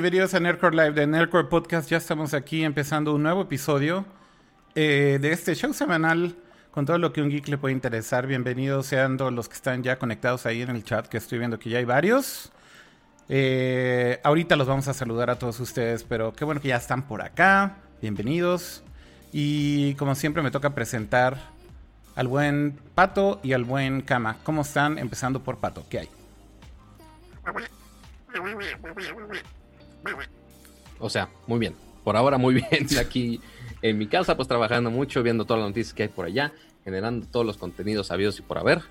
[0.00, 1.90] bienvenidos a Nerdcore Live de Nerdcore Podcast.
[1.90, 4.06] Ya estamos aquí empezando un nuevo episodio
[4.74, 6.36] eh, de este show semanal
[6.70, 8.26] con todo lo que un geek le puede interesar.
[8.26, 11.58] Bienvenidos sean todos los que están ya conectados ahí en el chat, que estoy viendo
[11.58, 12.50] que ya hay varios.
[13.28, 17.06] Eh, ahorita los vamos a saludar a todos ustedes, pero qué bueno que ya están
[17.06, 17.76] por acá.
[18.00, 18.82] Bienvenidos.
[19.34, 21.36] Y como siempre me toca presentar
[22.16, 24.38] al buen Pato y al buen Kama.
[24.44, 24.96] ¿Cómo están?
[24.96, 25.84] Empezando por Pato.
[25.90, 26.08] ¿Qué hay?
[30.98, 31.74] O sea, muy bien.
[32.04, 32.86] Por ahora muy bien.
[32.98, 33.40] Aquí
[33.82, 36.52] en mi casa, pues trabajando mucho, viendo todas las noticias que hay por allá,
[36.84, 38.82] generando todos los contenidos sabidos y por haber.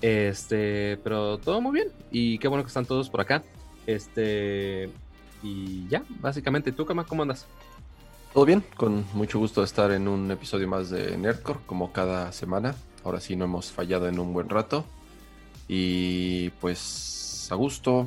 [0.00, 1.88] Este, pero todo muy bien.
[2.10, 3.42] Y qué bueno que están todos por acá.
[3.86, 4.90] Este,
[5.42, 7.46] y ya, básicamente, ¿tú, Kama, cómo andas?
[8.32, 12.30] Todo bien, con mucho gusto de estar en un episodio más de Nerdcore, como cada
[12.32, 12.74] semana.
[13.04, 14.84] Ahora sí no hemos fallado en un buen rato.
[15.66, 18.06] Y pues a gusto,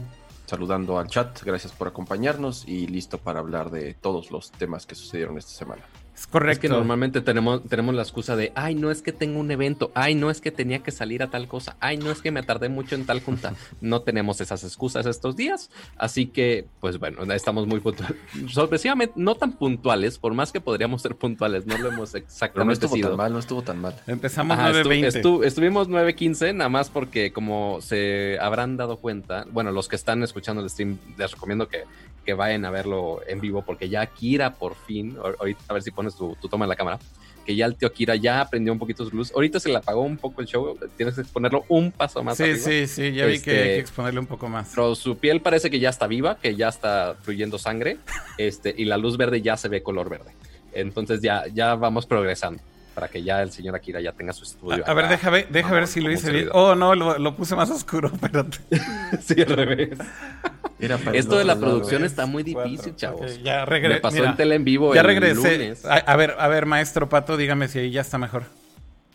[0.51, 4.95] saludando al chat, gracias por acompañarnos y listo para hablar de todos los temas que
[4.95, 5.83] sucedieron esta semana.
[6.21, 6.51] Es correcto.
[6.53, 9.91] Es que normalmente tenemos, tenemos la excusa de, ay, no es que tengo un evento,
[9.95, 12.43] ay, no es que tenía que salir a tal cosa, ay, no es que me
[12.43, 13.55] tardé mucho en tal junta.
[13.81, 18.15] No tenemos esas excusas estos días, así que, pues bueno, estamos muy puntuales.
[18.49, 22.73] Sorpresivamente, no tan puntuales, por más que podríamos ser puntuales, no lo hemos exactamente no
[22.73, 23.07] estuvo sido.
[23.09, 23.95] tan mal, no estuvo tan mal.
[24.05, 25.21] Empezamos Ajá, estu- 9.20.
[25.23, 30.21] estu- estuvimos 9.15, nada más porque como se habrán dado cuenta, bueno, los que están
[30.21, 31.85] escuchando el stream, les recomiendo que,
[32.31, 35.83] que vayan a verlo en vivo porque ya Kira por fin, ahor- ahorita a ver
[35.83, 36.97] si pones tu, tu toma en la cámara,
[37.45, 39.33] que ya el tío Kira ya aprendió un poquito su luz.
[39.35, 42.43] Ahorita se le apagó un poco el show, tienes que exponerlo un paso más Sí,
[42.43, 42.57] arriba.
[42.59, 44.71] sí, sí, ya vi que Este, hay que exponerle un poco más.
[44.73, 47.97] Pero su piel parece que ya está viva, que ya está fluyendo sangre,
[48.37, 50.31] este, y la luz verde ya se ve color verde.
[50.73, 52.61] Entonces ya, ya vamos progresando
[53.01, 54.83] para que ya el señor Akira ya tenga su estudio.
[54.85, 55.13] A, a ver, acá.
[55.15, 56.49] deja ver, deja ver Vamos, si lo hice bien.
[56.53, 58.59] Oh, no, lo, lo puse más oscuro, espérate.
[59.23, 59.97] sí, al revés.
[60.79, 62.95] Era para Esto de la producción está muy difícil, Cuatro.
[62.95, 63.41] chavos.
[63.41, 64.01] Ya Me regresé.
[64.01, 65.57] pasó en tele en vivo Ya el regresé.
[65.57, 65.83] lunes.
[65.83, 68.43] A, a ver, a ver, maestro Pato, dígame si ahí ya está mejor.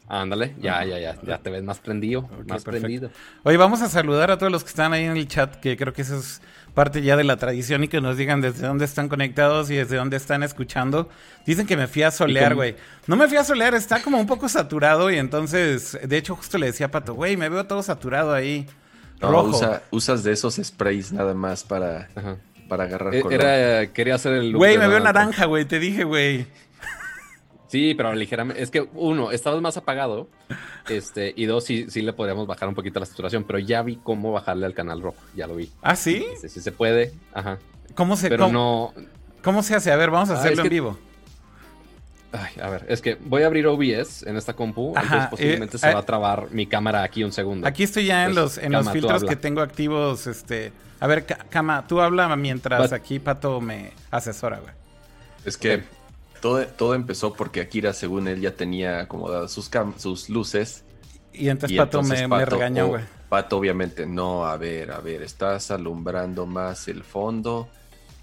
[0.08, 2.70] Ándale, ya, ya, ya, ya te ves más prendido, más perfecto.
[2.70, 3.10] prendido.
[3.44, 5.92] Oye, vamos a saludar a todos los que están ahí en el chat, que creo
[5.92, 6.40] que eso es
[6.76, 9.96] parte ya de la tradición y que nos digan desde dónde están conectados y desde
[9.96, 11.08] dónde están escuchando.
[11.46, 12.76] Dicen que me fui a solear, güey.
[13.08, 16.58] No me fui a solear, está como un poco saturado y entonces, de hecho, justo
[16.58, 18.66] le decía a Pato, güey, me veo todo saturado ahí.
[19.22, 19.48] No, Rojo.
[19.56, 22.36] usa- usas de esos sprays nada más para, Ajá.
[22.68, 23.40] para agarrar E- color.
[23.42, 26.46] Era, quería hacer el look Güey, me veo naranja, güey, te dije, güey.
[27.68, 28.62] Sí, pero ligeramente.
[28.62, 30.28] Es que uno, estabas más apagado.
[30.88, 33.96] Este, y dos, sí, sí le podríamos bajar un poquito la saturación, pero ya vi
[33.96, 35.16] cómo bajarle al canal rojo.
[35.34, 35.70] Ya lo vi.
[35.82, 36.24] ¿Ah, sí?
[36.40, 37.12] Sí, sí se puede.
[37.34, 37.58] Ajá.
[37.94, 39.02] ¿Cómo se, Pero cómo, no.
[39.42, 39.90] cómo se hace?
[39.90, 40.98] A ver, vamos a Ah, hacerlo es en que- vivo.
[42.32, 44.92] Ay, a ver, es que voy a abrir OBS en esta compu.
[44.94, 47.66] Ajá, entonces posiblemente eh, se va eh, a trabar mi cámara aquí un segundo.
[47.66, 50.72] Aquí estoy ya en los, en los Kama, filtros que tengo activos, este...
[51.00, 54.72] A ver, Kama, tú habla mientras aquí Pato me asesora, güey.
[55.44, 55.80] Es que Ok.
[56.46, 60.84] Todo, todo empezó porque Akira, según él, ya tenía acomodadas sus, luces.
[61.32, 63.04] Y entonces y Pato entonces me, me regañó, oh, güey.
[63.28, 67.68] Pato, obviamente, no, a ver, a ver, estás alumbrando más el fondo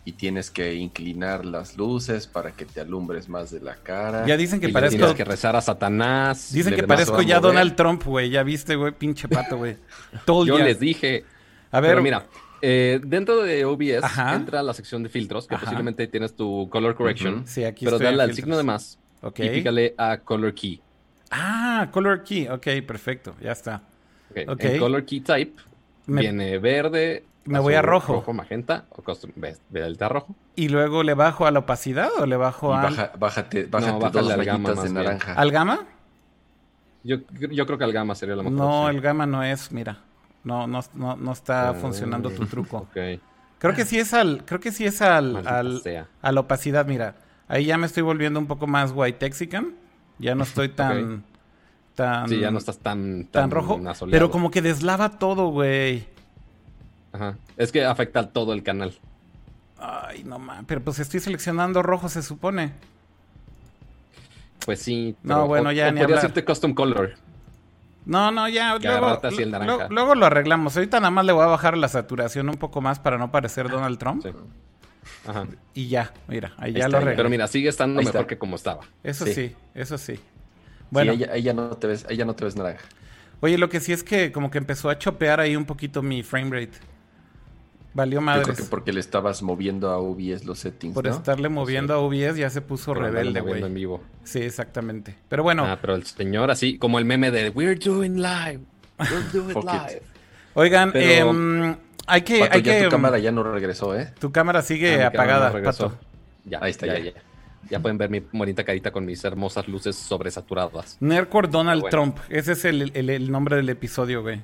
[0.06, 4.26] y tienes que inclinar las luces para que te alumbres más de la cara.
[4.26, 5.00] Ya dicen que Y parezco...
[5.00, 6.54] Tienes que rezar a Satanás.
[6.54, 7.42] Dicen que parezco ya.
[7.42, 8.30] Donald Trump, güey.
[8.30, 9.76] Ya viste, güey, pinche Pato, güey.
[10.28, 10.64] Yo día.
[10.64, 11.26] les dije.
[11.72, 12.26] A ver, Pero mira,
[12.66, 14.36] eh, dentro de OBS Ajá.
[14.36, 15.66] entra la sección de filtros, que Ajá.
[15.66, 17.36] posiblemente tienes tu color correction.
[17.40, 17.44] Ujú.
[17.48, 18.98] Sí, aquí pero estoy dale al signo de más
[19.36, 20.82] y pícale a color key.
[21.30, 22.48] Ah, color key.
[22.48, 23.36] Ok, perfecto.
[23.42, 23.82] Ya está.
[24.32, 24.64] Ok, Ok.
[24.64, 25.62] En color key type
[26.06, 27.26] Me- viene verde.
[27.46, 28.14] Me voy a rojo.
[28.14, 29.32] Rojo, magenta o custom.
[29.70, 30.34] Delta rojo.
[30.56, 34.00] ¿Y luego le bajo a la opacidad o le Y bajo a, baja- bájate, bájate
[34.00, 35.34] bájale dos al más de naranja.
[35.34, 35.86] al gamma?
[37.04, 37.18] Yo,
[37.52, 38.96] yo creo que el gamma sería la mejor No, opción.
[38.96, 39.98] el gamma no es, mira.
[40.44, 42.78] No, no, no, no está Ah, funcionando tu truco.
[42.78, 42.98] Ok.
[43.60, 45.82] Creo que sí es al, creo que sí es al, al,
[46.22, 47.16] a la opacidad, mira.
[47.48, 49.74] Ahí ya me estoy volviendo un poco más white texican.
[50.20, 51.24] Ya no estoy tan,
[51.96, 53.76] tan, Sí, ya no estás tan, tan rojo.
[53.88, 54.12] asoleado.
[54.12, 56.08] Pero como que deslava todo, güey.
[57.14, 57.38] Ajá.
[57.56, 58.94] Es que afecta a todo el canal.
[59.78, 60.66] Ay, no mames.
[60.68, 62.74] Pero pues estoy seleccionando rojo, se supone.
[64.66, 65.16] Pues sí.
[65.24, 66.32] No, bueno, ya o ni podrías hablar.
[66.32, 67.14] irte custom color.
[68.06, 68.78] No, no, ya.
[68.78, 69.88] Luego, el naranja.
[69.90, 70.76] lo arreglamos.
[70.76, 73.70] Ahorita nada más le voy a bajar la saturación un poco más para no parecer
[73.70, 74.24] Donald Trump.
[74.24, 74.32] Sí.
[75.28, 75.46] Ajá.
[75.74, 77.16] Y ya, mira, ahí, Ahí ya está, lo arreglé.
[77.18, 78.28] Pero mira, sigue estando Ahí mejor está.
[78.28, 78.82] que como estaba.
[79.04, 79.34] Eso sí.
[79.34, 79.56] Sí.
[79.74, 80.20] eso sí.
[80.90, 82.86] Bueno, ahí, ya- ahí ya no te ves, ahí ya no te ves naranja.
[83.42, 86.24] oye, lo que sí es que como que empezó a chopear ahí un poquito mi
[86.24, 86.78] frame rate.
[87.96, 88.44] Valió Yo madres.
[88.46, 91.12] creo que porque le estabas moviendo a OBS los settings, Por ¿no?
[91.12, 93.62] estarle moviendo a OBS ya se puso rebelde, güey.
[93.62, 94.02] en vivo.
[94.24, 95.16] Sí, exactamente.
[95.30, 98.62] Pero bueno, Ah, pero el señor así, como el meme de We're doing live.
[99.00, 100.02] We're doing live.
[100.56, 101.76] Oigan, Pero- em,
[102.08, 102.40] hay que...
[102.40, 104.12] Pato, hay ya que tu cámara ya no regresó, ¿eh?
[104.20, 105.64] tu cámara sigue Ah, cámara apagada, no.
[105.66, 105.98] Pato.
[106.46, 107.14] Ya, Ahí está, ya, ya.
[107.14, 107.22] ya.
[107.70, 110.98] Ya pueden ver mi bonita carita con mis hermosas luces sobresaturadas.
[111.00, 111.92] Nerdcore Donald Bueno.
[111.92, 112.18] Trump.
[112.30, 114.42] Ese es el, el- el nombre del episodio, güey.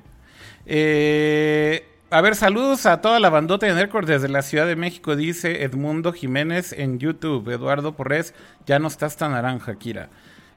[0.66, 5.16] Eh, a ver, saludos a toda la bandota de Nerdcore desde la Ciudad de México,
[5.16, 7.48] dice Edmundo Jiménez en YouTube.
[7.50, 8.34] Eduardo Porres,
[8.66, 10.08] ya no estás tan naranja, Kira.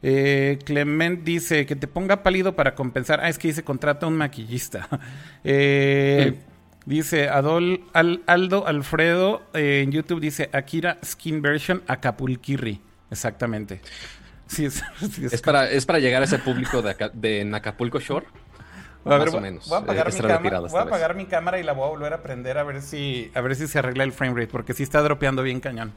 [0.01, 3.19] Eh, Clement dice que te ponga pálido para compensar.
[3.21, 4.87] Ah, es que dice contrata un maquillista.
[5.43, 6.39] Eh,
[6.85, 12.81] Dice Adol, Al- Aldo Alfredo eh, en YouTube dice Akira Skin Version Acapulquirri.
[13.09, 13.79] Exactamente.
[14.47, 17.55] Sí, es, sí, es- Es para, es para llegar a ese público de, de en
[17.55, 18.25] Acapulco Shore.
[19.05, 19.67] A ver, más o voy- menos.
[19.69, 21.89] Voy a apagar, Eh, mi, cámara, voy a apagar mi cámara y la voy a
[21.89, 24.73] volver a prender a ver si a ver si se arregla el frame rate porque
[24.73, 25.93] sí está dropeando bien cañón.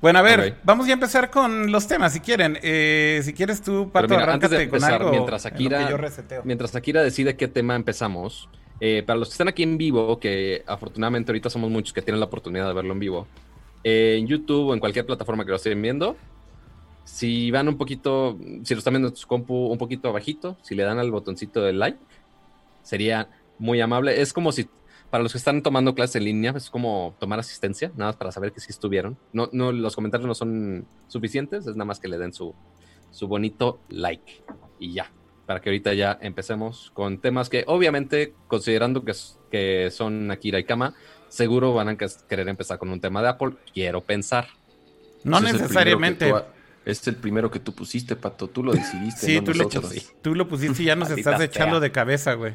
[0.00, 2.58] Bueno, a ver, vamos ya a empezar con los temas si quieren.
[2.62, 5.98] Eh, si quieres tú, Pato, mira, antes de empezar, con algo mientras Akira, yo
[6.44, 8.48] mientras Akira decide qué tema empezamos,
[8.80, 12.18] eh, para los que están aquí en vivo, que afortunadamente ahorita somos muchos que tienen
[12.18, 13.26] la oportunidad de verlo en vivo,
[13.84, 16.16] eh, en YouTube o en cualquier plataforma que lo estén viendo,
[17.12, 20.76] si van un poquito, si lo están viendo en su compu un poquito abajito, si
[20.76, 21.98] le dan al botoncito de like,
[22.82, 23.28] sería
[23.58, 24.20] muy amable.
[24.20, 24.68] Es como si,
[25.10, 28.30] para los que están tomando clases en línea, es como tomar asistencia, nada más para
[28.30, 29.18] saber que sí estuvieron.
[29.32, 32.54] No, no, los comentarios no son suficientes, es nada más que le den su,
[33.10, 34.44] su bonito like
[34.78, 35.10] y ya.
[35.46, 39.14] Para que ahorita ya empecemos con temas que, obviamente, considerando que,
[39.50, 40.94] que son Akira y Kama,
[41.28, 43.56] seguro van a que- querer empezar con un tema de Apple.
[43.74, 44.46] Quiero pensar.
[45.24, 46.32] No necesariamente.
[46.84, 48.48] Es el primero que tú pusiste, Pato.
[48.48, 49.26] Tú lo decidiste.
[49.26, 49.92] Sí, no tú, le, nosotros.
[49.92, 50.06] sí.
[50.22, 51.80] tú lo pusiste y ya nos Maldita estás echando sea.
[51.80, 52.54] de cabeza, güey.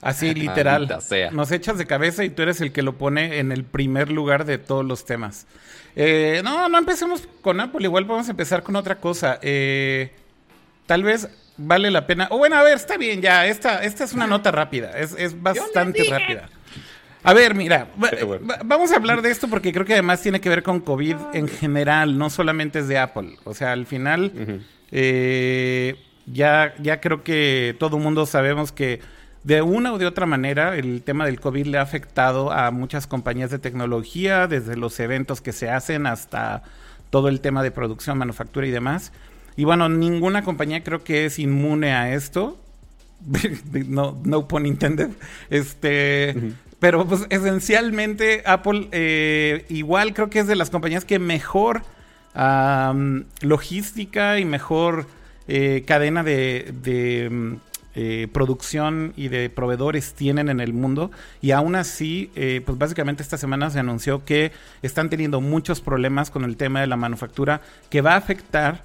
[0.00, 0.88] Así, literal.
[1.32, 4.44] Nos echas de cabeza y tú eres el que lo pone en el primer lugar
[4.44, 5.46] de todos los temas.
[5.96, 7.82] Eh, no, no empecemos con Apple.
[7.84, 9.38] Igual podemos empezar con otra cosa.
[9.42, 10.12] Eh,
[10.86, 12.28] tal vez vale la pena.
[12.30, 13.46] O bueno, a ver, está bien ya.
[13.46, 14.96] Esta, esta es una nota rápida.
[14.96, 16.48] Es, es bastante rápida.
[17.22, 18.46] A ver, mira, bueno.
[18.64, 21.48] vamos a hablar de esto porque creo que además tiene que ver con COVID en
[21.48, 23.36] general, no solamente es de Apple.
[23.44, 24.32] O sea, al final,
[24.92, 29.00] eh, ya, ya creo que todo el mundo sabemos que
[29.44, 33.06] de una o de otra manera el tema del COVID le ha afectado a muchas
[33.06, 36.62] compañías de tecnología, desde los eventos que se hacen hasta
[37.10, 39.12] todo el tema de producción, manufactura y demás.
[39.56, 42.58] Y bueno, ninguna compañía creo que es inmune a esto.
[43.88, 45.10] no, no pun intended.
[45.50, 51.82] Este, pero pues esencialmente Apple eh, igual creo que es de las compañías que mejor
[53.40, 55.06] logística y mejor
[55.48, 57.54] eh, cadena de, mm,
[57.96, 61.10] eh, producción y de proveedores tienen en el mundo.
[61.40, 62.30] Y aún así,
[62.64, 64.52] pues básicamente esta semana se anunció que
[64.82, 67.60] están teniendo muchos problemas con el tema de la manufactura
[67.90, 68.84] que va a afectar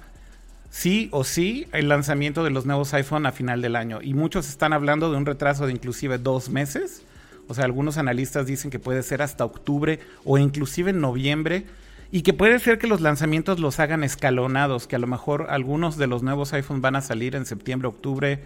[0.68, 4.00] sí o sí el lanzamiento de los nuevos iPhone a final del año.
[4.02, 7.04] Y muchos están hablando de un retraso de inclusive dos meses.
[7.48, 11.64] O sea, algunos analistas dicen que puede ser hasta octubre o inclusive en noviembre.
[12.10, 15.96] Y que puede ser que los lanzamientos los hagan escalonados, que a lo mejor algunos
[15.96, 18.40] de los nuevos iPhone van a salir en septiembre, octubre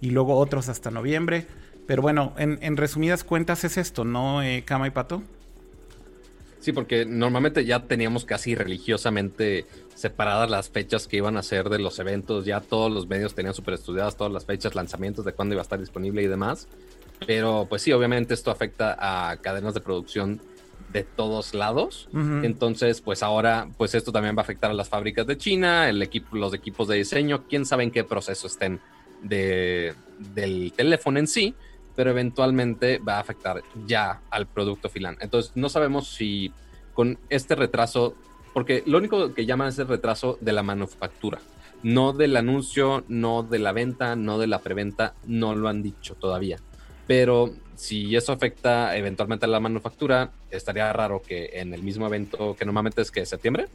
[0.00, 1.46] y luego otros hasta noviembre.
[1.86, 5.22] Pero bueno, en, resumidas cuentas es esto, ¿no, eh, Cama y Pato?
[6.60, 11.80] Sí, porque normalmente ya teníamos casi religiosamente separadas las fechas que iban a ser de
[11.80, 12.44] los eventos.
[12.44, 15.64] Ya todos los medios tenían súper estudiadas todas las fechas, lanzamientos de cuándo iba a
[15.64, 16.68] estar disponible y demás.
[17.26, 20.40] Pero pues sí, obviamente esto afecta a cadenas de producción
[20.92, 22.08] de todos lados.
[22.42, 26.02] Entonces, pues ahora, pues esto también va a afectar a las fábricas de China, el
[26.02, 27.44] equipo, los equipos de diseño.
[27.48, 28.80] Quién sabe en qué proceso estén
[29.22, 29.94] de,
[30.34, 31.54] del teléfono en sí,
[31.96, 35.16] pero eventualmente va a afectar ya al producto final.
[35.20, 36.52] Entonces, no sabemos si
[36.92, 38.14] con este retraso,
[38.52, 41.40] porque lo único que llaman es el retraso de la manufactura,
[41.82, 46.14] no del anuncio, no de la venta, no de la preventa, no lo han dicho
[46.14, 46.58] todavía.
[47.06, 52.54] Pero si eso afecta eventualmente a la manufactura, estaría raro que en el mismo evento,
[52.56, 53.66] que normalmente es que septiembre,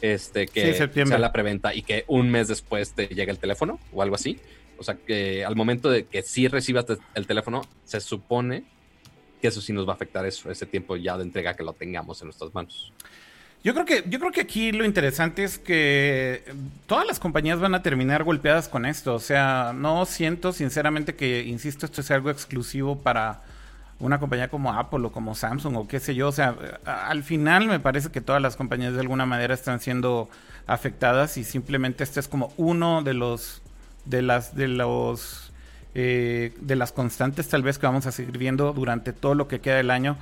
[0.00, 1.12] este, que Sí, septiembre.
[1.14, 4.38] sea la preventa y que un mes después te llegue el teléfono o algo así.
[4.78, 8.64] O sea, que al momento de que sí recibas el teléfono, se supone
[9.42, 11.72] que eso sí nos va a afectar eso, ese tiempo ya de entrega que lo
[11.72, 12.92] tengamos en nuestras manos.
[13.68, 16.42] Yo creo que yo creo que aquí lo interesante es que
[16.86, 21.42] todas las compañías van a terminar golpeadas con esto, o sea, no siento sinceramente que
[21.42, 23.42] insisto esto es algo exclusivo para
[24.00, 26.56] una compañía como Apple o como Samsung o qué sé yo, o sea,
[26.86, 30.30] al final me parece que todas las compañías de alguna manera están siendo
[30.66, 33.60] afectadas y simplemente este es como uno de los
[34.06, 35.52] de las de los
[35.94, 39.60] eh, de las constantes tal vez que vamos a seguir viendo durante todo lo que
[39.60, 40.16] queda del año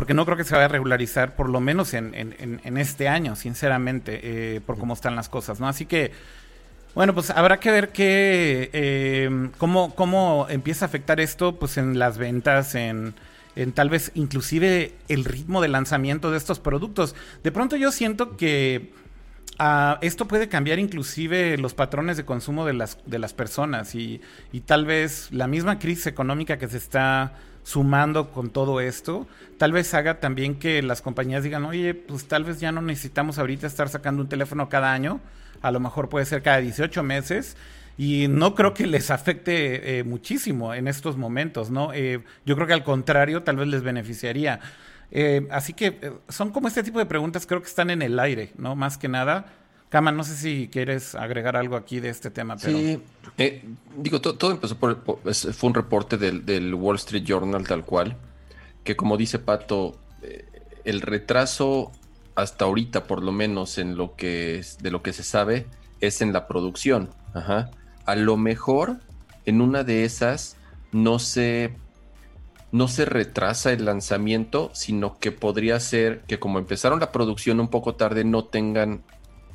[0.00, 2.08] porque no creo que se vaya a regularizar por lo menos en,
[2.78, 5.68] este año, sinceramente, eh, por cómo están las cosas, ¿no?
[5.68, 6.12] Así que
[6.94, 11.98] Bueno, pues habrá que ver qué, eh, cómo, cómo empieza a afectar esto pues en
[11.98, 13.12] las ventas, en,
[13.56, 17.14] en tal vez inclusive el ritmo de lanzamiento de estos productos.
[17.42, 18.94] De pronto yo siento que
[19.58, 24.22] ah, esto puede cambiar inclusive los patrones de consumo de las, de las personas y,
[24.50, 29.26] y tal vez la misma crisis económica que se está sumando con todo esto,
[29.58, 33.38] tal vez haga también que las compañías digan, oye, pues tal vez ya no necesitamos
[33.38, 35.20] ahorita estar sacando un teléfono cada año,
[35.62, 37.56] a lo mejor puede ser cada 18 meses.
[37.98, 41.92] Y no creo que les afecte eh, muchísimo en estos momentos, ¿no?
[41.92, 44.60] Eh, yo creo que al contrario, tal vez les beneficiaría.
[45.10, 48.52] Eh, así que son como este tipo de preguntas, creo que están en el aire,
[48.56, 48.74] ¿no?
[48.74, 49.52] Más que nada.
[49.90, 52.56] Kama, no sé si quieres agregar algo aquí de este tema.
[52.56, 52.78] Pero...
[52.78, 53.02] Sí,
[53.96, 58.16] digo, todo, empezó por, fue un reporte del, del, Wall Street Journal tal cual,
[58.84, 59.98] que como dice Pato,
[60.84, 61.92] el retraso
[62.34, 65.66] hasta ahorita, por lo menos en lo que de lo que se sabe,
[66.00, 67.10] es en la producción.
[67.34, 67.70] Ajá.
[68.06, 68.98] A lo mejor
[69.44, 70.56] en una de esas
[70.92, 71.74] no se
[72.72, 77.68] no se retrasa el lanzamiento, sino que podría ser que como empezaron la producción un
[77.68, 79.02] poco tarde no tengan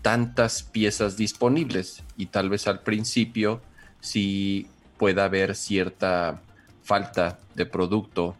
[0.05, 3.59] tantas piezas disponibles y tal vez al principio
[4.01, 4.67] sí
[4.99, 6.43] pueda haber cierta
[6.83, 8.35] falta de producto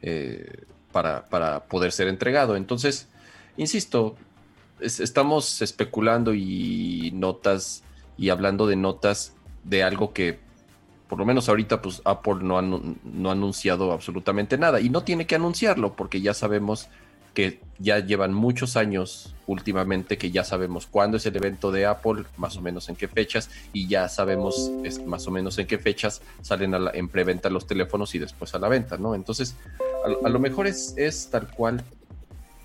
[0.00, 2.56] eh, para, para, poder ser entregado.
[2.56, 3.06] Entonces,
[3.58, 4.16] insisto,
[4.80, 7.82] estamos especulando y notas
[8.16, 10.38] y hablando de notas de algo que
[11.06, 15.26] por lo menos ahorita pues Apple no no ha anunciado absolutamente nada y no tiene
[15.26, 16.88] que anunciarlo porque ya sabemos
[17.34, 22.24] que ya llevan muchos años últimamente que ya sabemos cuándo es el evento de Apple,
[22.36, 24.70] más o menos en qué fechas, y ya sabemos
[25.06, 28.68] más o menos en qué fechas salen en preventa los teléfonos y después a la
[28.68, 29.14] venta, ¿no?
[29.14, 29.56] Entonces,
[30.04, 31.82] a, a lo mejor es, es, tal cual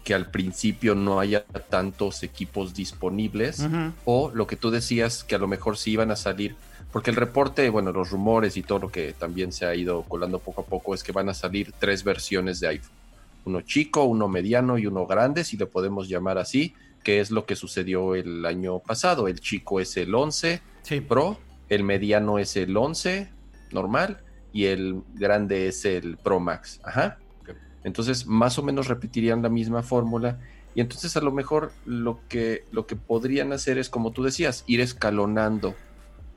[0.04, 3.66] que al principio no haya tantos equipos disponibles
[4.06, 6.56] o lo que tú decías que a lo mejor sí iban a salir
[6.96, 10.40] porque el reporte, bueno, los rumores y todo lo que también se ha ido colando
[10.40, 13.05] poco a poco es que van a salir tres versiones de iPhone.
[13.46, 16.74] Uno chico, uno mediano y uno grande, si le podemos llamar así,
[17.04, 19.28] que es lo que sucedió el año pasado.
[19.28, 20.62] El chico es el 11
[21.08, 21.38] Pro,
[21.70, 23.32] el mediano es el 11
[23.72, 26.80] normal y el grande es el Pro Max.
[26.84, 27.20] Ajá.
[27.84, 30.40] Entonces, más o menos repetirían la misma fórmula.
[30.74, 34.64] Y entonces a lo mejor lo que, lo que podrían hacer es, como tú decías,
[34.68, 35.76] ir escalonando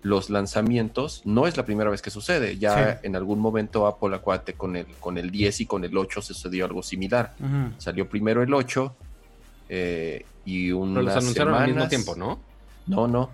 [0.03, 1.23] los lanzamientos.
[1.25, 2.59] No es la primera vez que sucede.
[2.59, 6.23] Ya en algún momento Apple, acuate, con el, con el 10 y con el 8
[6.23, 7.35] sucedió algo similar.
[7.79, 8.95] Salió primero el 8
[9.69, 10.95] eh, y un.
[10.95, 12.41] Pero los anunciaron al mismo tiempo, ¿no?
[12.87, 13.31] No, no.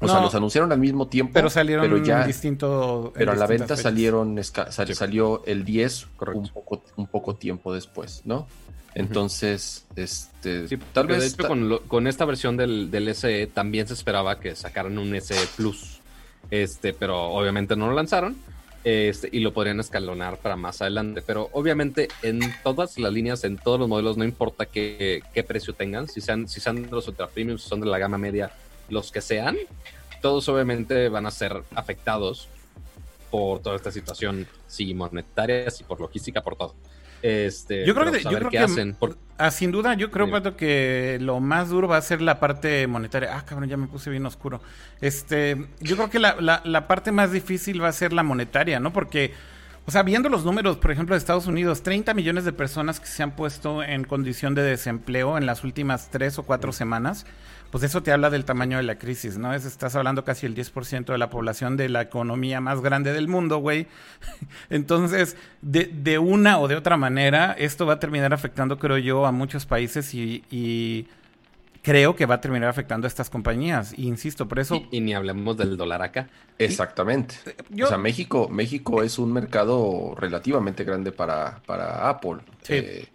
[0.00, 1.32] O sea, los anunciaron al mismo tiempo.
[1.34, 3.12] Pero salieron ya, distinto.
[3.14, 8.46] Pero a la venta salieron, salió el 10 un poco, un poco tiempo después, ¿no?
[8.94, 11.36] Entonces, este, tal vez.
[11.36, 16.00] con, esta versión del, del, SE también se esperaba que sacaran un SE Plus.
[16.50, 18.36] Este, pero obviamente no lo lanzaron.
[18.84, 21.22] Este, y lo podrían escalonar para más adelante.
[21.26, 25.74] Pero obviamente en todas las líneas, en todos los modelos, no importa qué, qué precio
[25.74, 28.50] tengan, si sean, si sean los ultra premium, si son de la gama media,
[28.88, 29.56] los que sean,
[30.20, 32.48] todos obviamente van a ser afectados
[33.30, 36.74] por toda esta situación, sí, monetaria, sí, por logística, por todo.
[37.20, 38.96] Este, yo creo que, yo creo que hacen.
[39.38, 42.86] Ah, sin duda, yo creo Pato, que lo más duro va a ser la parte
[42.86, 43.36] monetaria.
[43.36, 44.60] Ah, cabrón, ya me puse bien oscuro.
[45.00, 48.78] Este, yo creo que la, la, la parte más difícil va a ser la monetaria,
[48.80, 48.92] ¿no?
[48.92, 49.32] Porque,
[49.88, 53.06] o sea, viendo los números, por ejemplo, de Estados Unidos, 30 millones de personas que
[53.06, 57.24] se han puesto en condición de desempleo en las últimas tres o cuatro semanas
[57.70, 59.52] pues eso te habla del tamaño de la crisis, ¿no?
[59.52, 63.28] Es, estás hablando casi el 10% de la población de la economía más grande del
[63.28, 63.86] mundo, güey.
[64.70, 69.26] Entonces, de, de, una o de otra manera, esto va a terminar afectando, creo yo,
[69.26, 71.08] a muchos países y,
[71.82, 73.96] creo que va a terminar afectando a estas compañías.
[73.98, 74.82] insisto, por eso...
[74.90, 76.28] Y, ni hablemos del dólar acá.
[76.58, 77.36] Exactamente.
[77.82, 82.38] o sea, México, México es un mercado relativamente grande para, para Apple.
[82.62, 82.74] Sí.
[82.74, 83.08] Eh,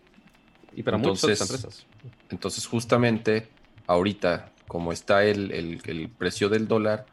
[0.75, 1.85] y para muchas empresas.
[2.29, 3.47] Entonces, justamente
[3.87, 7.05] ahorita, como está el, el, precio del dólar,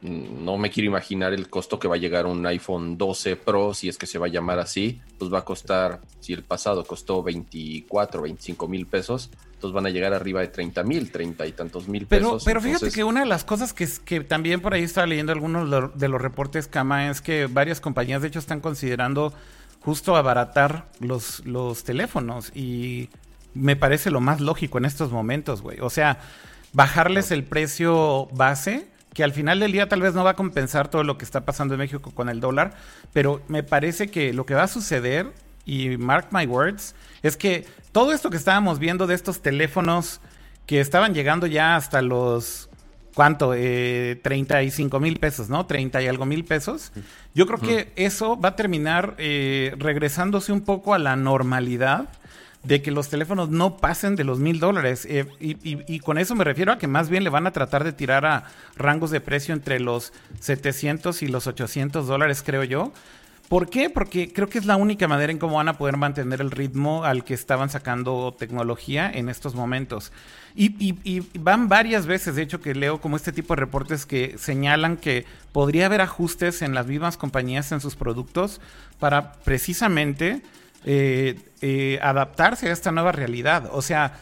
[0.00, 3.88] no me quiero imaginar el costo que va a llegar un iPhone 12 Pro, si
[3.88, 7.22] es que se va a llamar así, pues va a costar, si el pasado costó
[7.22, 11.88] 24, 25 mil pesos, entonces van a llegar arriba de 30 mil, 30 y tantos
[11.88, 12.44] mil pesos.
[12.44, 15.98] Pero fíjate que una de las cosas que, que también por ahí estaba leyendo algunos
[15.98, 19.32] de los reportes Cama es que varias compañías de hecho están considerando
[19.80, 23.08] justo abaratar los, los teléfonos y
[23.54, 25.80] me parece lo más lógico en estos momentos, güey.
[25.80, 26.20] O sea,
[26.72, 28.88] bajarles el precio base,
[29.18, 31.44] que al final del día tal vez no va a compensar todo lo que está
[31.44, 32.74] pasando en México con el dólar,
[33.12, 35.32] pero me parece que lo que va a suceder,
[35.64, 36.94] y mark my words,
[37.24, 40.20] es que todo esto que estábamos viendo de estos teléfonos
[40.66, 42.70] que estaban llegando ya hasta los
[43.12, 43.54] ¿cuánto?
[43.56, 45.66] Eh, 35 mil pesos, ¿no?
[45.66, 46.92] 30 y algo mil pesos.
[47.34, 52.08] Yo creo que eso va a terminar eh, regresándose un poco a la normalidad
[52.68, 55.06] de que los teléfonos no pasen de los mil dólares.
[55.08, 57.94] Eh, y, con eso me refiero a que más bien le van a tratar de
[57.94, 58.44] tirar a
[58.76, 62.92] rangos de precio entre los 700 y los 800 dólares, creo yo.
[63.48, 63.88] ¿Por qué?
[63.88, 67.04] Porque creo que es la única manera en cómo van a poder mantener el ritmo
[67.04, 70.12] al que estaban sacando tecnología en estos momentos.
[70.54, 74.98] Y, van varias veces, de hecho, que leo como este tipo de reportes que señalan
[74.98, 78.60] que podría haber ajustes en las mismas compañías en sus productos
[78.98, 80.42] para precisamente
[80.84, 83.68] eh, eh, adaptarse a esta nueva realidad.
[83.72, 84.14] O sea,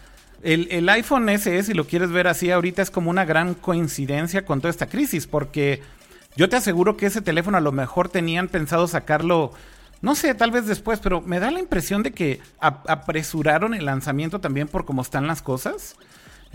[0.43, 4.45] el, el iPhone SE, si lo quieres ver así, ahorita es como una gran coincidencia
[4.45, 5.83] con toda esta crisis, porque
[6.37, 9.53] yo te aseguro que ese teléfono a lo mejor tenían pensado sacarlo,
[10.03, 14.41] no sé, tal vez después, pero me da la impresión de que apresuraron el lanzamiento
[14.41, 15.97] también por cómo están las cosas.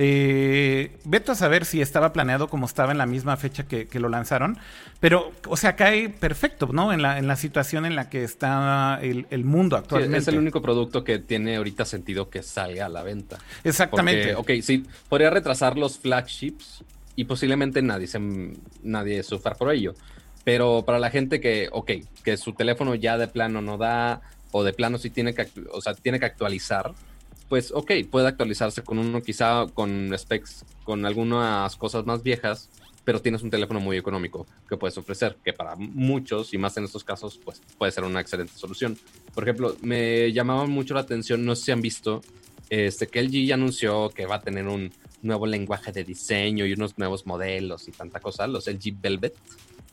[0.03, 4.09] Eh, veto a saber si estaba planeado como estaba en la misma fecha que, lo
[4.09, 4.57] lanzaron.
[4.99, 6.91] Pero, o sea, cae perfecto, ¿no?
[6.91, 10.17] En la, en la situación en la que está el, mundo actualmente.
[10.17, 13.37] es el único producto que tiene ahorita sentido que salga a la venta.
[13.63, 14.33] Exactamente.
[14.33, 16.83] ok, sí, podría retrasar los flagships,
[17.15, 18.19] y posiblemente nadie, se,
[18.81, 19.93] nadie sufra por ello.
[20.43, 21.91] Pero para la gente que, ok,
[22.23, 25.81] que su teléfono ya de plano no da, o de plano sí tiene que, o
[25.81, 26.93] sea, tiene que actualizar,
[27.51, 32.69] pues ok, puede actualizarse con uno quizá con specs, con algunas cosas más viejas,
[33.03, 36.85] pero tienes un teléfono muy económico que puedes ofrecer, que para muchos, y más en
[36.85, 38.97] estos casos, pues puede ser una excelente solución.
[39.33, 42.21] Por ejemplo, me llamaba mucho la atención, no sé si han visto,
[42.69, 46.71] este, que LG ya anunció que va a tener un nuevo lenguaje de diseño y
[46.71, 49.35] unos nuevos modelos y tanta cosa, los LG Velvet,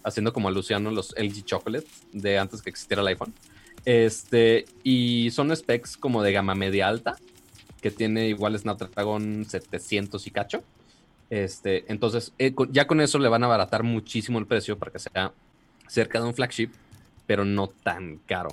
[0.04, 3.34] haciendo como a los LG Chocolate de antes que existiera el iPhone.
[3.84, 7.16] Este, y son specs como de gama media alta,
[7.80, 10.62] que tiene igual Snapdragon 700 y cacho.
[11.30, 14.98] Este, entonces, eh, ya con eso le van a abaratar muchísimo el precio para que
[14.98, 15.32] sea
[15.86, 16.70] cerca de un flagship,
[17.26, 18.50] pero no tan caro.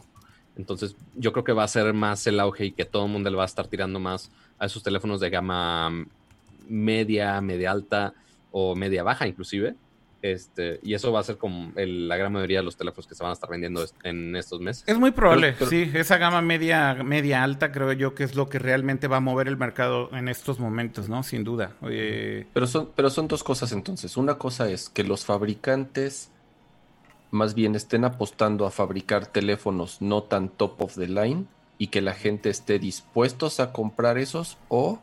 [0.58, 3.30] Entonces, yo creo que va a ser más el auge y que todo el mundo
[3.30, 6.06] le va a estar tirando más a esos teléfonos de gama
[6.68, 8.14] media, media alta
[8.52, 9.76] o media baja inclusive.
[10.26, 13.22] Este, y eso va a ser como la gran mayoría de los teléfonos que se
[13.22, 14.84] van a estar vendiendo en estos meses.
[14.88, 18.58] Es muy probable, sí, esa gama media, media alta creo yo que es lo que
[18.58, 21.22] realmente va a mover el mercado en estos momentos, ¿no?
[21.22, 21.74] Sin duda.
[21.80, 24.18] Pero, son, pero son dos cosas entonces.
[24.18, 26.32] Una cosa es que los fabricantes
[27.30, 31.46] más bien estén apostando a fabricar teléfonos no tan top of the line
[31.78, 35.00] y que la gente esté dispuestos a comprar esos o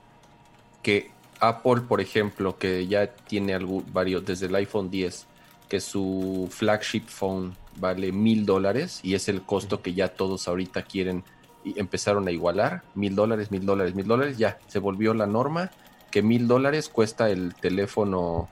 [0.82, 5.26] que Apple, por ejemplo, que ya tiene algo, varios desde el iPhone 10,
[5.68, 10.82] que su flagship phone vale mil dólares y es el costo que ya todos ahorita
[10.82, 11.24] quieren
[11.64, 15.72] y empezaron a igualar, mil dólares, mil dólares, mil dólares, ya se volvió la norma
[16.12, 18.48] que mil dólares cuesta el teléfono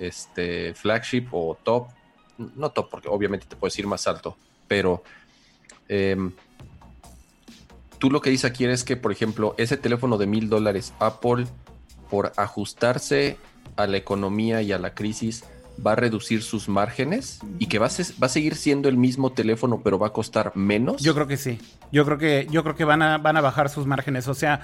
[0.00, 1.88] este flagship o top,
[2.38, 5.04] no top porque obviamente te puedes ir más alto, pero
[5.88, 6.32] em,
[7.98, 11.46] tú lo que dices aquí es que, por ejemplo, ese teléfono de mil dólares, Apple
[12.12, 13.38] por ajustarse
[13.76, 15.44] a la economía y a la crisis,
[15.84, 17.90] va a reducir sus márgenes y que va a,
[18.22, 21.00] va a, seguir siendo el mismo teléfono, pero va a costar menos?
[21.00, 21.58] Yo creo que sí.
[21.90, 24.28] Yo creo que, yo creo que van, a, van a bajar sus márgenes.
[24.28, 24.60] O sea,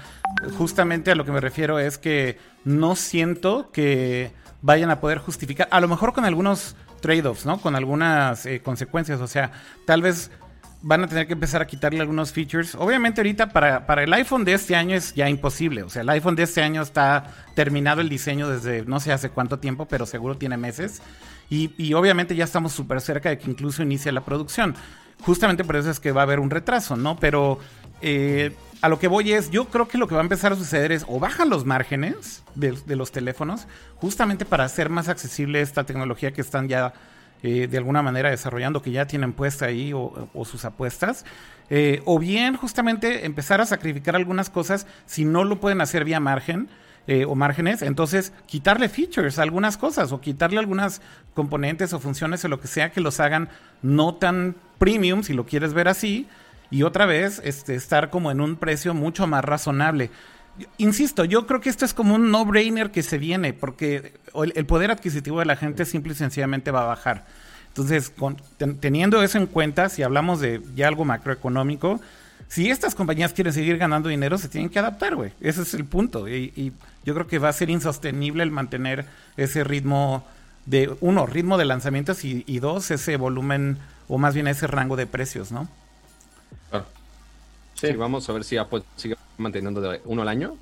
[0.59, 4.31] justamente a lo que me refiero es que no siento que
[4.61, 7.63] vayan a poder justificar, a lo mejor con algunos trade-offs, ¿no?
[7.63, 9.23] Con algunas eh, consecuencias.
[9.23, 9.53] O sea,
[9.87, 10.31] tal vez
[10.81, 12.75] van a tener que empezar a quitarle algunos features.
[12.75, 15.83] Obviamente ahorita para, para, el iPhone de este año es ya imposible.
[15.83, 19.31] O sea, el iPhone de este año está terminado el diseño desde no sé hace
[19.31, 21.03] cuánto tiempo, pero seguro tiene meses.
[21.51, 24.77] Y, y obviamente ya estamos súper cerca de que incluso inicie la producción.
[25.23, 27.17] Justamente por eso es que va a haber un retraso, ¿no?
[27.17, 27.59] Pero
[28.01, 30.57] eh, a lo que voy es, yo creo que lo que va a empezar a
[30.57, 35.61] suceder es o bajan los márgenes de, de los teléfonos, justamente para hacer más accesible
[35.61, 36.93] esta tecnología que están ya
[37.43, 41.25] eh, de alguna manera desarrollando, que ya tienen puesta ahí o, sus apuestas.
[41.71, 46.21] Eh, o bien justamente empezar a sacrificar algunas cosas si no lo pueden hacer vía
[46.21, 46.69] margen.
[47.11, 51.01] Eh, o márgenes, entonces quitarle features a algunas cosas o quitarle algunas
[51.33, 53.49] componentes o funciones o lo que sea que los hagan
[53.81, 56.29] no tan premium, si lo quieres ver así,
[56.71, 60.11] y otra vez este, estar como en un precio mucho más razonable.
[60.79, 64.91] Insisto, yo creo que esto es como un no-brainer que se viene, porque el, poder
[64.91, 67.27] adquisitivo de la gente simple y sencillamente va a bajar.
[67.69, 68.13] Entonces,
[68.81, 72.01] teniendo eso en cuenta, si hablamos de ya algo macroeconómico,
[72.49, 75.33] si estas compañías quieren seguir ganando dinero, se tienen que adaptar, güey.
[75.41, 76.29] Ese es el punto.
[76.29, 76.73] Y,
[77.05, 79.07] yo creo que va a ser insostenible el mantener
[79.39, 80.27] ese ritmo
[80.67, 85.07] de, uno, ritmo de lanzamientos y, dos, ese volumen, o más bien ese rango de
[85.07, 85.69] precios, ¿no?
[87.81, 87.93] Sí.
[87.93, 90.57] vamos a ver si Apple sigue manteniendo de uno al año.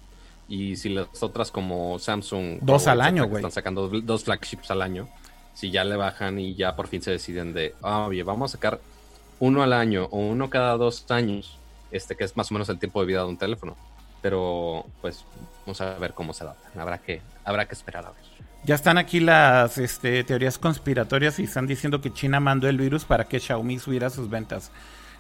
[0.48, 2.59] Y si las otras como Samsung...
[2.61, 3.37] Dos al año, güey.
[3.37, 5.09] Están sacando dos flagships al año.
[5.55, 8.52] Si ya le bajan y ya por fin se deciden de, ah, oye, vamos a
[8.52, 8.81] sacar
[9.40, 11.59] uno al año o uno cada dos años,
[11.90, 13.76] este que es más o menos el tiempo de vida de un teléfono.
[14.22, 15.24] Pero pues
[15.64, 16.81] vamos a ver cómo se adaptan.
[16.81, 18.37] Habrá que, habrá que esperar a ver.
[18.64, 23.05] Ya están aquí las este, teorías conspiratorias y están diciendo que China mandó el virus
[23.05, 24.72] para que Xiaomi subiera sus ventas.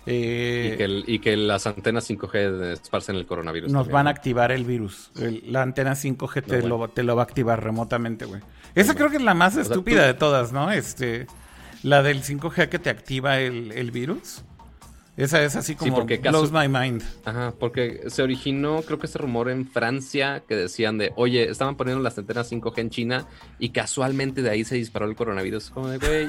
[0.06, 3.70] Eh, Y, que el- y que las antenas 5G esparcen el coronavirus.
[3.72, 5.10] nos también, van a activar el virus.
[5.16, 8.40] El- la antena 5G te, No, lo, te lo va a activar remotamente, güey.
[8.74, 10.70] Esa creo que es la más sea, estúpida tú- de todas, ¿no?
[10.70, 11.26] Este,
[11.82, 14.42] la del 5G que te activa el, el virus.
[15.16, 17.02] Esa es así como porque blows caso- my mind.
[17.24, 21.76] Ajá, porque se originó, creo que ese rumor en Francia que decían de, oye, estaban
[21.76, 23.26] poniendo las antenas 5G en China
[23.58, 25.70] y casualmente de ahí se disparó el coronavirus.
[25.70, 26.28] Como de, güey,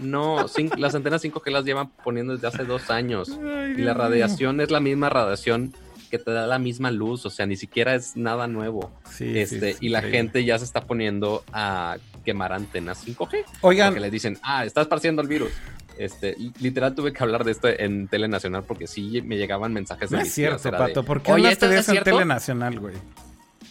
[0.00, 0.46] no,
[0.78, 4.02] las antenas 5G las llevan poniendo desde hace dos años Ay, y la mío.
[4.02, 5.74] radiación es la misma radiación
[6.10, 8.90] que te da la misma luz, o sea, ni siquiera es nada nuevo.
[9.10, 13.44] Sí, sí, este, es y la gente ya se está poniendo a quemar antenas 5G.
[13.62, 15.50] Oigan, Porque le dicen, ah, está esparciendo el virus.
[15.98, 20.10] Este, literal tuve que hablar de esto en Tele Nacional porque sí me llegaban mensajes
[20.10, 21.02] de no es cierto, era de, Pato.
[21.04, 22.10] ¿Por qué Oye, hablaste ¿esto de eso en cierto?
[22.10, 22.94] Telenacional, güey?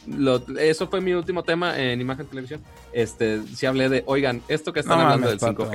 [0.07, 2.62] Lo- eso fue mi último tema en Imagen Televisión.
[2.91, 5.71] Este, sí hablé de, oigan, esto que están No hablando mames, del Pato.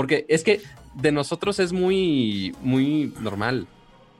[0.00, 0.06] 5G.
[0.06, 0.60] Porque es que
[0.94, 3.66] de nosotros es muy, muy normal.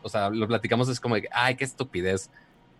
[0.02, 2.30] O sea, lo platicamos, es como de, ay, qué estupidez.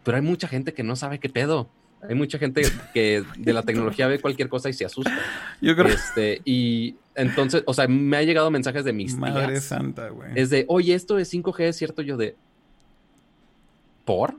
[0.05, 1.69] Pero hay mucha gente que no sabe qué pedo.
[2.07, 2.63] Hay mucha gente
[2.95, 5.19] que de la tecnología ve cualquier cosa y se asusta.
[5.61, 9.65] Yo creo Este, y entonces, o sea, me ha llegado mensajes de mis Madre tías.
[9.65, 10.31] santa, güey.
[10.35, 12.37] Es de, oye, esto de 5G es cierto, yo de.
[14.07, 14.37] ¿Por?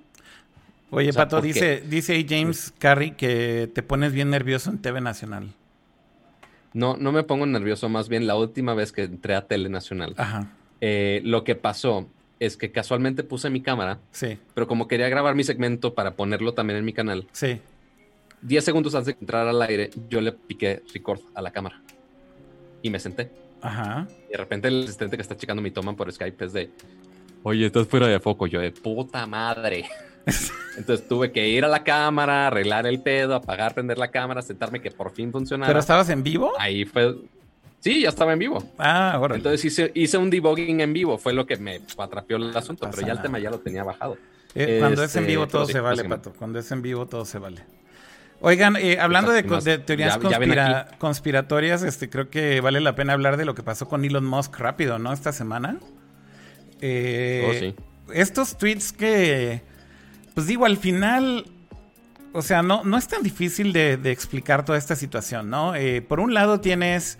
[0.89, 4.79] Oye, o sea, Pato, ¿por dice, dice James Carey que te pones bien nervioso en
[4.79, 5.53] TV Nacional.
[6.73, 10.13] No, no me pongo nervioso, más bien la última vez que entré a Tele Nacional.
[10.17, 12.07] Ajá, eh, lo que pasó
[12.39, 16.53] es que casualmente puse mi cámara, sí, pero como quería grabar mi segmento para ponerlo
[16.53, 17.59] también en mi canal, sí.
[18.41, 21.81] 10 segundos antes de entrar al aire, yo le piqué record a la cámara
[22.81, 23.29] y me senté.
[23.61, 24.07] Ajá.
[24.27, 26.71] Y de repente el asistente que está checando mi toma por Skype es de,
[27.43, 28.47] oye, estás fuera de foco.
[28.47, 29.85] Yo de puta madre.
[30.77, 34.81] Entonces tuve que ir a la cámara, arreglar el pedo, apagar, prender la cámara, sentarme
[34.81, 35.67] que por fin funcionara.
[35.69, 36.51] ¿Pero estabas en vivo?
[36.59, 37.15] Ahí fue.
[37.79, 38.63] Sí, ya estaba en vivo.
[38.77, 39.37] Ah, órale.
[39.37, 43.05] Entonces hice, hice un debugging en vivo, fue lo que me atrapió el asunto, pero
[43.05, 44.17] ya el tema ya lo tenía bajado.
[44.53, 46.03] Eh, cuando es este, en vivo todo pero sí, se vale.
[46.03, 46.33] Pato.
[46.37, 47.61] Cuando es en vivo todo se vale.
[48.43, 49.43] Oigan, eh, hablando de,
[49.79, 53.87] teorías ya- conspira- conspiratorias, este, creo que vale la pena hablar de lo que pasó
[53.87, 55.13] con Elon Musk rápido, ¿no?
[55.13, 55.77] Esta semana.
[56.81, 57.75] Eh, Oh, sí.
[58.13, 59.61] Estos tweets que,
[60.33, 61.45] pues digo, al final,
[62.33, 65.75] o sea, no, no es tan difícil de, explicar toda esta situación, ¿no?
[65.75, 67.17] Eh, por un lado tienes,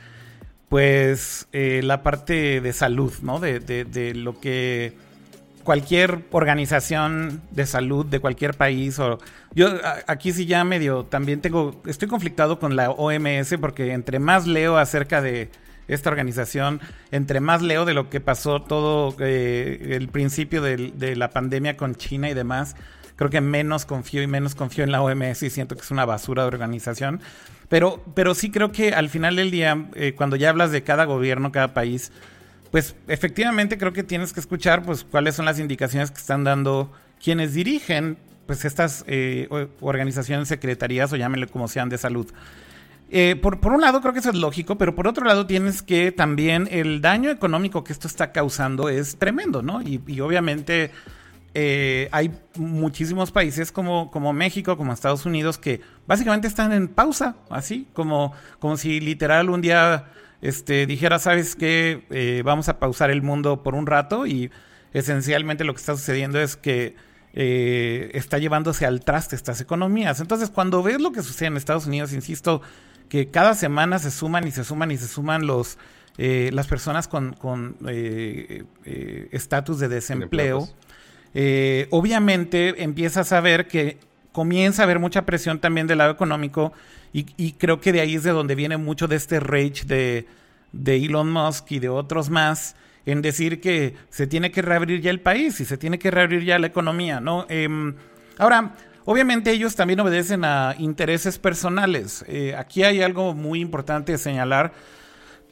[0.69, 3.39] pues, eh, la parte de salud, ¿no?
[3.39, 4.93] De, de- de lo que
[5.63, 9.19] cualquier organización de salud de cualquier país o
[9.54, 9.67] yo
[10.08, 14.78] aquí sí ya medio también tengo estoy conflictado con la OMS porque entre más leo
[14.80, 15.52] acerca de
[15.88, 21.30] esta organización entre más leo de lo que pasó todo eh, el principio de la
[21.30, 22.76] pandemia con China y demás
[23.21, 26.05] creo que menos confío y menos confío en la OMS y siento que es una
[26.05, 27.21] basura de organización
[27.69, 31.05] pero pero sí creo que al final del día eh, cuando ya hablas de cada
[31.05, 32.12] gobierno cada país
[32.71, 36.91] pues efectivamente creo que tienes que escuchar pues cuáles son las indicaciones que están dando
[37.23, 39.47] quienes dirigen pues estas eh,
[39.81, 42.25] organizaciones, secretarías o llámenle como sean de salud.
[43.12, 45.84] Eh, por, por un lado creo que eso es lógico, pero por otro lado tienes
[45.84, 49.81] que también el daño económico que esto está causando es tremendo, ¿no?
[49.84, 50.89] Y obviamente
[51.53, 57.35] eh, hay muchísimos países como, como México, como Estados Unidos, que básicamente están en pausa,
[57.49, 60.05] así, como, como si literal un día
[60.41, 62.05] este, dijera, ¿sabes qué?
[62.09, 64.49] Eh, vamos a pausar el mundo por un rato y
[64.93, 66.95] esencialmente lo que está sucediendo es que
[67.33, 70.19] eh, está llevándose al traste estas economías.
[70.21, 72.61] Entonces, cuando ves lo que sucede en Estados Unidos, insisto,
[73.09, 75.77] que cada semana se suman y se suman y se suman los
[76.17, 77.77] eh, las personas con con,
[78.85, 80.69] estatus de desempleo.
[81.33, 83.97] Eh, obviamente empiezas a ver que
[84.31, 86.73] comienza a haber mucha presión también del lado económico
[87.13, 90.27] y, creo que de ahí es de donde viene mucho de este rage de,
[90.71, 95.11] de Elon Musk y de otros más en decir que se tiene que reabrir ya
[95.11, 97.45] el país y se tiene que reabrir ya la economía, ¿no?
[97.49, 97.95] Em,
[98.37, 102.23] ahora, obviamente ellos también obedecen a intereses personales.
[102.29, 104.71] Eh, aquí hay algo muy importante de señalar,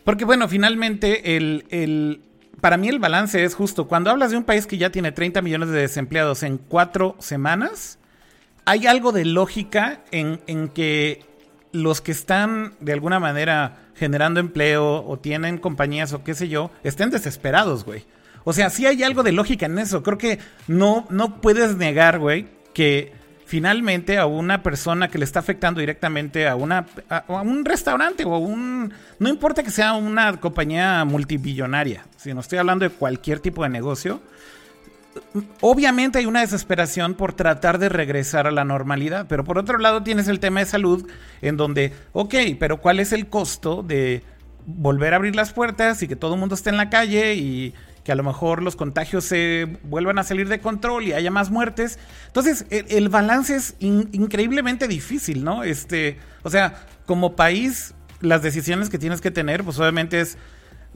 [0.06, 2.22] porque bueno, finalmente el, el-
[2.62, 3.88] para mí el balance es justo.
[3.88, 8.00] Cuando hablas de un país que ya tiene 30 millones de desempleados en cuatro semanas,
[8.66, 11.26] hay algo de lógica en, en que
[11.72, 16.72] los que están de alguna manera generando empleo o tienen compañías o qué sé yo,
[16.84, 18.06] estén desesperados, güey.
[18.46, 20.02] O sea, sí hay algo de lógica en eso.
[20.02, 23.12] Creo que no, no puedes negar, güey, que
[23.50, 28.36] finalmente a una persona que le está afectando directamente a, una, a, un restaurante o
[28.36, 28.94] a un...
[29.18, 33.70] No importa que sea una compañía multibillonaria, si no estoy hablando de cualquier tipo de
[33.70, 34.22] negocio,
[35.62, 40.04] obviamente hay una desesperación por tratar de regresar a la normalidad, pero por otro lado
[40.04, 41.10] tienes el tema de salud
[41.42, 44.22] en donde, ok, pero ¿cuál es el costo de
[44.68, 47.74] volver a abrir las puertas y que todo el mundo esté en la calle y
[48.10, 51.52] que a lo mejor los contagios se vuelvan a salir de control y haya más
[51.52, 52.00] muertes.
[52.26, 55.64] Entonces, el, balance es increíblemente difícil, ¿no?
[55.64, 60.40] Este, o sea, como país, las decisiones que tienes que tener, pues obviamente es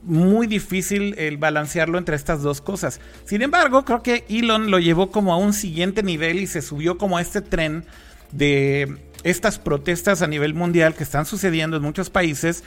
[0.02, 3.00] muy difícil el balancearlo entre estas dos cosas.
[3.26, 6.98] Sin embargo, creo que Elon lo llevó como a un siguiente nivel y se subió
[6.98, 7.84] como a este tren
[8.32, 12.64] de estas protestas a nivel mundial que están sucediendo en muchos países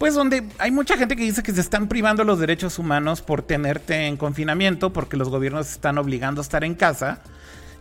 [0.00, 3.42] pues donde hay mucha gente que dice que se están privando los derechos humanos por
[3.42, 7.20] tenerte en confinamiento, porque los gobiernos están obligando a estar en casa.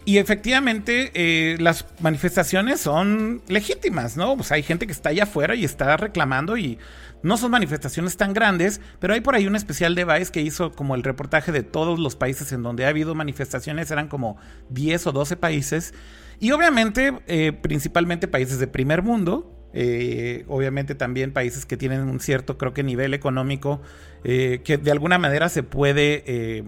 [0.04, 4.36] Y efectivamente eh, las manifestaciones son legítimas, ¿no?
[4.36, 6.78] Pues hay gente que está allá afuera y está reclamando y
[7.24, 10.74] no son manifestaciones tan grandes, pero hay por ahí un especial de Vice que hizo
[10.74, 14.36] como el reportaje de todos los países en donde ha habido manifestaciones, eran como
[14.72, 15.94] 10 o 12 países,
[16.42, 22.20] y obviamente eh, principalmente países de primer mundo, eh, obviamente también países que tienen un
[22.20, 23.82] cierto, creo que nivel económico,
[24.24, 26.64] eh, que de alguna manera se puede eh,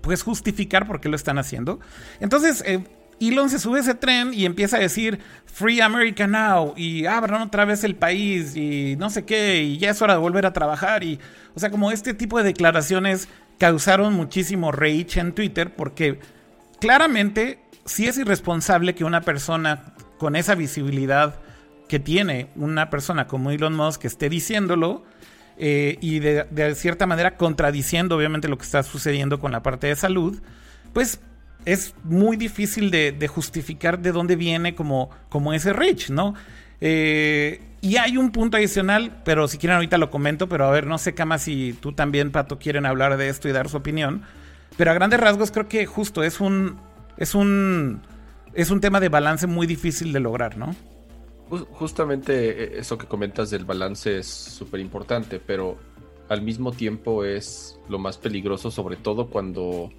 [0.00, 1.80] pues justificar por qué lo están haciendo.
[2.20, 2.64] Entonces,
[3.20, 7.64] Elon se sube ese tren y empieza a decir Free America Now y abran otra
[7.64, 11.04] vez el país y no sé qué y ya es hora de volver a trabajar
[11.04, 11.20] y
[11.54, 16.18] o sea como este tipo de declaraciones causaron muchísimo rage en Twitter porque
[16.80, 21.36] claramente si es irresponsable que una persona con esa visibilidad
[21.92, 25.04] que tiene una persona como Elon Musk que esté diciéndolo
[25.58, 29.94] eh, y de, cierta manera contradiciendo obviamente lo que está sucediendo con la parte de
[29.94, 30.40] salud,
[30.94, 31.20] pues
[31.66, 35.10] es muy difícil de, justificar de dónde viene como,
[35.52, 36.32] ese rich, ¿no?
[36.80, 40.86] Eh, y hay un punto adicional, pero si quieren ahorita lo comento, pero a ver,
[40.86, 44.22] no sé, Cama, si tú también, Pato, quieren hablar de esto y dar su opinión.
[44.78, 46.78] Pero a grandes rasgos creo que justo es un,
[47.18, 48.00] es un,
[48.54, 50.74] es un tema de balance muy difícil de lograr, ¿no?
[51.72, 55.76] Justamente eh, eso que comentas del balance es súper importante, pero
[56.30, 59.90] al mismo tiempo es lo más peligroso, sobre todo cuando,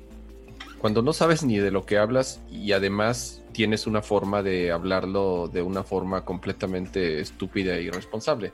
[0.80, 5.48] cuando no sabes ni de lo que hablas y además tienes una forma de hablarlo
[5.48, 8.52] de una forma completamente estúpida e irresponsable.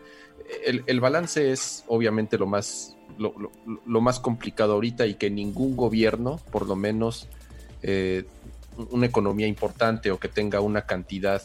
[0.66, 6.68] El, balance es obviamente lo más, lo, más complicado ahorita y que ningún gobierno, por
[6.68, 7.30] lo menos
[7.82, 8.26] eh,
[8.90, 11.42] una economía importante o que tenga una cantidad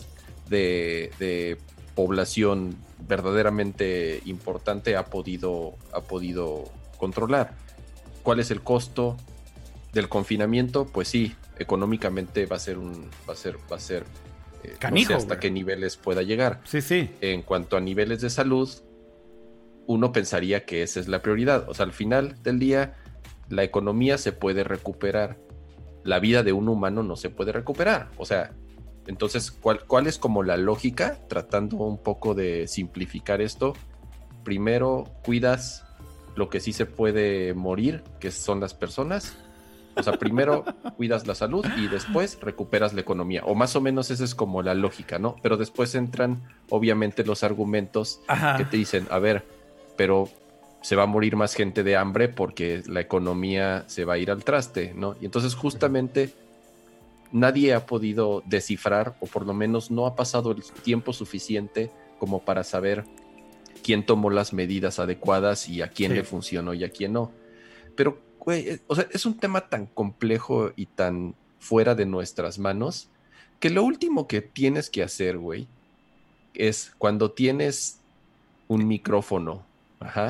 [0.49, 1.59] de,
[1.95, 2.77] población
[3.07, 6.65] verdaderamente importante ha podido, ha podido
[6.99, 7.55] controlar.
[8.25, 9.17] ¿Cuál es el costo
[9.93, 10.87] del confinamiento?
[10.87, 14.05] Pues sí, económicamente va a ser un, va a ser, va a ser
[14.65, 16.61] eh, no sé hasta qué niveles pueda llegar.
[16.65, 17.11] Sí, sí.
[17.21, 18.71] En cuanto a niveles de salud,
[19.87, 21.69] uno pensaría que esa es la prioridad.
[21.69, 22.95] O sea, al final del día,
[23.49, 25.39] la economía se puede recuperar.
[26.03, 28.11] La vida de un humano no se puede recuperar.
[28.17, 28.53] O sea,
[29.07, 31.19] entonces, ¿cuál, ¿cuál es como la lógica?
[31.29, 33.75] Tratando un poco de simplificar esto.
[34.45, 35.85] Primero, cuidas
[36.37, 39.37] lo que sí se puede morir, que son las personas.
[39.97, 40.65] O sea, primero
[40.97, 43.43] cuidas la salud y después recuperas la economía.
[43.45, 45.37] O más o menos esa es como la lógica, ¿no?
[45.43, 48.21] Pero después entran, obviamente, los argumentos
[48.57, 49.45] que te dicen, a ver,
[49.97, 50.29] pero
[50.81, 54.31] se va a morir más gente de hambre porque la economía se va a ir
[54.31, 55.15] al traste, ¿no?
[55.21, 56.35] Y entonces justamente
[57.35, 62.45] nadie ha podido descifrar, o por lo menos no ha pasado el tiempo suficiente como
[62.45, 63.05] para saber
[63.83, 67.33] quién tomó las medidas adecuadas y a quién le funcionó y a quién no.
[67.97, 72.61] Pero, güey, eh, o sea, es un tema tan complejo y tan fuera de nuestras
[72.61, 73.09] manos
[73.59, 75.67] que lo último que tienes que hacer, güey,
[76.55, 77.99] es cuando tienes
[78.69, 79.67] un micrófono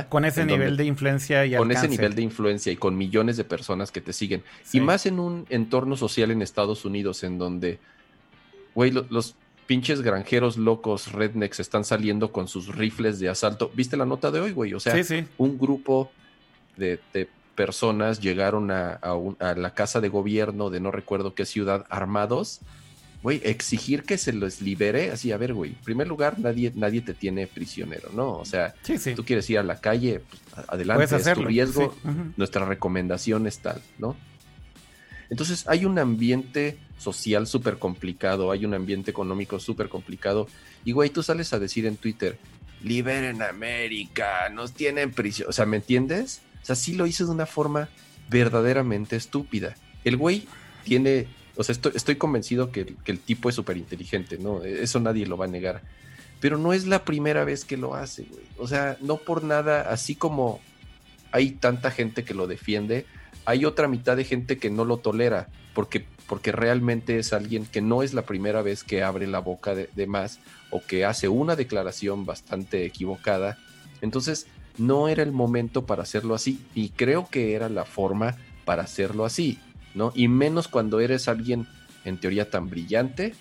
[0.08, 3.44] con ese nivel de influencia y Con ese nivel de influencia y con millones de
[3.44, 4.42] personas que te siguen.
[4.72, 7.78] Y más en un entorno social en Estados Unidos en donde,
[8.74, 9.34] güey, los
[9.66, 13.70] pinches granjeros locos rednecks están saliendo con sus rifles de asalto.
[13.74, 14.74] ¿Viste la nota de hoy, güey?
[14.74, 14.94] O sea,
[15.38, 16.10] un grupo
[16.76, 17.00] de,
[17.54, 18.98] personas llegaron a,
[19.38, 22.60] a, la casa de gobierno de no recuerdo qué ciudad armados
[23.24, 27.00] güey, exigir que se los libere, así, a ver, güey, en primer lugar, nadie, nadie
[27.00, 28.32] te tiene prisionero, ¿no?
[28.32, 28.74] O sea,
[29.16, 31.96] tú quieres ir a la calle, pues, adelante, es tu riesgo,
[32.36, 34.14] nuestra recomendación es tal, ¿no?
[35.30, 40.46] Entonces hay un ambiente social súper complicado, hay un ambiente económico súper complicado,
[40.84, 42.36] y güey, tú sales a decir en Twitter,
[42.82, 46.42] liberen América, nos tienen prisión, o sea, ¿me entiendes?
[46.62, 47.88] O sea, sí lo hizo de una forma
[48.28, 49.76] verdaderamente estúpida.
[50.04, 50.46] El güey
[50.84, 54.62] tiene O sea, estoy, estoy convencido que, que el tipo es súper inteligente, ¿no?
[54.62, 55.82] Eso nadie lo va a negar.
[56.40, 58.44] Pero no es la primera vez que lo hace, güey.
[58.58, 60.60] O sea, no por nada, así como
[61.32, 63.06] hay tanta gente que lo defiende,
[63.44, 67.80] hay otra mitad de gente que no lo tolera, porque, porque realmente es alguien que
[67.80, 70.38] no es la primera vez que abre la boca de, de más
[70.70, 73.58] o que hace una declaración bastante equivocada.
[74.00, 74.46] Entonces,
[74.78, 79.24] no era el momento para hacerlo así, y creo que era la forma para hacerlo
[79.24, 79.58] así,
[79.94, 80.12] ¿no?
[80.14, 81.66] Y menos cuando eres alguien
[82.04, 83.34] en teoría tan brillante,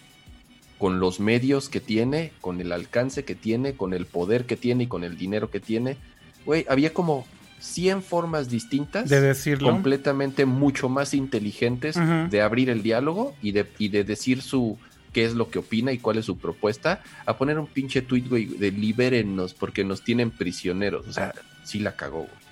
[0.78, 4.84] con los medios que tiene, con el alcance que tiene, con el poder que tiene
[4.84, 5.98] y con el dinero que tiene.
[6.46, 7.26] Güey, había como
[7.60, 9.70] 100 formas distintas, de decirlo.
[9.70, 11.96] completamente mucho más inteligentes
[12.30, 14.78] de abrir el diálogo y de, y de decir su
[15.13, 18.24] qué es lo que opina y cuál es su propuesta, a poner un pinche tweet,
[18.28, 21.08] güey, de libérennos porque nos tienen prisioneros.
[21.08, 22.42] O sea, sí la cagó, güey.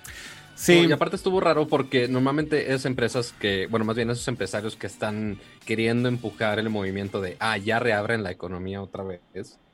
[0.62, 4.76] Sí, y aparte estuvo raro porque normalmente es empresas que, bueno, más bien esos empresarios
[4.76, 9.20] que están queriendo empujar el movimiento de, ah, ya reabren la economía otra vez,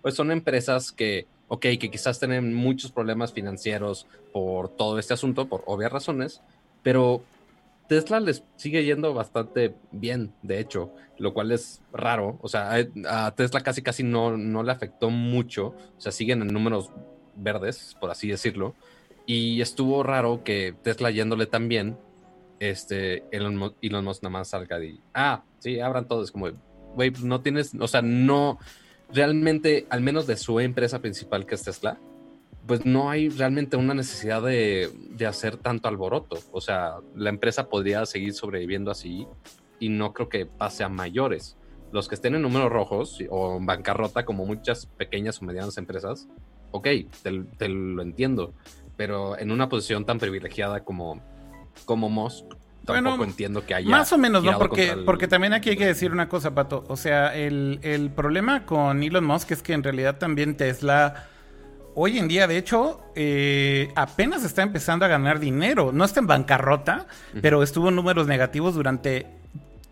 [0.01, 5.47] pues son empresas que, ok, que quizás tienen muchos problemas financieros por todo este asunto,
[5.47, 6.41] por obvias razones,
[6.83, 7.23] pero
[7.87, 12.39] Tesla les sigue yendo bastante bien, de hecho, lo cual es raro.
[12.41, 12.75] O sea,
[13.07, 15.75] a Tesla casi casi no, no le afectó mucho.
[15.97, 16.91] O sea, siguen en números
[17.35, 18.75] verdes, por así decirlo.
[19.29, 21.99] Y estuvo raro que Tesla yéndole tan bien,
[22.61, 26.25] este, Elon, Elon Musk nada más salga y, ah, sí, abran todo.
[26.25, 26.49] Es como,
[26.95, 28.59] güey, no tienes, o sea, no,
[29.13, 32.01] realmente, al menos de su empresa principal que es Tesla,
[32.67, 36.39] pues no hay realmente una necesidad de, de hacer tanto alboroto.
[36.51, 39.27] O sea, la empresa podría seguir sobreviviendo así
[39.79, 41.59] y no creo que pase a mayores.
[41.93, 46.29] Los que estén en números rojos o en bancarrota, como muchas pequeñas o medianas empresas,
[46.71, 46.89] ok,
[47.23, 48.55] te, te lo entiendo.
[48.99, 51.23] Pero en una posición tan privilegiada como,
[51.87, 52.45] como Musk,
[52.85, 53.89] tampoco Bueno, entiendo que haya.
[53.89, 54.59] Más o menos, ¿no?
[54.59, 56.85] Porque, el- porque también aquí hay que decir una cosa, Pato.
[56.89, 61.27] O sea, el, el problema con Elon Musk es que en realidad también Tesla,
[61.95, 65.93] hoy en día, de hecho, eh, apenas está empezando a ganar dinero.
[65.93, 67.07] No está en bancarrota,
[67.41, 69.27] pero estuvo en números negativos durante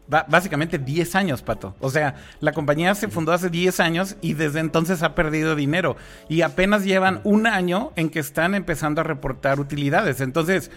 [0.08, 1.74] básicamente 10 años, Pato.
[1.80, 5.96] O sea, la compañía se fundó hace 10 años y desde entonces ha perdido dinero.
[6.28, 10.20] Y apenas llevan un año en que están empezando a reportar utilidades.
[10.20, 10.70] Entonces,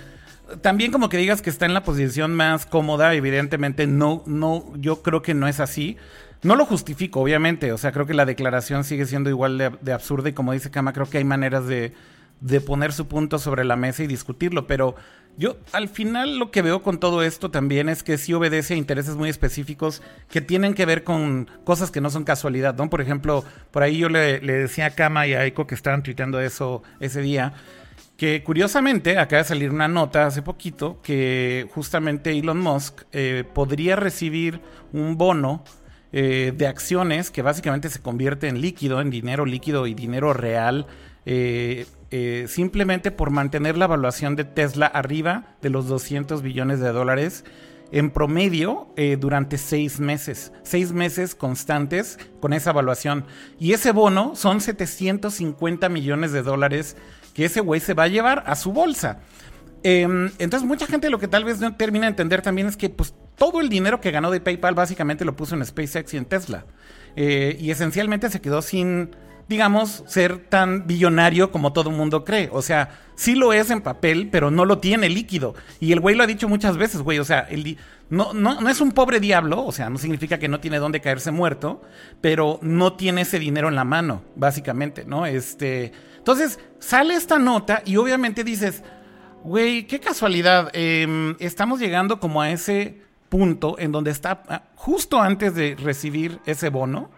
[0.61, 5.01] también como que digas que está en la posición más cómoda, evidentemente no, no, yo
[5.01, 5.97] creo que no es así.
[6.41, 7.71] No lo justifico, obviamente.
[7.71, 10.93] O sea, creo que la declaración sigue siendo igual de, absurda y como dice Kama,
[10.93, 11.93] creo que hay maneras de,
[12.39, 14.65] de poner su punto sobre la mesa y discutirlo.
[14.65, 14.95] Pero
[15.37, 18.77] yo al final lo que veo con todo esto también es que sí obedece a
[18.77, 22.89] intereses muy específicos que tienen que ver con cosas que no son casualidad, ¿no?
[22.89, 26.41] Por ejemplo, por ahí yo le, decía a Kama y a Aiko que estaban tuiteando
[26.41, 27.53] eso ese día
[28.17, 33.95] que curiosamente acaba de salir una nota hace poquito que justamente Elon Musk eh, podría
[33.95, 34.59] recibir
[34.91, 35.63] un bono
[36.11, 40.87] eh, de acciones que básicamente se convierte en líquido, en dinero líquido y dinero real,
[41.31, 46.91] eh, eh, simplemente por mantener la evaluación de Tesla arriba de los 200 billones de
[46.91, 47.45] dólares
[47.91, 50.51] en promedio eh, durante seis meses.
[50.63, 53.25] Seis meses constantes con esa evaluación.
[53.59, 56.97] Y ese bono son 750 millones de dólares
[57.35, 59.19] que ese güey se va a llevar a su bolsa.
[59.83, 60.01] Eh,
[60.39, 63.13] entonces mucha gente lo que tal vez no termina de entender también es que pues
[63.35, 66.65] todo el dinero que ganó de PayPal básicamente lo puso en SpaceX y en Tesla.
[67.15, 69.11] Y esencialmente se quedó sin,
[69.49, 72.49] digamos, ser tan billonario como todo el mundo cree.
[72.53, 75.55] O sea, sí lo es en papel, pero no lo tiene líquido.
[75.79, 77.17] Y el güey lo ha dicho muchas veces, güey.
[77.17, 77.77] O sea, el
[78.11, 81.01] no, no, no es un pobre diablo, o sea, no significa que no tiene dónde
[81.01, 81.81] caerse muerto,
[82.21, 85.25] pero no tiene ese dinero en la mano, básicamente, ¿no?
[85.25, 85.91] Este.
[86.17, 88.83] Entonces, sale esta nota y obviamente dices,
[89.43, 90.69] güey, qué casualidad.
[90.73, 96.39] em, estamos llegando como a ese punto en donde está ah, justo antes de recibir
[96.45, 97.09] ese bono.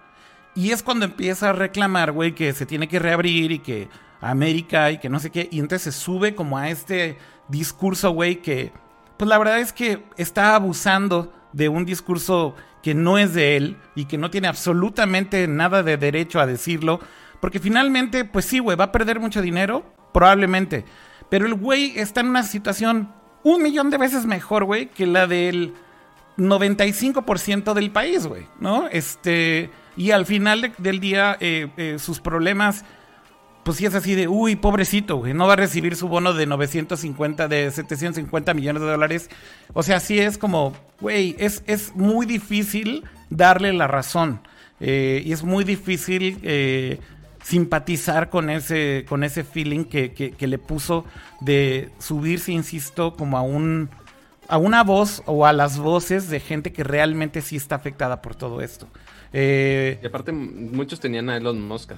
[0.56, 3.88] Y es cuando empieza a reclamar, güey, que se tiene que reabrir y que
[4.20, 5.48] América y que no sé qué.
[5.52, 8.72] Y entonces se sube como a este discurso, güey, que
[9.18, 13.78] pues la verdad es que está abusando de un discurso que no es de él
[13.95, 16.99] y que no tiene absolutamente nada de derecho a decirlo.
[17.39, 19.84] Porque finalmente, pues sí, güey, va a perder mucho dinero,
[20.14, 20.86] probablemente.
[21.30, 25.28] Pero el güey está en una situación un millón de veces mejor, güey, que la
[25.28, 25.74] del
[26.38, 28.88] 95% del país, güey, ¿no?
[28.88, 32.86] Este, y al final de- del día, eh, eh, sus problemas,
[33.64, 37.48] pues sí es así de, uy, pobrecito, no va a recibir su bono de 950,
[37.48, 39.30] de 750 millones de dólares.
[39.74, 44.42] O sea, sí es como, güey, es, es muy difícil darle la razón.
[44.84, 46.39] eh, y es muy difícil
[47.44, 51.06] simpatizar con ese, con ese feeling que, que- que le puso
[51.39, 53.89] de subirse, insisto, como a un
[54.48, 58.36] a una voz o a las voces de gente que realmente sí está afectada por
[58.36, 58.86] todo esto.
[59.34, 61.94] Eh, y aparte, muchos tenían a Elon Musk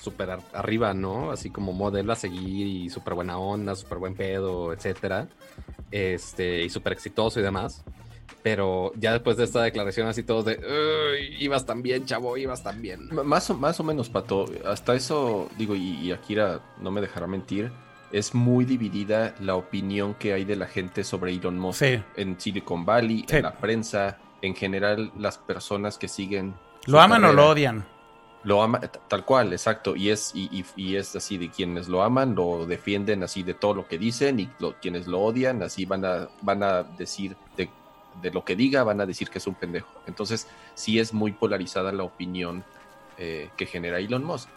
[0.00, 1.30] súper arriba, ¿no?
[1.30, 5.28] Así como modelo a seguir y súper buena onda, súper buen pedo, etcétera.
[5.90, 7.84] Este, y súper exitoso y demás.
[8.42, 10.60] Pero ya después de esta declaración, así todos de,
[11.40, 13.08] ibas tan bien, chavo, ibas tan bien.
[13.24, 14.46] Más o, más o menos, Pato.
[14.64, 17.72] Hasta eso, digo, y, Akira no me dejará mentir,
[18.12, 21.82] es muy dividida la opinión que hay de la gente sobre Elon Musk
[22.16, 26.54] en Silicon Valley, en la prensa, en general las personas que siguen
[26.86, 27.84] ¿Lo aman o lo odian?
[28.44, 29.96] Lo ama, tal cual, exacto.
[29.96, 33.88] Y es, y, es así de quienes lo aman, lo defienden así de todo lo
[33.88, 34.48] que dicen, y
[34.80, 37.68] quienes lo odian, así van a, van a decir de,
[38.30, 39.88] lo que diga, van a decir que es un pendejo.
[40.06, 42.64] Entonces, sí es muy polarizada la opinión
[43.18, 44.48] eh, que genera Elon Musk.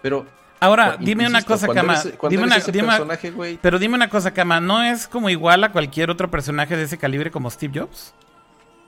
[0.00, 0.24] Pero
[0.62, 2.00] Ahora, dime una cosa, Kama.
[2.30, 2.58] Dime una,
[3.60, 4.60] pero dime una cosa, Kama.
[4.60, 8.14] ¿No es como igual a cualquier otro personaje de ese calibre como Steve Jobs?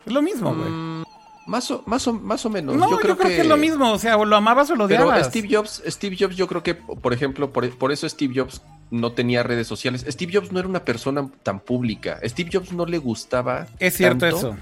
[0.06, 0.70] Es lo mismo, güey.
[0.70, 1.04] Mm,
[1.46, 2.76] más o, más, o, más o menos.
[2.76, 3.40] No, yo creo, que...
[3.40, 3.92] es lo mismo.
[3.92, 5.18] O sea, o lo amabas o lo odiabas.
[5.18, 9.12] Pero Steve Jobs, Steve Jobs, yo creo que, por ejemplo, por, eso Steve Jobs no
[9.12, 10.04] tenía redes sociales.
[10.08, 12.20] Steve Jobs no era una persona tan pública.
[12.24, 13.66] Steve Jobs no le gustaba.
[13.78, 14.56] Es cierto eso.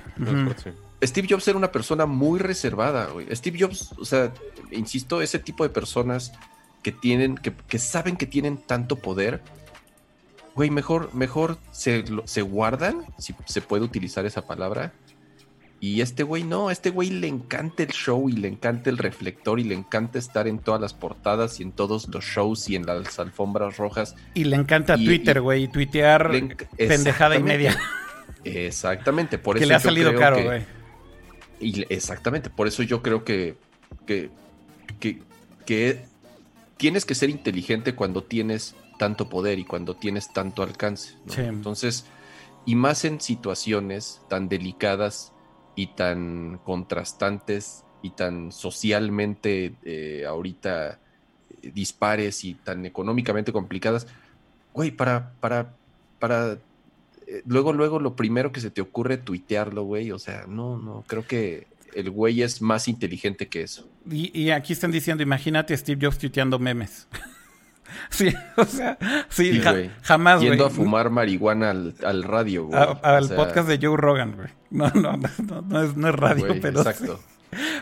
[1.05, 4.33] Steve Jobs era una persona muy reservada, Steve Jobs, o sea,
[4.70, 6.33] insisto, ese tipo de personas
[6.83, 9.43] que tienen, que, que saben que tienen tanto poder,
[10.55, 14.93] güey, mejor, mejor se, se guardan, si se puede utilizar esa palabra,
[15.83, 19.59] y este güey no, este güey le encanta el show y le encanta el reflector
[19.59, 22.87] y le encanta estar en todas las portadas y en todos los shows y en
[22.87, 24.14] las alfombras rojas.
[24.35, 26.30] Y le encanta Twitter, güey, tuitear
[26.76, 27.76] pendejada y media.
[28.45, 29.62] Exactamente, por eso.
[29.64, 30.62] Que le ha salido caro, güey.
[31.59, 33.57] Y exactamente, por eso yo creo que,
[34.07, 34.30] que,
[35.66, 36.05] que,
[36.76, 41.16] tienes que ser inteligente cuando tienes tanto poder y cuando tienes tanto alcance.
[41.37, 42.07] Entonces,
[42.66, 45.32] y más en situaciones tan delicadas
[45.74, 50.98] y tan contrastantes y tan socialmente eh, ahorita
[51.62, 54.06] eh, dispares y tan económicamente complicadas,
[54.72, 55.74] güey, para, para,
[56.18, 56.58] para,
[57.26, 61.04] eh, luego, luego lo primero que se te ocurre tuitearlo, güey, o sea, no, no,
[61.06, 63.88] creo que el güey es más inteligente que eso.
[64.10, 67.06] Y, aquí están diciendo, imagínate a Steve Jobs tuiteando memes.
[68.11, 68.98] Sí, o sea,
[69.28, 69.61] sí,
[70.03, 70.50] jamás, güey.
[70.50, 72.80] Yendo a fumar marihuana al, radio, güey.
[73.03, 74.48] al podcast de Joe Rogan, güey.
[74.70, 76.80] No, no, no, no, es, no es radio, pero.
[76.80, 77.20] Exacto.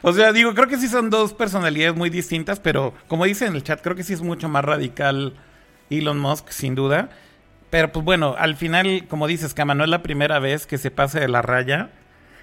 [0.03, 3.55] O sea, digo, creo que sí son dos personalidades muy distintas, pero como dice en
[3.55, 5.35] el chat, creo que sí es mucho más radical
[5.91, 7.11] Elon Musk, sin duda.
[7.71, 10.91] Pero pues bueno, al final, como dices, Cama, no es la primera vez que se
[10.91, 11.91] pase de la raya.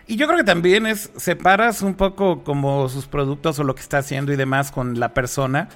[0.08, 3.82] Y yo creo que también es, separas un poco como sus productos o lo que
[3.82, 5.68] está haciendo y demás con la persona.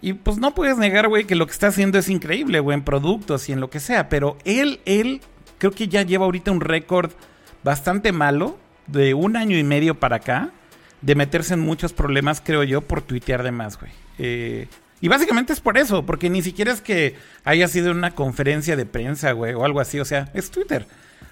[0.00, 2.84] Y pues no puedes negar, güey, que lo que está haciendo es increíble, güey, en
[2.84, 4.08] productos y en lo que sea.
[4.08, 5.20] Pero él, él,
[5.58, 7.10] creo que ya lleva ahorita un récord
[7.64, 10.50] bastante malo de un año y medio para acá.
[11.00, 13.92] De meterse en muchos problemas, creo yo, por tuitear de más, güey.
[14.18, 14.66] Eh,
[15.00, 18.84] y básicamente es por eso, porque ni siquiera es que haya sido una conferencia de
[18.84, 20.00] prensa, güey, o algo así.
[20.00, 20.86] O sea, es Twitter.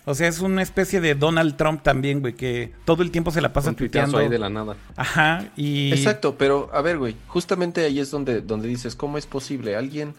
[0.05, 3.41] O sea, es una especie de Donald Trump también, güey, que todo el tiempo se
[3.41, 4.19] la pasa tuiteando.
[4.19, 4.77] ahí de la nada.
[4.95, 5.93] Ajá, y...
[5.93, 9.75] Exacto, pero a ver, güey, justamente ahí es donde, donde dices, ¿cómo es posible?
[9.75, 10.15] Alguien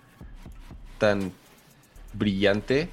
[0.98, 1.32] tan
[2.14, 2.90] brillante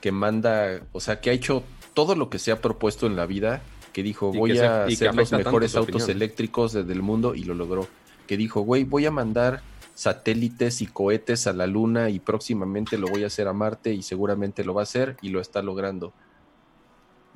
[0.00, 3.26] que manda, o sea, que ha hecho todo lo que se ha propuesto en la
[3.26, 3.60] vida,
[3.92, 7.88] que dijo, voy a hacer los mejores autos eléctricos del mundo y lo logró.
[8.26, 9.62] Que dijo, güey, voy a mandar
[9.98, 14.02] satélites y cohetes a la luna y próximamente lo voy a hacer a Marte y
[14.02, 16.12] seguramente lo va a hacer y lo está logrando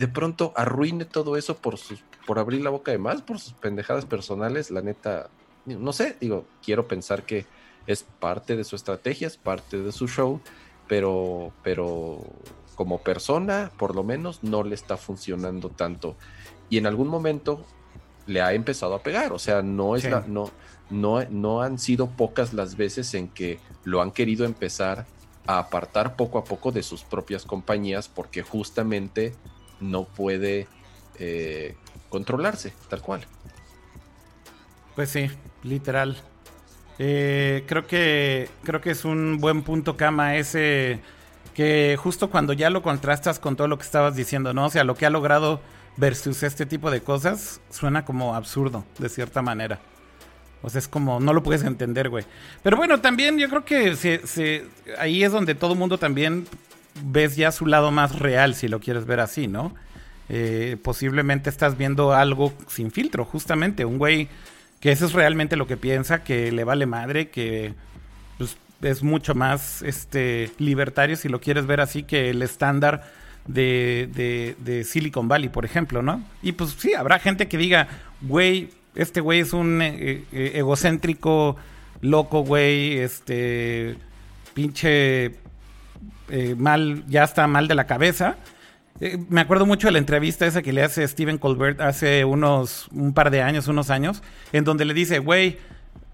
[0.02, 3.52] de pronto arruine todo eso por sus, por abrir la boca de más, por sus
[3.52, 5.30] pendejadas personales, la neta,
[5.64, 7.46] no sé, digo, quiero pensar que
[7.86, 10.40] es parte de su estrategia, es parte de su show,
[10.88, 12.20] pero, pero
[12.74, 16.16] como persona, por lo menos, no le está funcionando tanto.
[16.68, 17.64] Y en algún momento
[18.26, 20.50] le ha empezado a pegar, o sea, no es la, no,
[20.92, 25.06] no, no han sido pocas las veces en que lo han querido empezar
[25.46, 29.34] a apartar poco a poco de sus propias compañías porque justamente
[29.80, 30.68] no puede
[31.18, 31.74] eh,
[32.08, 33.26] controlarse, tal cual.
[34.94, 35.30] Pues sí,
[35.62, 36.16] literal.
[36.98, 41.00] Eh, creo que creo que es un buen punto, Cama, ese
[41.54, 44.66] que justo cuando ya lo contrastas con todo lo que estabas diciendo, ¿no?
[44.66, 45.60] O sea, lo que ha logrado
[45.96, 49.80] versus este tipo de cosas suena como absurdo, de cierta manera.
[50.62, 52.24] O sea, es como, no lo puedes entender, güey.
[52.62, 53.96] Pero bueno, también yo creo que
[54.98, 56.46] ahí es donde todo mundo también
[57.04, 59.74] ves ya su lado más real, si lo quieres ver así, ¿no?
[60.28, 64.28] Eh, posiblemente estás viendo algo sin filtro, justamente, un güey
[64.80, 67.74] que eso es realmente lo que piensa, que le vale madre, que
[68.38, 73.04] pues, es mucho más este libertario, si lo quieres ver así, que el estándar
[73.46, 76.24] de, de, de Silicon Valley, por ejemplo, ¿no?
[76.42, 77.88] Y pues sí, habrá gente que diga,
[78.22, 81.56] güey, este güey es un eh, eh, egocéntrico,
[82.00, 83.96] loco, güey, este,
[84.54, 85.36] pinche
[86.28, 88.36] eh, mal, ya está mal de la cabeza.
[89.28, 93.12] Me acuerdo mucho de la entrevista esa que le hace Steven Colbert hace unos, un
[93.14, 94.22] par de años, unos años,
[94.52, 95.58] en donde le dice, güey,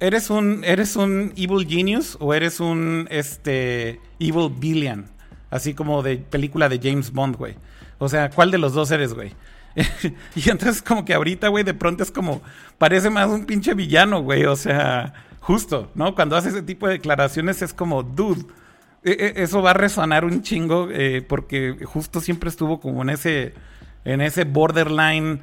[0.01, 5.07] ¿eres un, ¿eres un evil genius o eres un, este, evil billion?
[5.51, 7.57] Así como de película de James Bond, güey.
[7.99, 9.33] O sea, ¿cuál de los dos eres, güey?
[10.35, 12.43] y entonces como que ahorita, güey, de pronto es como,
[12.79, 14.45] parece más un pinche villano, güey.
[14.45, 16.15] O sea, justo, ¿no?
[16.15, 18.45] Cuando hace ese tipo de declaraciones es como, dude,
[19.05, 23.11] e, e, eso va a resonar un chingo eh, porque justo siempre estuvo como en
[23.11, 23.55] ese,
[24.05, 25.41] en ese borderline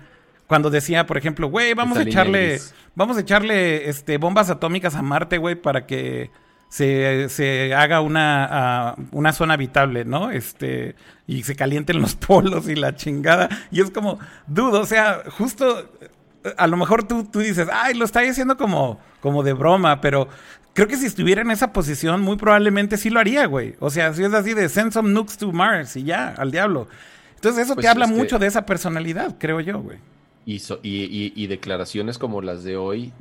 [0.48, 2.60] cuando decía, por ejemplo, güey, vamos a echarle,
[2.94, 6.30] vamos a echarle este, bombas atómicas a Marte, güey, para que
[6.76, 10.30] se, se haga una, una zona habitable, ¿no?
[10.30, 10.96] Este,
[11.26, 13.48] y se calienten los polos y la chingada.
[13.72, 15.90] Y es como, dudo, o sea, justo,
[16.58, 20.28] a lo mejor tú, tú dices, ay, lo está diciendo como, como de broma, pero
[20.74, 23.76] creo que si estuviera en esa posición, muy probablemente sí lo haría, güey.
[23.80, 26.90] O sea, si es así de send some nukes to Mars y ya, al diablo.
[27.36, 30.00] Entonces eso te pues habla mucho de esa personalidad, creo yo, güey.
[30.46, 33.14] Y, y, y, declaraciones como las de hoy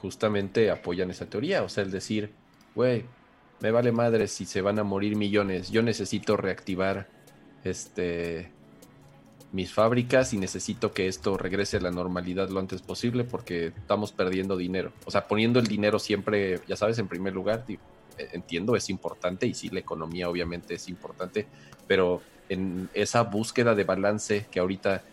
[0.00, 1.62] justamente apoyan esa teoría.
[1.62, 2.32] O sea, el decir,
[2.74, 3.04] güey,
[3.60, 5.70] me vale madre si se van a morir millones.
[5.70, 7.08] Yo necesito reactivar
[7.64, 8.52] este
[9.52, 14.10] mis fábricas y necesito que esto regrese a la normalidad lo antes posible porque estamos
[14.10, 14.92] perdiendo dinero.
[15.04, 17.78] O sea, poniendo el dinero siempre, ya sabes, en primer lugar, eh,
[18.32, 21.46] entiendo, es importante y sí, la economía obviamente es importante,
[21.86, 25.04] pero en esa búsqueda de balance que ahorita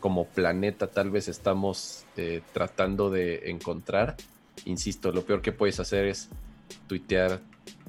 [0.00, 4.16] como planeta tal vez estamos eh, tratando de encontrar,
[4.64, 6.30] insisto, lo peor que puedes hacer es
[6.86, 7.40] tuitear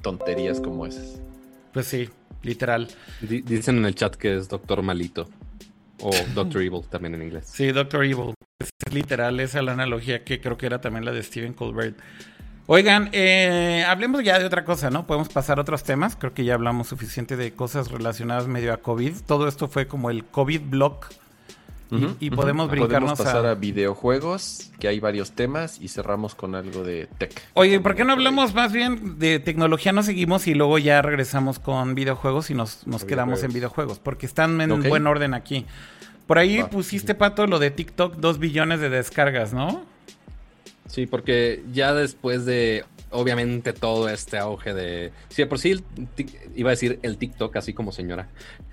[0.02, 1.20] tonterías como esas.
[1.72, 2.08] Pues sí,
[2.42, 2.88] literal.
[3.20, 5.28] dicen en el chat que es doctor malito.
[6.00, 7.44] O Doctor Evil también en inglés.
[7.46, 8.34] Sí, Doctor Evil.
[8.58, 11.96] Es literal, esa es la analogía que creo que era también la de Stephen Colbert.
[12.66, 15.06] Oigan, eh, hablemos ya de otra cosa, ¿no?
[15.06, 16.16] Podemos pasar a otros temas.
[16.16, 19.14] Creo que ya hablamos suficiente de cosas relacionadas medio a COVID.
[19.26, 21.08] Todo esto fue como el COVID block
[22.20, 23.54] y, podemos brincarnos podemos pasar a...
[23.54, 27.32] videojuegos, que hay varios temas, y cerramos con algo de tech.
[27.54, 29.92] Oye, ¿por qué no hablamos más bien de tecnología?
[29.92, 34.26] No seguimos y luego ya regresamos con videojuegos y nos, nos quedamos en videojuegos, porque
[34.26, 35.66] están en buen orden aquí.
[36.26, 39.84] Por ahí pusiste, Pato, lo de TikTok, dos billones de descargas, ¿no?
[40.86, 45.12] Sí, porque ya después de obviamente todo este auge de.
[45.28, 45.82] Si de por sí
[46.54, 48.28] iba a decir el TikTok, así como señora.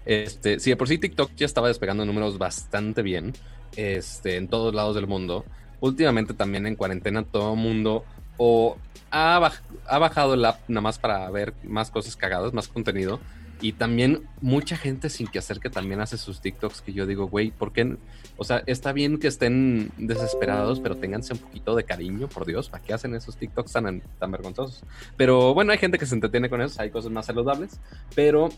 [0.05, 3.33] Este, si de por sí TikTok ya estaba despegando números bastante bien.
[3.75, 5.45] Este, en todos lados del mundo.
[5.79, 8.03] Últimamente también en cuarentena todo mundo
[8.37, 8.77] o
[9.11, 9.51] ha,
[9.87, 13.19] ha bajado el app nada más para ver más cosas cagadas, más contenido
[13.61, 17.27] y también mucha gente sin que hacer que también hace sus TikToks que yo digo,
[17.27, 17.97] güey, ¿por qué?
[18.37, 22.69] O sea, está bien que estén desesperados, pero ténganse un poquito de cariño, por Dios,
[22.69, 24.83] ¿para qué hacen esos TikToks tan, tan vergonzosos?
[25.17, 27.79] Pero bueno, hay gente que se entretiene con eso, hay cosas más saludables,
[28.15, 28.49] pero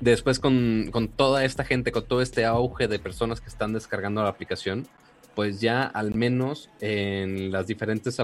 [0.00, 4.22] después con, con toda esta gente, con todo este auge de personas que están descargando
[4.22, 4.86] la aplicación,
[5.34, 8.18] pues ya al menos en las diferentes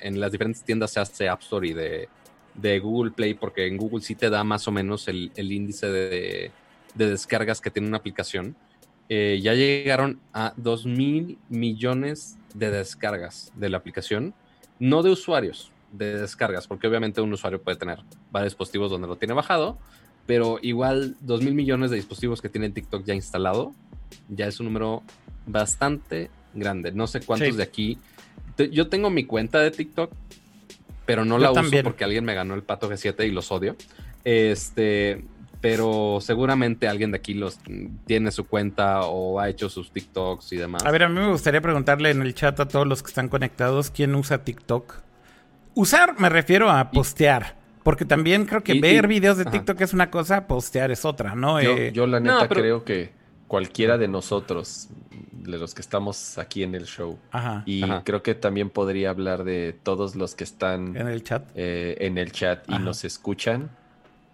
[0.00, 2.08] en las diferentes tiendas se hace App Store y de
[2.54, 6.50] de Google Play, porque en Google sí te da más o menos el, índice de,
[6.94, 8.56] descargas que tiene una aplicación.
[9.08, 14.34] Eh, ya llegaron a 2 mil millones de descargas de la aplicación,
[14.78, 17.98] no de usuarios, de descargas, porque obviamente un usuario puede tener
[18.30, 19.78] varios dispositivos donde lo tiene bajado,
[20.26, 23.74] pero igual 2 mil millones de dispositivos que tiene TikTok ya instalado,
[24.28, 25.02] ya es un número
[25.46, 26.92] bastante grande.
[26.92, 27.98] No sé cuántos de aquí.
[28.70, 30.12] Yo tengo mi cuenta de TikTok,
[31.04, 33.76] pero no la uso porque alguien me ganó el pato G7 y los odio.
[34.24, 35.24] Este,
[35.60, 37.58] pero seguramente alguien de aquí los
[38.06, 40.84] tiene su cuenta o ha hecho sus TikToks y demás.
[40.84, 43.28] A ver, a mí me gustaría preguntarle en el chat a todos los que están
[43.28, 44.94] conectados quién usa TikTok.
[45.74, 47.62] Usar me refiero a postear.
[47.82, 51.60] Porque también creo que ver videos de TikTok es una cosa, postear es otra, ¿no?
[51.60, 53.10] Yo, eh, yo la neta creo que
[53.52, 54.88] cualquiera de nosotros,
[55.30, 57.18] de los que estamos aquí en el show.
[57.66, 61.98] Y creo que también podría hablar de todos los que están en el chat, eh,
[62.00, 63.70] en el chat y nos escuchan.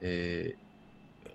[0.00, 0.54] Eh,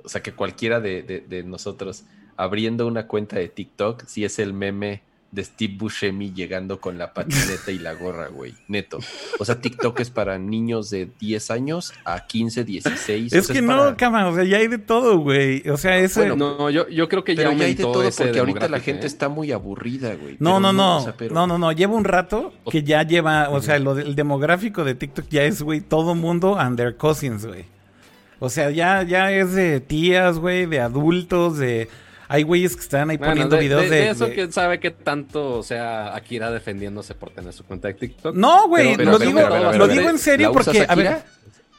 [0.01, 2.05] o sea, que cualquiera de, de, nosotros
[2.37, 5.01] abriendo una cuenta de TikTok, si es el meme
[5.33, 8.53] de Steve Buscemi llegando con la patineta y la gorra, güey.
[8.67, 8.99] Neto.
[9.39, 13.33] O sea, TikTok es para niños de 10 años a 15, 16.
[13.33, 15.67] Es que no, cama, o sea, ya hay de todo, güey.
[15.67, 16.19] O sea, eso.
[16.19, 19.03] Bueno, no, yo, yo creo que ya, ya hay de todo porque ahorita la gente
[19.03, 19.07] ¿eh?
[19.07, 20.37] está muy aburrida, güey.
[20.39, 21.03] No, no, no.
[21.31, 21.71] No, no, no.
[21.71, 25.63] Lleva un rato que ya lleva, o sea, lo el demográfico de TikTok ya es,
[25.63, 27.65] güey, todo mundo and their cousins, güey.
[28.39, 31.87] O sea, ya, ya es de tías, güey, de adultos, de
[32.27, 33.95] Hay güeyes que están ahí Bueno, poniendo de, videos de- de...
[33.95, 37.93] de eso, quién sabe qué tanto, o sea, Akira defendiéndose por tener su cuenta de
[37.95, 38.35] TikTok.
[38.35, 40.95] No, güey, lo digo, pero- pero- lo pero- digo en serio ¿La usas, porque, a
[40.95, 41.25] ver, Akira?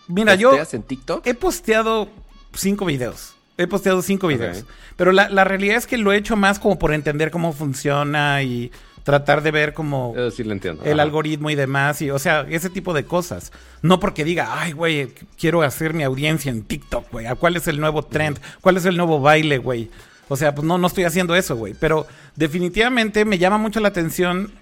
[0.09, 1.27] mira, yo ¿Posteas en TikTok?
[1.27, 2.09] he posteado
[2.55, 3.35] cinco videos.
[3.57, 4.65] He posteado cinco videos.
[4.97, 8.43] Pero la, la realidad es que lo he hecho más como por entender cómo funciona
[8.43, 8.73] y
[9.05, 10.83] tratar de ver como sí entiendo.
[10.85, 11.03] el Ajá.
[11.03, 12.03] algoritmo y demás.
[12.03, 13.53] Y, o sea, ese tipo de cosas.
[13.83, 17.27] No porque diga, ay, güey, quiero hacer mi audiencia en TikTok, güey.
[17.27, 18.39] ¿A ¿Cuál es el nuevo trend?
[18.61, 19.89] ¿Cuál es el nuevo baile, güey?
[20.29, 21.75] O sea, pues no, no estoy haciendo eso, güey.
[21.79, 22.07] Pero
[22.37, 24.53] definitivamente me llama mucho la atención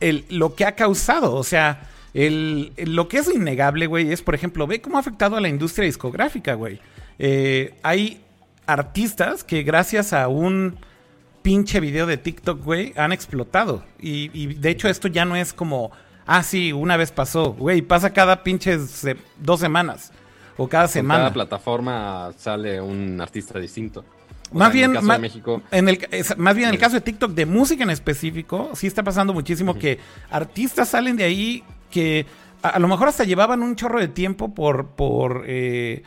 [0.00, 1.34] el, lo que ha causado.
[1.34, 5.00] O sea, el, el- lo que es innegable, güey, es, por ejemplo, ve cómo ha
[5.00, 6.80] afectado a la industria discográfica, güey.
[7.18, 8.20] Eh, hay
[8.66, 10.76] artistas que gracias a un
[11.42, 13.84] pinche video de TikTok, güey, han explotado.
[14.00, 15.90] Y, y de hecho esto ya no es como,
[16.26, 20.10] ah, sí, una vez pasó, güey, pasa cada pinche se- dos semanas
[20.56, 21.20] o cada En semana.
[21.24, 24.04] cada plataforma sale un artista distinto.
[24.58, 26.80] Más bien, en el caso ma- de México, en el, es- más bien en el
[26.80, 29.98] caso de TikTok de música en específico, sí está pasando muchísimo que
[30.30, 32.26] artistas salen de ahí que
[32.62, 36.02] a, a lo mejor hasta llevaban un chorro de tiempo por, por eh,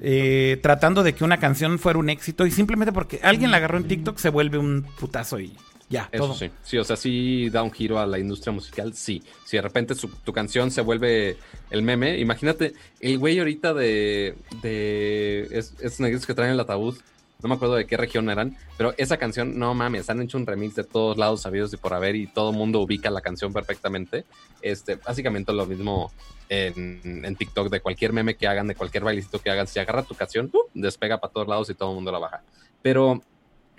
[0.00, 3.78] eh, tratando de que una canción fuera un éxito y simplemente porque alguien la agarró
[3.78, 5.54] en TikTok se vuelve un putazo y
[5.88, 6.08] ya.
[6.12, 6.34] Eso todo.
[6.34, 9.22] sí, sí, o sea, sí da un giro a la industria musical, sí.
[9.44, 11.36] Si de repente su- tu canción se vuelve
[11.70, 16.96] el meme, imagínate, el güey ahorita de, de es, esos negritos que traen el ataúd,
[17.42, 20.46] no me acuerdo de qué región eran, pero esa canción, no mames, han hecho un
[20.46, 23.52] remix de todos lados sabidos y por haber y todo el mundo ubica la canción
[23.52, 24.24] perfectamente.
[24.62, 26.10] Este, básicamente lo mismo
[26.48, 30.14] en, TikTok de cualquier meme que hagan, de cualquier bailecito que hagan, si agarra tu
[30.14, 32.42] canción, despega para todos lados y todo el mundo la baja.
[32.82, 33.22] Pero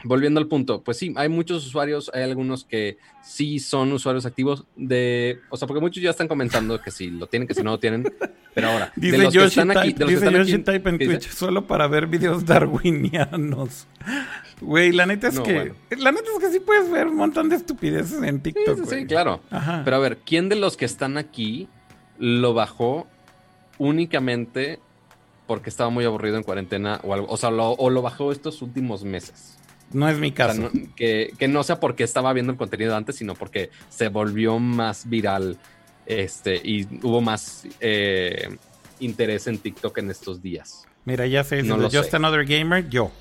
[0.03, 4.65] volviendo al punto, pues sí, hay muchos usuarios, hay algunos que sí son usuarios activos
[4.75, 7.71] de, o sea, porque muchos ya están comentando que si lo tienen, que si no
[7.71, 8.13] lo tienen,
[8.53, 10.89] pero ahora, de Dice que están aquí, de los que dice están Yoshi aquí, Type
[10.89, 10.97] en.
[10.99, 13.87] Twitch solo para ver videos darwinianos.
[14.61, 15.75] Güey, la neta es No, que bueno.
[15.97, 19.41] la neta es que sí puedes ver un montón de estupideces en TikTok, sí, claro.
[19.49, 19.81] Ajá.
[19.83, 21.67] Pero a ver, ¿quién de los que están aquí
[22.19, 23.07] lo bajó
[23.77, 24.79] únicamente
[25.47, 27.27] porque estaba muy aburrido en cuarentena o algo?
[27.29, 29.57] O sea, lo, o lo bajó estos últimos meses.
[29.93, 30.61] No es mi O sea, caso.
[30.61, 34.59] no- que, que no sea porque estaba viendo el contenido antes, sino porque se volvió
[34.59, 35.57] más viral
[36.05, 38.55] este, y hubo más eh,
[38.99, 40.85] interés en TikTok en estos días.
[41.05, 42.15] Mira, ya sé, No dice, Just sé.
[42.17, 43.11] Another Gamer, yo.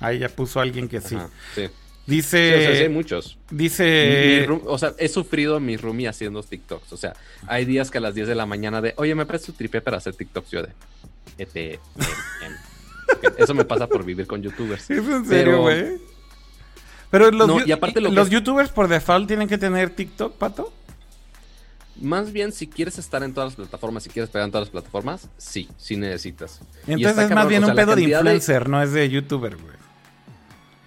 [0.00, 1.14] Ahí ya puso alguien que sí.
[1.14, 1.68] Ajá, sí.
[2.06, 3.38] Dice, Sí, o sea, sí hay muchos.
[3.50, 3.84] dice,
[4.36, 6.92] Mi- mi room- o sea, he sufrido mi roomie haciendo TikToks.
[6.92, 7.14] O sea,
[7.48, 9.80] hay días que a las 10 de la mañana de, oye, me prestas tu tripe
[9.80, 10.50] para hacer TikToks.
[10.52, 10.68] Yo de,
[11.38, 11.80] este,
[13.38, 14.88] Eso me pasa por vivir con youtubers.
[14.90, 15.98] ¿es en serio, güey?
[17.18, 19.58] Pero los, No, yu- y aparte lo que los es- youtubers por default tienen que
[19.58, 20.72] tener TikTok, pato.
[22.00, 24.70] Más bien, si quieres estar en todas las plataformas, si quieres pegar en todas las
[24.70, 26.60] plataformas, sí, sí necesitas.
[26.86, 29.56] Y Entonces es más bien o sea, un pedo de influencer, no es de youtuber,
[29.56, 29.76] güey.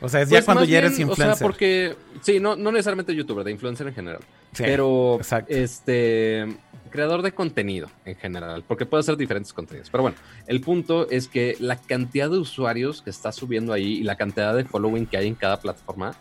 [0.02, 1.34] O sea, es ya Pues cuando ya eres bien, influencer.
[1.34, 4.22] O sea, porque, sí, no, no necesariamente youtuber, de influencer en general.
[4.54, 5.52] Sí, pero, exacto.
[5.54, 6.56] este,
[6.90, 9.90] creador de contenido en general, porque puede hacer diferentes contenidos.
[9.90, 10.18] Pero bueno,
[10.48, 14.56] el punto es que la cantidad de usuarios que está subiendo ahí y la cantidad
[14.56, 16.16] de following que hay en cada plataforma,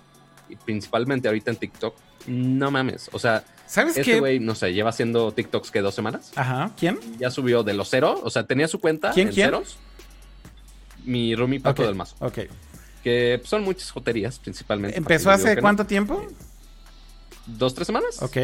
[0.49, 1.95] y principalmente ahorita en TikTok,
[2.27, 3.11] no mames.
[3.13, 6.33] O sea, ¿Sabes este güey, no sé, lleva haciendo TikToks que dos semanas.
[6.37, 6.99] Ajá, ¿quién?
[7.19, 9.47] Ya subió de los cero, o sea, tenía su cuenta ¿Quién, en quién?
[9.49, 9.79] ceros.
[11.05, 12.17] Mi roomie Pato Ok, del Mazo.
[12.21, 12.39] Ok.
[13.03, 14.97] Que son muchas joterías, principalmente.
[14.99, 15.61] ¿Empezó hace no.
[15.61, 16.27] cuánto tiempo?
[17.47, 18.23] ¿Dos, tres semanas?
[18.23, 18.37] Ok.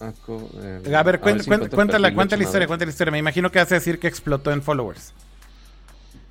[0.00, 3.12] A ver, cuen- si cuéntala, la historia, cuenta la historia.
[3.12, 5.12] Me imagino que a decir que explotó en followers.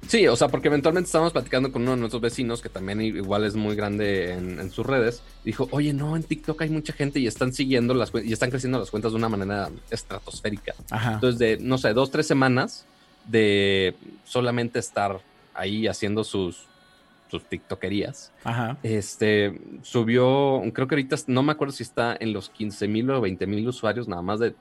[0.07, 3.45] Sí, o sea, porque eventualmente estábamos platicando con uno de nuestros vecinos que también igual
[3.45, 5.21] es muy grande en, en sus redes.
[5.45, 8.49] Dijo, oye, no, en TikTok hay mucha gente y están siguiendo las cuen- y están
[8.49, 10.73] creciendo las cuentas de una manera estratosférica.
[10.89, 11.13] Ajá.
[11.13, 12.85] Entonces, de, no sé, dos, tres semanas
[13.27, 13.95] de
[14.25, 15.21] solamente estar
[15.53, 16.65] ahí haciendo sus,
[17.33, 18.31] sus TikTokerías.
[18.43, 18.77] Ajá.
[18.83, 23.21] Este subió, creo que ahorita no me acuerdo si está en los 15 mil o
[23.21, 24.55] 20 mil usuarios, nada más de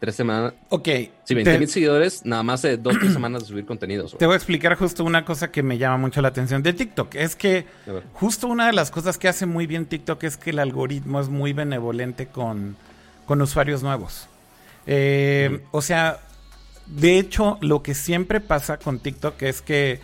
[0.00, 0.52] tres semanas.
[0.68, 0.88] Ok.
[1.24, 4.12] Sí, 20 te, mil seguidores, nada más de dos, tres semanas de subir contenidos.
[4.12, 4.18] güey.
[4.18, 7.14] te voy a explicar justo una cosa que me llama mucho la atención de TikTok.
[7.14, 7.66] Es que
[8.12, 11.28] justo una de las cosas que hace muy bien TikTok es que el algoritmo es
[11.28, 12.76] muy benevolente con,
[13.26, 14.28] con usuarios nuevos.
[14.86, 16.20] Eh, O sea,
[16.86, 20.00] de hecho, lo que siempre pasa con TikTok es que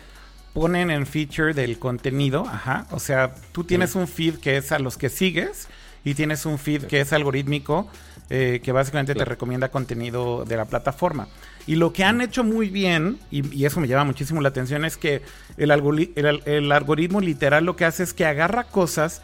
[0.53, 2.85] ponen en feature del contenido, ajá.
[2.91, 5.67] O sea, tú tienes un feed que es a los que sigues
[6.03, 7.87] y tienes un feed que es algorítmico
[8.29, 11.27] eh, que básicamente te recomienda contenido de la plataforma.
[11.67, 14.83] Y lo que han hecho muy bien, y, y eso me llama muchísimo la atención,
[14.85, 15.21] es que
[15.57, 19.21] el, algori- el al- el algoritmo literal lo que hace es que agarra cosas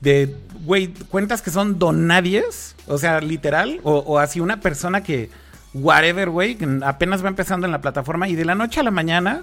[0.00, 5.30] de, güey, cuentas que son donadies, o sea, literal, o, o así una persona que,
[5.74, 9.42] whatever, güey, apenas va empezando en la plataforma y de la noche a la mañana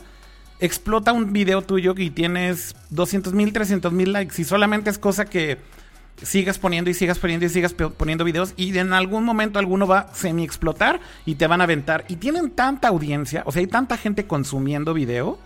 [0.59, 5.25] explota un video tuyo y tienes 200 mil, 300 mil likes y solamente es cosa
[5.25, 5.57] que
[6.21, 9.99] sigas poniendo y sigas poniendo y sigas poniendo videos y en algún momento alguno va
[9.99, 12.05] a semi explotar y te van a aventar.
[12.07, 15.39] Y tienen tanta audiencia, o sea, hay tanta gente consumiendo video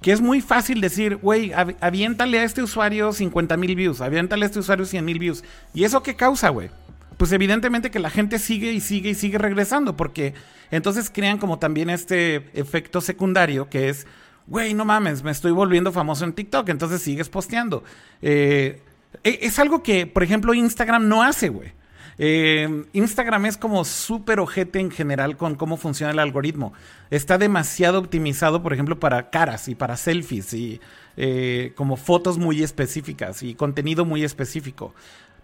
[0.00, 4.46] que es muy fácil decir, güey, aviéntale a este usuario 50 mil views, aviéntale a
[4.46, 5.42] este usuario 100 mil views.
[5.74, 6.70] ¿Y eso qué causa, güey?
[7.16, 10.34] Pues evidentemente que la gente sigue y sigue y sigue regresando, porque
[10.70, 14.06] entonces crean como también este efecto secundario que es,
[14.46, 17.84] güey, no mames, me estoy volviendo famoso en TikTok, entonces sigues posteando.
[18.22, 18.80] Eh,
[19.22, 21.72] e, es algo que, por ejemplo, Instagram no hace, güey.
[22.18, 26.72] Eh, Instagram es como súper ojete en general con cómo funciona el algoritmo.
[27.10, 30.80] Está demasiado optimizado, por ejemplo, para caras y para selfies y
[31.16, 34.94] eh, como fotos muy específicas y contenido muy específico.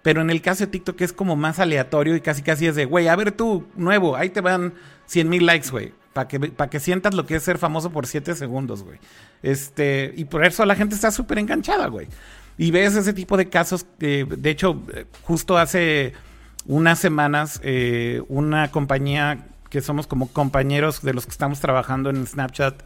[0.03, 2.87] Pero en el caso de TikTok es como más aleatorio y casi casi es de,
[2.87, 4.75] güey, a ver tú, nuevo, ahí te van
[5.07, 5.93] 100 mil likes, güey.
[6.13, 6.39] Para que,
[6.71, 8.99] que sientas lo que es ser famoso por 7 segundos, güey.
[9.43, 12.09] Este, y por eso la gente está súper enganchada, güey.
[12.59, 13.87] Y ves ese tipo de casos.
[13.99, 14.83] de hecho,
[15.23, 16.13] justo hace
[16.67, 22.27] unas semanas, eh, una compañía que somos como compañeros de los que estamos trabajando en
[22.27, 22.83] Snapchat,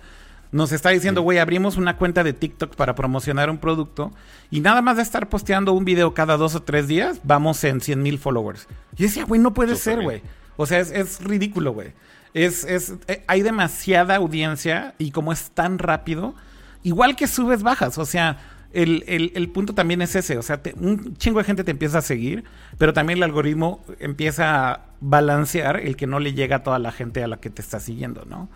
[0.53, 4.13] nos está diciendo, güey, abrimos una cuenta de TikTok para promocionar un producto
[4.51, 7.81] y nada más de estar posteando un video cada dos o tres días, vamos en
[7.81, 8.69] 100 mil followers.
[8.97, 10.23] Y decía, güey, no puede ser, güey.
[10.57, 11.93] O sea, es, es ridículo, güey.
[12.37, 16.35] Es, es, eh, hay demasiada audiencia y como es tan rápido,
[16.83, 17.97] igual que subes, bajas.
[17.97, 18.39] O sea,
[18.75, 22.45] el, punto también es ese, o sea, un chingo de gente te empieza a seguir,
[22.77, 26.93] pero también el algoritmo empieza a balancear el que no le llega a toda la
[26.93, 28.51] gente a la que te está siguiendo, ¿no?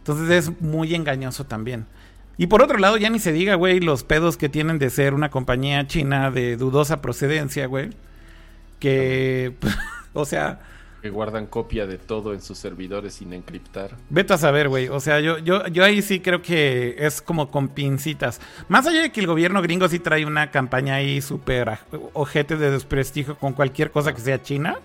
[0.00, 1.86] Entonces es muy engañoso también.
[2.36, 5.14] Y por otro lado, ya ni se diga, güey, los pedos que tienen de ser
[5.14, 7.88] una compañía china de dudosa procedencia, güey.
[8.80, 9.54] Que,
[10.12, 10.60] o sea,
[11.04, 13.90] que guardan copia de todo en sus servidores sin encriptar.
[14.08, 14.88] Vete a saber, güey.
[14.88, 18.40] O sea, yo, yo, yo ahí sí creo que es como con pincitas.
[18.68, 21.78] Más allá de que el gobierno gringo sí trae una campaña ahí súper
[22.14, 24.78] ojete de desprestigio con cualquier cosa que sea china.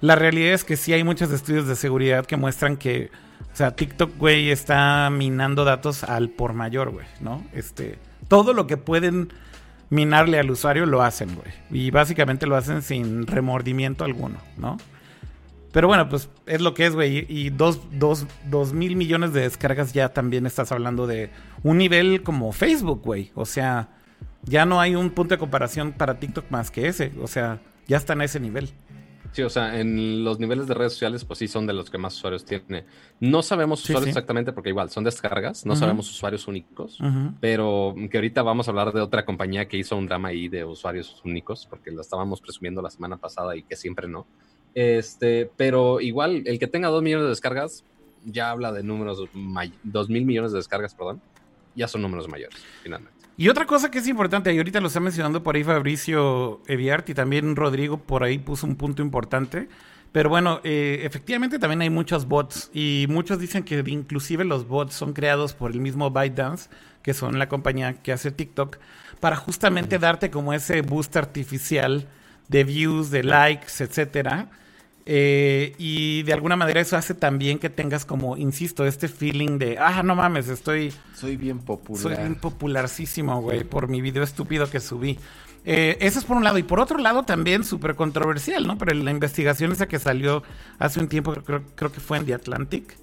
[0.00, 3.10] La realidad es que sí hay muchos estudios de seguridad que muestran que,
[3.52, 7.44] o sea, TikTok, güey, está minando datos al por mayor, güey, ¿no?
[7.52, 7.98] Este,
[8.28, 9.32] todo lo que pueden
[9.90, 11.52] minarle al usuario lo hacen, güey.
[11.72, 14.76] Y básicamente lo hacen sin remordimiento alguno, ¿no?
[15.72, 17.26] Pero bueno, pues es lo que es, güey.
[17.28, 21.30] Y dos, dos, dos mil millones de descargas ya también estás hablando de
[21.62, 23.30] un nivel como Facebook, güey.
[23.34, 23.88] O sea,
[24.44, 27.12] ya no hay un punto de comparación para TikTok más que ese.
[27.20, 28.70] O sea, ya está en ese nivel.
[29.32, 31.98] Sí, o sea, en los niveles de redes sociales, pues sí son de los que
[31.98, 32.86] más usuarios tiene.
[33.20, 36.98] No sabemos usuarios exactamente porque igual son descargas, no sabemos usuarios únicos,
[37.40, 40.64] pero que ahorita vamos a hablar de otra compañía que hizo un drama ahí de
[40.64, 44.26] usuarios únicos, porque lo estábamos presumiendo la semana pasada y que siempre no.
[44.74, 47.84] Este, pero igual, el que tenga 2 millones de descargas
[48.24, 49.22] ya habla de números,
[49.82, 51.20] 2 mil millones de descargas, perdón,
[51.74, 53.16] ya son números mayores, finalmente.
[53.36, 57.08] Y otra cosa que es importante, y ahorita lo está mencionando por ahí Fabricio Eviart
[57.10, 59.68] y también Rodrigo por ahí puso un punto importante.
[60.10, 64.94] Pero bueno, eh, efectivamente también hay muchos bots y muchos dicen que inclusive los bots
[64.94, 66.70] son creados por el mismo ByteDance,
[67.02, 68.78] que son la compañía que hace TikTok,
[69.20, 72.08] para justamente darte como ese boost artificial
[72.48, 74.50] de views, de likes, etcétera.
[75.10, 79.78] Eh, y de alguna manera eso hace también que tengas como, insisto, este feeling de,
[79.78, 80.92] ah, no mames, estoy...
[81.14, 82.02] Soy bien popular.
[82.02, 85.18] Soy bien popularísimo, güey, por mi video estúpido que subí.
[85.64, 86.58] Eh, eso es por un lado.
[86.58, 88.76] Y por otro lado también súper controversial, ¿no?
[88.76, 90.42] Pero la investigación esa que salió
[90.78, 92.96] hace un tiempo, creo, creo que fue en The Atlantic,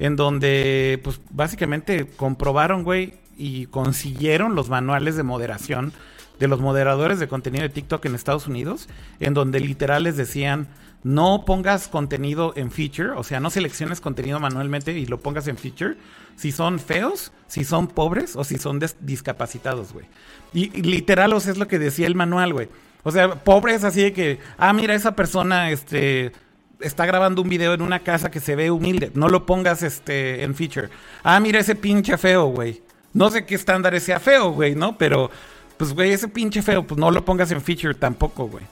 [0.00, 5.92] en donde, pues, básicamente comprobaron, güey, y consiguieron los manuales de moderación
[6.38, 8.88] de los moderadores de contenido de TikTok en Estados Unidos,
[9.20, 10.68] en donde literal les decían,
[11.04, 15.56] no pongas contenido en feature, o sea, no selecciones contenido manualmente y lo pongas en
[15.56, 15.96] feature,
[16.36, 20.06] si son feos, si son pobres o si son discapacitados, güey.
[20.52, 22.68] Y, literal, o sea, es lo que decía el manual, güey.
[23.02, 26.32] O sea, pobres así de que, ah, mira, esa persona, este,
[26.80, 30.44] está grabando un video en una casa que se ve humilde, no lo pongas, este,
[30.44, 30.88] en feature.
[31.24, 32.82] Ah, mira ese pinche feo, güey.
[33.12, 34.96] No sé qué estándar sea feo, güey, ¿no?
[34.96, 35.30] Pero
[35.76, 38.64] pues, güey, ese pinche feo, pues no lo pongas en feature tampoco, güey.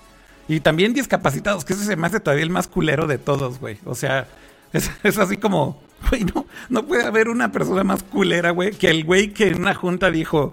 [0.48, 3.78] Y también discapacitados, que ese se me hace todavía el más culero de todos, güey.
[3.84, 4.26] O sea,
[4.72, 9.04] es, así como, güey, no, no puede haber una persona más culera, güey, que el
[9.04, 10.52] güey que en una junta dijo,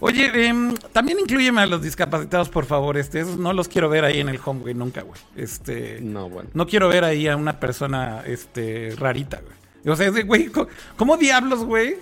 [0.00, 2.96] oye, em, también incluyeme a los discapacitados, por favor.
[2.96, 5.20] Este, esos no los quiero ver ahí en el home, güey, nunca, güey.
[5.36, 6.50] Este, no, bueno.
[6.54, 9.92] No quiero ver ahí a una persona, este, rarita, güey.
[9.92, 10.50] O sea, güey,
[10.96, 11.96] ¿cómo diablos, güey?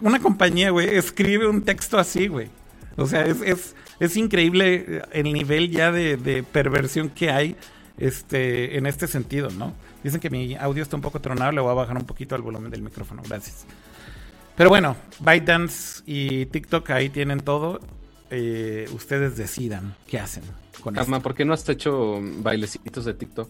[0.00, 2.50] Una compañía, güey, escribe un texto así, güey.
[3.00, 7.56] O sea, es, es, increíble el nivel ya de, perversión que hay
[7.98, 9.74] este, en este sentido, ¿no?
[10.02, 12.42] Dicen que mi audio está un poco tronado, le voy a bajar un poquito el
[12.42, 13.64] volumen del micrófono, gracias.
[14.56, 17.80] Pero bueno, ByteDance y TikTok ahí tienen todo.
[18.30, 20.44] Eh, ustedes decidan qué hacen
[20.80, 23.48] con Calma, ¿por qué no has hecho bailecitos de TikTok?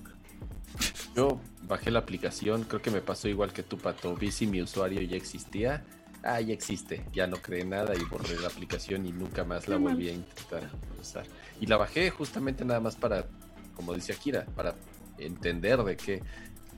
[1.16, 4.14] Yo bajé la aplicación, creo que me pasó igual que tú, Pato.
[4.16, 5.84] Vi si mi usuario ya existía.
[6.22, 7.04] Ah, ya existe.
[7.12, 10.68] Ya no creé nada y borré la aplicación y nunca más la volví a intentar
[11.00, 11.24] usar.
[11.60, 13.26] Y la bajé justamente nada más para,
[13.74, 14.74] como dice Akira, para
[15.18, 16.22] entender de qué,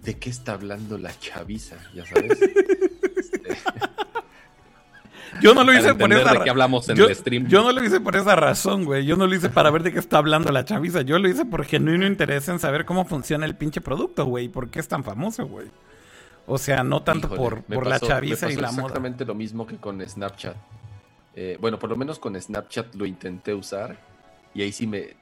[0.02, 2.40] de qué está hablando la chaviza, ya sabes.
[2.40, 3.58] Este,
[5.40, 7.46] Yo no lo hice por esa qué hablamos en yo, el stream.
[7.48, 9.06] yo no lo hice por esa razón, güey.
[9.06, 11.02] Yo no lo hice para ver de qué está hablando la chaviza.
[11.02, 14.48] Yo lo hice por genuino interés en saber cómo funciona el pinche producto, güey.
[14.48, 15.68] ¿Por qué es tan famoso, güey?
[16.46, 18.82] O sea, no tanto híjole, por, por la chaviza me y la moda.
[18.82, 20.56] exactamente lo mismo que con Snapchat.
[21.34, 23.96] Eh, bueno, por lo menos con Snapchat lo intenté usar
[24.54, 25.16] y ahí sí me...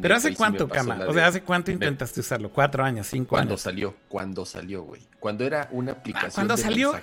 [0.00, 1.04] Pero ¿hace sí cuánto, pasó Cama?
[1.08, 2.50] O sea, ¿hace cuánto intentaste usarlo?
[2.50, 3.08] ¿Cuatro años?
[3.08, 3.60] ¿Cinco Cuando años?
[3.60, 5.02] salió, cuando salió, güey.
[5.18, 6.94] Cuando era una aplicación cuando de salió,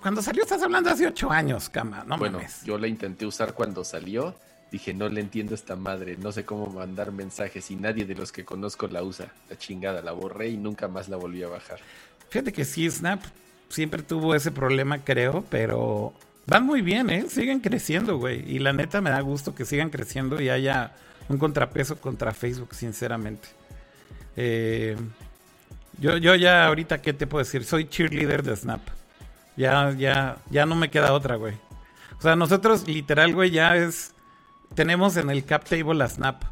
[0.00, 2.04] cuando salió estás hablando hace ocho años, Cama.
[2.06, 2.62] No bueno, mames.
[2.64, 4.36] yo la intenté usar cuando salió.
[4.70, 8.32] Dije, no le entiendo esta madre, no sé cómo mandar mensajes y nadie de los
[8.32, 9.32] que conozco la usa.
[9.48, 11.78] La chingada, la borré y nunca más la volví a bajar.
[12.28, 13.22] Fíjate que sí, Snap
[13.68, 16.12] siempre tuvo ese problema, creo, pero
[16.46, 17.26] van muy bien, ¿eh?
[17.28, 18.44] Siguen creciendo, güey.
[18.50, 20.92] Y la neta me da gusto que sigan creciendo y haya
[21.28, 23.48] un contrapeso contra Facebook, sinceramente.
[24.36, 24.96] Eh,
[25.98, 27.64] yo, yo ya ahorita, ¿qué te puedo decir?
[27.64, 28.80] Soy cheerleader de Snap.
[29.56, 31.54] Ya, ya, ya no me queda otra, güey.
[32.18, 34.12] O sea, nosotros literal, güey, ya es...
[34.74, 36.44] Tenemos en el cap table a Snap.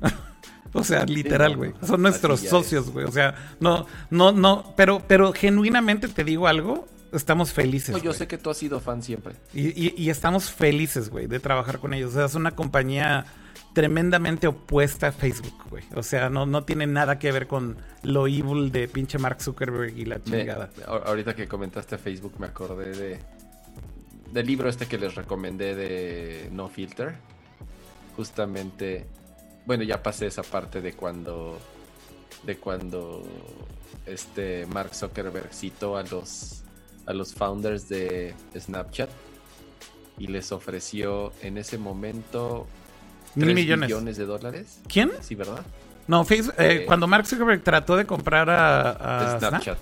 [0.72, 1.72] o sea, literal, güey.
[1.86, 3.04] Son nuestros socios, güey.
[3.06, 4.72] O sea, no, no, no.
[4.76, 6.86] Pero, pero genuinamente te digo algo.
[7.12, 7.96] Estamos felices.
[7.96, 9.34] No, yo sé que tú has sido fan siempre.
[9.54, 12.10] Y, y- y estamos felices, güey, de trabajar con ellos.
[12.10, 13.24] O sea, es una compañía
[13.72, 15.84] tremendamente opuesta a Facebook, güey.
[15.94, 19.96] O sea, no, no tiene nada que ver con lo evil de pinche Mark Zuckerberg
[19.96, 20.68] y la chingada.
[21.06, 23.18] ahorita que comentaste Facebook me acordé de
[24.32, 27.14] del libro este que les recomendé de No Filter.
[28.18, 29.06] Justamente,
[29.64, 31.56] bueno, ya pasé esa parte de cuando
[32.42, 33.22] de cuando
[34.06, 36.64] este Mark Zuckerberg citó a los
[37.06, 39.08] a los founders de Snapchat
[40.18, 42.66] y les ofreció en ese momento
[43.36, 44.16] Mil 3 millones.
[44.16, 44.80] de dólares.
[44.88, 45.12] ¿Quién?
[45.20, 45.64] Sí, ¿verdad?
[46.08, 49.78] No, Facebook, eh, Eh, cuando Mark Zuckerberg trató de comprar a, a De Snap, Snapchat.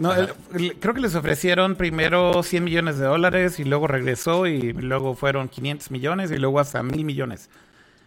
[0.00, 4.46] No, el- el- creo que les ofrecieron primero 100 millones de dólares y luego regresó
[4.46, 7.50] y luego fueron 500 millones y luego hasta mil millones.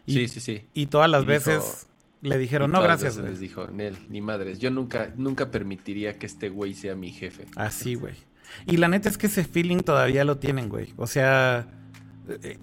[0.06, 0.66] Y, Sí, sí, sí.
[0.74, 1.88] y todas las Y dijo- veces
[2.22, 3.16] le dijeron, no, gracias.
[3.18, 3.32] veces güey".
[3.32, 7.46] Les dijo, Nel, ni madres, yo nunca, nunca permitiría que este güey sea mi jefe.
[7.56, 8.16] Así, güey.
[8.66, 10.94] Y la neta es que ese feeling todavía lo tienen, güey.
[10.98, 11.68] O sea,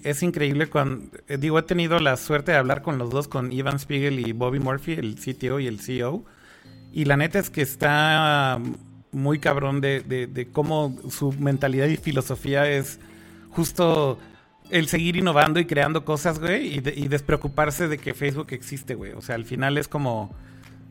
[0.02, 1.16] es increíble cuando...
[1.28, 4.32] eh, Digo, he tenido la suerte de hablar con los dos, con Ivan Spiegel y
[4.32, 6.24] Bobby Murphy, el CTO y el CEO.
[6.92, 8.58] Y la neta es que está
[9.12, 12.98] muy cabrón de, de- cómo su mentalidad y filosofía es
[13.50, 14.18] justo
[14.70, 18.94] el seguir innovando y creando cosas, güey, y, de- y despreocuparse de que Facebook existe,
[18.94, 19.12] güey.
[19.12, 20.32] O sea, al final es como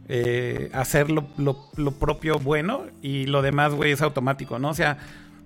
[0.10, 4.70] eh, hacer lo, lo- lo propio bueno y lo demás, güey, es automático, ¿no?
[4.70, 4.98] O sea,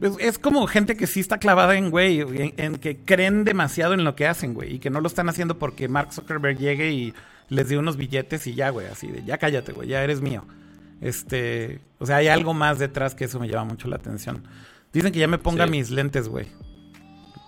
[0.02, 3.94] es, es como gente que sí está clavada en, güey, en, en que creen demasiado
[3.94, 6.92] en lo que hacen, güey, y que no lo están haciendo porque Mark Zuckerberg llegue
[6.92, 7.14] y
[7.50, 10.44] les dé unos billetes y ya, güey, así de, ya cállate, güey, ya eres mío.
[11.02, 14.44] Este, o sea, hay algo más detrás que eso me llama mucho la atención.
[14.92, 15.72] Dicen que ya me ponga Sí.
[15.72, 16.48] mis lentes, güey.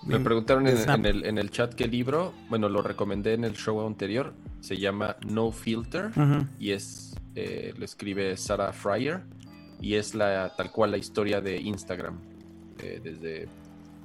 [0.03, 3.85] Me preguntaron en, el, en el chat qué libro, bueno, lo recomendé en el show
[3.85, 6.11] anterior, se llama No Filter
[6.59, 9.21] y es, eh, lo escribe Sarah Fryer
[9.81, 12.19] y es la tal cual la historia de Instagram,
[12.79, 13.47] eh, desde,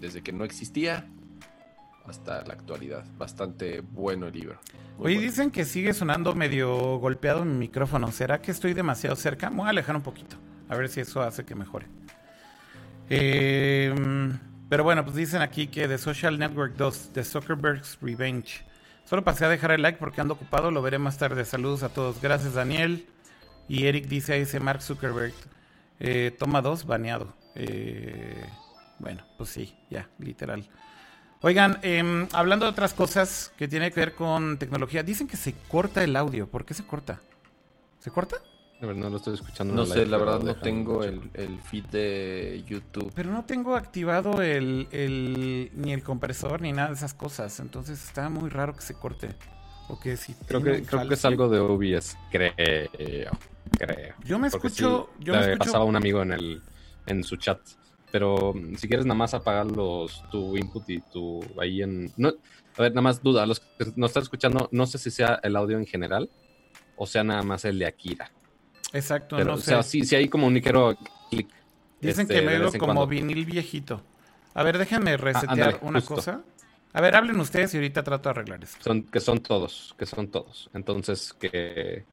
[0.01, 1.07] desde que no existía
[2.07, 3.05] hasta la actualidad.
[3.17, 4.59] Bastante bueno el libro.
[4.99, 5.21] Oye, bueno.
[5.21, 8.11] dicen que sigue sonando medio golpeado mi micrófono.
[8.13, 9.51] ¿Será que estoy demasiado cerca?
[9.51, 10.37] Me voy a alejar un poquito.
[10.69, 11.87] A ver si eso hace que mejore.
[13.09, 13.95] Eh,
[14.69, 18.65] pero bueno, pues dicen aquí que The Social Network 2, The Zuckerberg's Revenge.
[19.05, 20.71] Solo pasé a dejar el like porque ando ocupado.
[20.71, 21.45] Lo veré más tarde.
[21.45, 22.21] Saludos a todos.
[22.21, 23.07] Gracias, Daniel.
[23.69, 25.35] Y Eric dice ahí ese Mark Zuckerberg.
[25.99, 27.35] eh, toma dos, baneado.
[27.55, 28.45] Eh,
[29.01, 30.69] bueno, pues sí, ya, literal.
[31.43, 35.55] Oigan, em, hablando de otras cosas que tiene que ver con tecnología, dicen que se
[35.69, 36.47] corta el audio.
[36.49, 37.21] ¿Por qué se corta?
[37.99, 38.37] ¿Se corta?
[38.83, 39.75] A ver, no lo estoy escuchando.
[39.75, 43.13] No sé, live, la verdad no tengo el, el feed de YouTube.
[43.15, 47.59] Pero no tengo activado el, el- ni el compresor ni nada de esas cosas.
[47.61, 49.31] Entonces está muy raro que se corte.
[49.89, 52.55] O que si Creo que, creo que es algo de OBS, creo.
[53.79, 54.15] Creo.
[54.25, 55.59] Yo me Porque escucho, sí, yo me le escucho.
[55.59, 56.63] pasaba a un amigo en el
[57.07, 57.61] en su chat.
[58.11, 62.11] Pero mm, si quieres nada más apagar los, tu input y tu ahí en...
[62.17, 62.33] No,
[62.77, 65.57] a ver, nada más duda, los que nos están escuchando, no sé si sea el
[65.57, 66.31] audio en general
[67.03, 68.31] o sea nada más el de Akira.
[68.93, 69.71] Exacto, Pero, no o sé.
[69.71, 70.95] sea, sí, sí hay como un ligero
[71.31, 71.49] clic.
[71.99, 73.07] Dicen este, que veo como cuando.
[73.07, 74.03] vinil viejito.
[74.53, 76.17] A ver, déjenme resetear ándale, una justo.
[76.17, 76.43] cosa.
[76.93, 78.77] A ver, hablen ustedes y ahorita trato de arreglar esto.
[78.83, 80.69] Son, que son todos, que son todos.
[80.75, 82.05] Entonces, que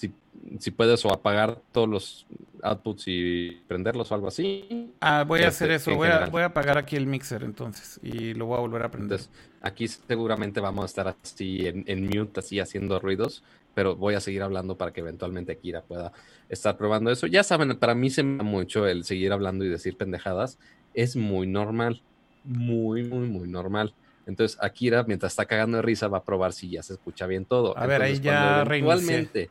[0.00, 0.12] si,
[0.58, 2.26] si puedes o apagar todos los
[2.62, 4.92] outputs y prenderlos o algo así.
[5.00, 5.90] Ah, voy a Este, hacer eso.
[5.90, 8.82] en Voy a, voy a apagar aquí el mixer entonces y lo voy a volver
[8.82, 9.20] a prender.
[9.20, 9.30] Entonces,
[9.60, 13.42] aquí seguramente vamos a estar así en, en mute, así haciendo ruidos,
[13.74, 16.12] pero voy a seguir hablando para que eventualmente Kira pueda
[16.48, 17.26] estar probando eso.
[17.26, 20.58] Ya saben, para mí se me da mucho el seguir hablando y decir pendejadas.
[20.94, 22.02] Es muy normal.
[22.44, 23.94] Muy, muy, muy normal.
[24.26, 27.44] Entonces, Akira, mientras está cagando de risa, va a probar si ya se escucha bien
[27.44, 27.76] todo.
[27.76, 29.50] A ver, ahí ya eventualmente,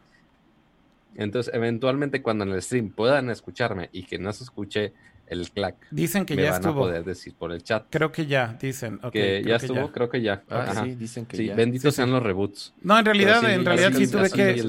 [1.16, 4.94] entonces, eventualmente, cuando en el stream puedan escucharme y que no se escuche
[5.28, 6.82] el clack, Dicen que me ya van a estuvo.
[6.82, 7.86] poder decir por el chat.
[7.92, 9.00] Creo que ya, dicen.
[9.04, 10.42] Ok, que ya estuvo, creo que ya.
[10.50, 10.84] Ah, Ajá.
[10.86, 11.56] sí, dicen que Sí, ya.
[11.56, 12.14] benditos Sí, sean sí.
[12.14, 12.74] los reboots.
[12.82, 14.64] No, en realidad, sí, en realidad sí tuve que,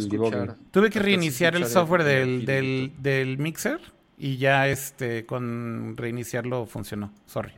[0.70, 3.80] tuve que reiniciar el software el del, del, del mixer
[4.18, 7.10] y ya este con reiniciarlo funcionó.
[7.26, 7.52] Sorry.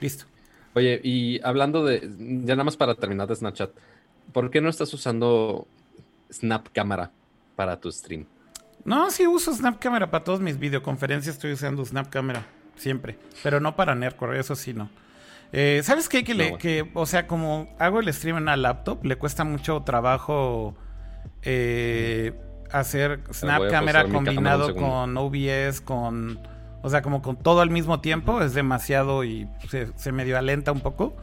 [0.00, 0.24] Listo.
[0.72, 3.70] Oye, y hablando de, ya nada más para terminar de Snapchat,
[4.32, 5.66] ¿por qué no estás usando
[6.32, 7.10] Snap Cámara
[7.60, 8.24] para tu stream?
[8.86, 11.34] No, sí uso Snap Camera para todas mis videoconferencias.
[11.34, 14.88] Estoy usando Snap Camera siempre, pero no para Nerdcore, eso sí no.
[15.52, 16.24] Eh, ¿Sabes qué?
[16.24, 16.58] Que, No, le, bueno.
[16.58, 20.74] que, o sea, como hago el stream en una laptop, le cuesta mucho trabajo
[21.42, 22.32] eh,
[22.72, 26.40] hacer Snap Camera cámara combinado con OBS, con,
[26.80, 30.72] o sea, como con todo al mismo tiempo, es demasiado y se, se medio alenta
[30.72, 31.14] un poco.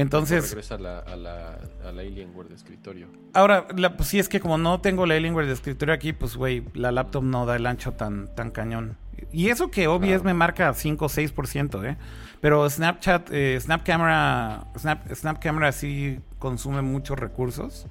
[0.00, 3.08] Entonces, regresa a la, a la, a la Alienware de escritorio.
[3.34, 6.36] Ahora, la, pues sí es que como no tengo la Alienware de escritorio aquí, pues
[6.36, 8.96] güey, la laptop no da el ancho tan, tan cañón.
[9.32, 10.24] Y eso que OBS Claro.
[10.24, 11.96] me marca 5 o 6%, ¿eh?
[12.40, 17.86] Pero Snapchat, eh, Snap Camera, Snap, Snap Camera sí consume muchos recursos.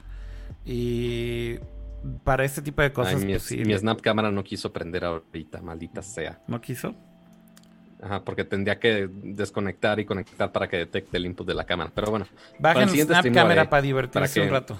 [0.65, 1.55] Y
[2.23, 3.57] para este tipo de cosas, Ay, mi, pues sí.
[3.65, 6.41] mi Snap Cámara no quiso prender ahorita, maldita sea.
[6.47, 6.95] ¿No quiso?
[8.01, 11.91] Ajá, porque tendría que desconectar y conectar para que detecte el input de la cámara.
[11.93, 12.27] Pero bueno,
[12.59, 14.79] Bajen Snap haré, para divertirse para un rato.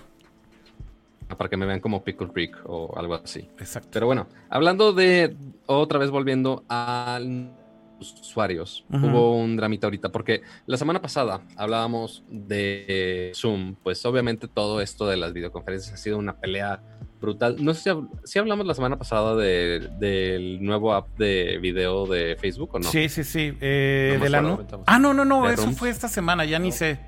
[1.35, 3.49] para que me vean como Pickle Rick o algo así.
[3.57, 3.89] Exacto.
[3.91, 7.56] Pero bueno, hablando de, otra vez volviendo a los
[7.99, 14.81] usuarios, hubo un dramita ahorita, porque la semana pasada hablábamos de Zoom, pues obviamente todo
[14.81, 16.81] esto de las videoconferencias ha sido una pelea
[17.19, 17.55] brutal.
[17.59, 22.35] No sé si, si hablamos la semana pasada de- del nuevo app de video de
[22.39, 22.89] Facebook o no.
[22.89, 23.57] Sí, sí, sí.
[23.59, 24.83] eh, No de la comentamos.
[24.87, 25.47] Ah, no, no, no.
[25.47, 25.77] ¿De Eso Rooms?
[25.79, 26.99] fue esta semana, ya ni sé.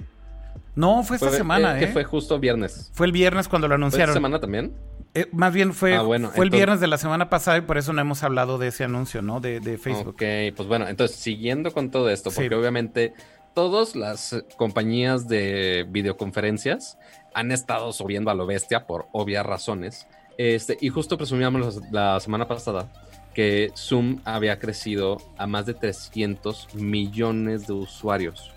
[0.75, 1.87] No, fue esta Fue- semana, eh, ¿eh?
[1.87, 2.89] que fue justo viernes.
[2.93, 4.13] Fue el viernes cuando lo ¿Fue esta anunciaron.
[4.13, 4.73] semana también?
[5.16, 7.78] Eh, más bien fue, Ah, bueno, fue el viernes de la semana pasada y por
[7.78, 9.39] eso no hemos hablado de ese anuncio, ¿no?
[9.39, 10.10] De, de Facebook.
[10.16, 12.53] Ok, pues bueno, entonces siguiendo con todo esto, porque Sí.
[12.55, 13.14] obviamente
[13.55, 16.97] todas las eh, compañías de videoconferencias
[17.34, 20.07] han estado subiendo a lo bestia por obvias razones.
[20.38, 22.88] Este, y justo presumíamos la, la semana pasada
[23.34, 28.51] que Zoom había crecido a más de 300 millones de usuarios,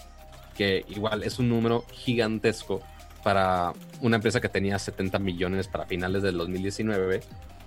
[0.56, 2.82] que igual es un número gigantesco
[3.22, 7.20] para una empresa que tenía 70 millones para finales del 2019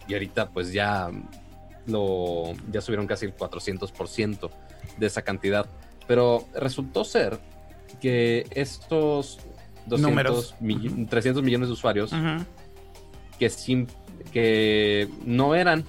[0.08, 1.10] y ahorita pues ya
[1.88, 4.49] lo ya subieron casi el 400%
[4.97, 5.66] de esa cantidad.
[6.08, 7.39] Pero resultó ser
[8.01, 9.39] que estos
[9.88, 10.56] 200 Números.
[10.60, 12.12] mill- 300 millones de usuarios
[13.39, 13.88] que, sim-
[14.32, 15.86] que no eran,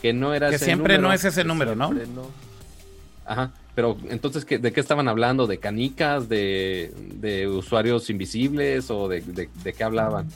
[0.00, 1.90] que no era Que ese siempre no es ese número, no.
[3.24, 3.52] Ajá.
[3.74, 5.46] Pero entonces, ¿qué- ¿de qué estaban hablando?
[5.46, 6.28] ¿De canicas?
[6.28, 8.90] ¿De, de usuarios invisibles?
[8.90, 10.28] ¿O de, de- de qué hablaban?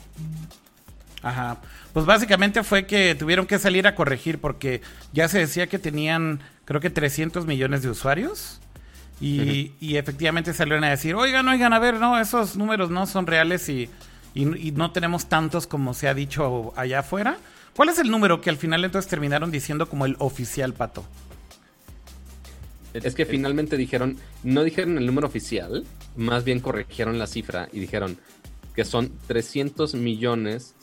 [1.23, 1.57] Ajá.
[1.93, 4.81] Pues básicamente fue que tuvieron que salir a corregir porque
[5.13, 8.59] ya se decía que tenían, creo que 300 millones de usuarios.
[9.19, 13.25] Y, y efectivamente salieron a decir, oigan, oigan, a ver, no, esos números no son
[13.25, 13.89] reales y,
[14.35, 17.37] y- y no tenemos tantos como se ha dicho allá afuera.
[17.75, 21.03] ¿Cuál es el número que al final entonces terminaron diciendo como el oficial, Pato?
[23.03, 25.85] Es que finalmente dijeron, no dijeron el número oficial,
[26.15, 28.17] más bien corrigieron la cifra y dijeron
[28.75, 30.75] que son 300 millones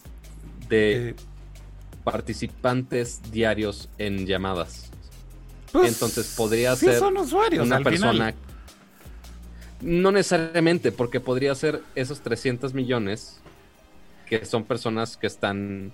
[0.69, 1.15] de Eh,
[2.05, 4.91] participantes diarios en llamadas.
[5.73, 8.13] pues, Entonces podría sí ser son usuarios Una persona...
[8.13, 8.35] final.
[9.81, 13.41] No necesariamente, porque podría ser esos 300 millones
[14.27, 15.93] que son personas que están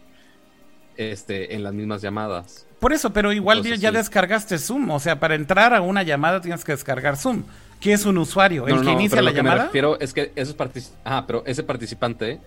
[1.01, 2.67] este, en las mismas llamadas.
[2.79, 3.97] Por eso, pero igual Entonces, ya sí.
[3.97, 4.91] descargaste Zoom.
[4.91, 7.45] O sea, para entrar a una llamada tienes que descargar Zoom.
[7.81, 8.67] ¿Qué es un usuario?
[8.69, 9.65] ¿El No, que no, inicia pero la lo que me llamada?
[9.67, 10.55] refiero es que esos
[11.05, 12.39] ah, pero ese participante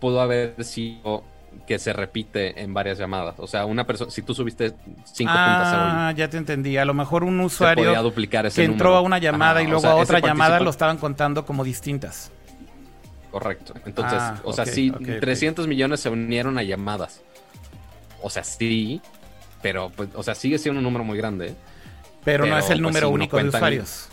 [0.00, 1.24] pudo haber sido
[1.66, 3.34] que se repite en varias llamadas.
[3.38, 4.70] O sea, una persona, si tú subiste
[5.04, 6.76] cinco puntas Ah, hoy, ya te entendí.
[6.76, 8.98] A lo mejor un usuario podía duplicar ese que entró número.
[8.98, 11.64] a una llamada Ajá, y o luego sea, a otra llamada lo estaban contando como
[11.64, 12.30] distintas.
[13.30, 13.74] Correcto.
[13.86, 15.20] Entonces, Ah, o sea, ok, sí, ok, ok.
[15.20, 17.20] 300 millones se unieron a llamadas.
[18.24, 19.02] O sea, sí,
[19.60, 21.54] pero, pues, o sea, sigue siendo un número muy grande.
[22.24, 24.08] Pero, no es el pues, número sí, no único de usuarios.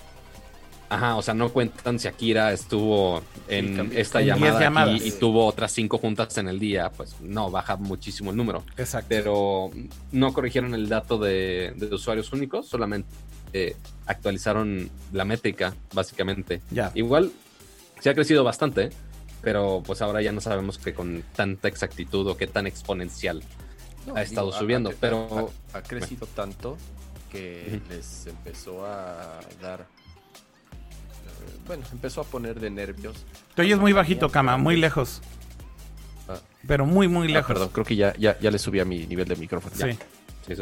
[0.89, 5.97] Ajá, o sea, no cuentan si Akira estuvo en esta llamada y, tuvo otras cinco
[5.97, 8.65] juntas en el día, pues no, baja muchísimo el número.
[8.75, 9.07] Exacto.
[9.07, 9.71] Pero
[10.11, 13.07] no corrigieron el dato de, usuarios únicos, solamente
[13.53, 16.61] eh, actualizaron la métrica, básicamente.
[16.69, 16.91] Ya.
[16.95, 17.31] Igual
[18.01, 18.89] se ha crecido bastante,
[19.41, 23.41] pero pues ahora ya no sabemos que con tanta exactitud o qué tan exponencial
[24.15, 24.91] ha estado subiendo.
[24.99, 26.77] pero ha, crecido tanto
[27.31, 29.87] que les empezó a dar
[31.67, 33.25] bueno, empezó a poner de nervios.
[33.55, 35.21] Te oyes muy bajito, Cama, muy lejos.
[36.27, 36.39] Ah.
[36.67, 37.47] Pero muy, muy ah, lejos.
[37.47, 39.75] perdón, creo que ya, ya, le subí a mi nivel de micrófono.
[39.75, 39.97] Sí.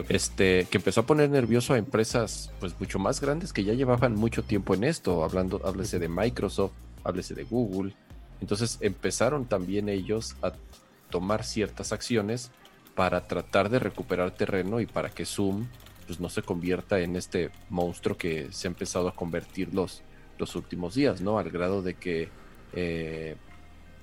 [0.09, 4.13] Este, que empezó a poner nervioso a empresas pues mucho más grandes que ya llevaban
[4.13, 6.73] mucho tiempo en esto, hablando, háblese de Microsoft,
[7.03, 7.93] háblese de Google.
[8.41, 10.53] Entonces empezaron también ellos a
[11.09, 12.51] tomar ciertas acciones
[12.99, 15.67] para tratar de recuperar terreno y para que Zoom
[16.05, 20.01] pues no se convierta en este monstruo que se ha empezado a convertir los,
[20.37, 21.39] los últimos días, ¿no?
[21.39, 22.27] Al grado de que
[22.73, 23.37] eh,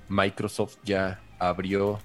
[0.09, 1.99] Microsoft ya abrió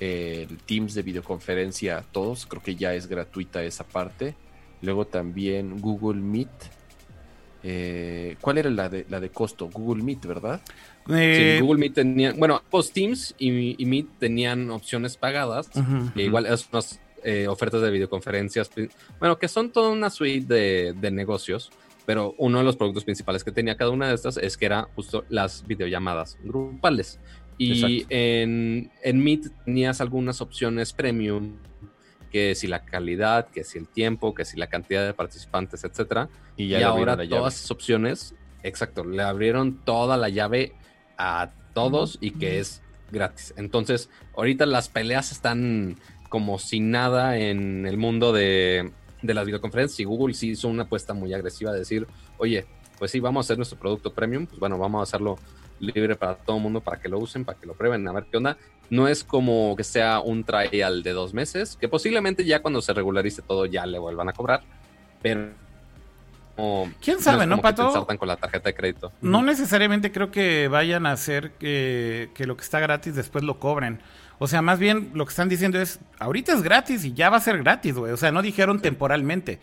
[0.00, 4.34] eh, el Teams de videoconferencia a todos, creo que ya es gratuita esa parte.
[4.82, 6.79] Luego también Google Meet.
[7.62, 9.68] Eh, ¿Cuál era la de, la de costo?
[9.68, 10.60] Google Meet, ¿verdad?
[11.06, 15.70] Sí, Google Meet tenía, bueno, post Teams y, Meet tenían opciones pagadas,
[16.14, 17.00] igual es unas
[17.48, 18.70] ofertas de videoconferencias,
[19.18, 21.70] bueno, que son toda una suite de negocios
[22.10, 24.88] pero uno de los productos principales que tenía cada una de estas es que era
[24.96, 27.20] justo las videollamadas grupales.
[27.56, 31.52] Y en, en Meet tenías algunas opciones premium,
[32.30, 36.28] que si la calidad, que si el tiempo, que si la cantidad de participantes, etcétera.
[36.56, 40.72] Y, ahora todas esas opciones, exacto, le abrieron toda la llave
[41.18, 43.54] a todos y que es gratis.
[43.56, 45.96] Entonces, ahorita las peleas están
[46.28, 50.84] como sin nada en el mundo de, de las videoconferencias y Google sí hizo una
[50.84, 52.06] apuesta muy agresiva de decir,
[52.38, 52.66] oye,
[52.98, 55.38] pues sí, vamos a hacer nuestro producto premium, pues bueno, vamos a hacerlo
[55.80, 58.26] libre para todo el mundo, para que lo usen, para que lo prueben, a ver
[58.30, 58.56] qué onda.
[58.90, 62.92] No es como que sea un trial de dos meses, que posiblemente ya cuando se
[62.92, 64.62] regularice todo ya le vuelvan a cobrar,
[65.22, 65.50] pero...
[67.00, 68.06] ¿Quién sabe, no, Pato?
[68.18, 69.12] con la tarjeta de crédito.
[69.22, 73.58] No necesariamente creo que vayan a hacer que, que lo que está gratis después lo
[73.58, 74.00] cobren.
[74.38, 77.38] O sea, más bien lo que están diciendo es, ahorita es gratis y ya va
[77.38, 78.12] a ser gratis, güey.
[78.12, 79.58] O sea, no dijeron temporalmente.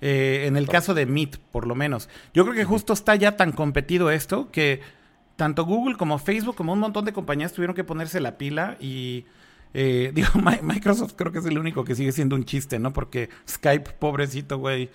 [0.00, 2.08] Eh, en el caso de Meet, por lo menos.
[2.34, 4.82] Yo creo que justo está ya tan competido esto que
[5.36, 9.24] tanto Google como Facebook, como un montón de compañías tuvieron que ponerse la pila y...
[9.74, 10.28] Eh, digo,
[10.62, 12.92] Microsoft creo que es el único que sigue siendo un chiste, ¿no?
[12.92, 14.90] Porque Skype, pobrecito, güey.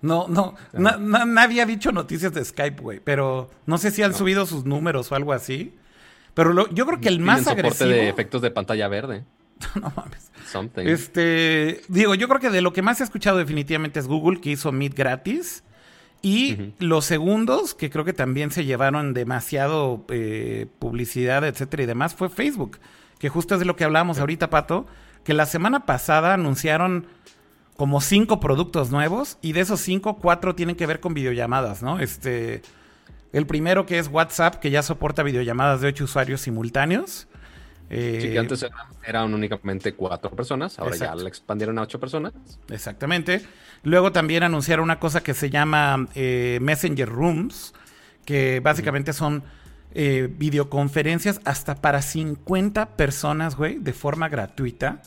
[0.00, 4.44] No, no, nadie ha dicho noticias de Skype, güey, pero no sé si han subido
[4.44, 5.74] sus números o algo así.
[6.34, 7.90] Pero yo creo que el más soporte agresivo.
[7.90, 9.24] de efectos de pantalla verde.
[9.80, 10.30] no mames.
[10.76, 14.50] Este, digo, yo creo que de lo que más he escuchado definitivamente es Google, que
[14.50, 15.64] hizo Meet gratis.
[16.24, 22.14] Y los segundos, que creo que también se llevaron demasiado eh, publicidad, etcétera y demás,
[22.14, 22.78] fue Facebook.
[23.18, 24.86] Que justo es de lo que hablábamos ahorita, Pato.
[25.22, 27.06] Que la semana pasada anunciaron
[27.76, 29.36] como cinco productos nuevos.
[29.42, 32.00] Y de esos cinco, cuatro tienen que ver con videollamadas, ¿no?
[32.00, 32.62] Este.
[33.34, 37.28] El primero que es WhatsApp, que ya soporta videollamadas de ocho usuarios simultáneos.
[37.90, 38.66] Eh, sí, que antes
[39.06, 42.32] eran, únicamente cuatro personas, ahora ya la expandieron a ocho personas.
[42.70, 43.42] Exactamente.
[43.82, 47.74] Luego también anunciaron una cosa que se llama eh, Messenger Rooms,
[48.24, 49.44] que básicamente son
[49.96, 55.02] eh, videoconferencias hasta para 50 personas, güey, de forma gratuita,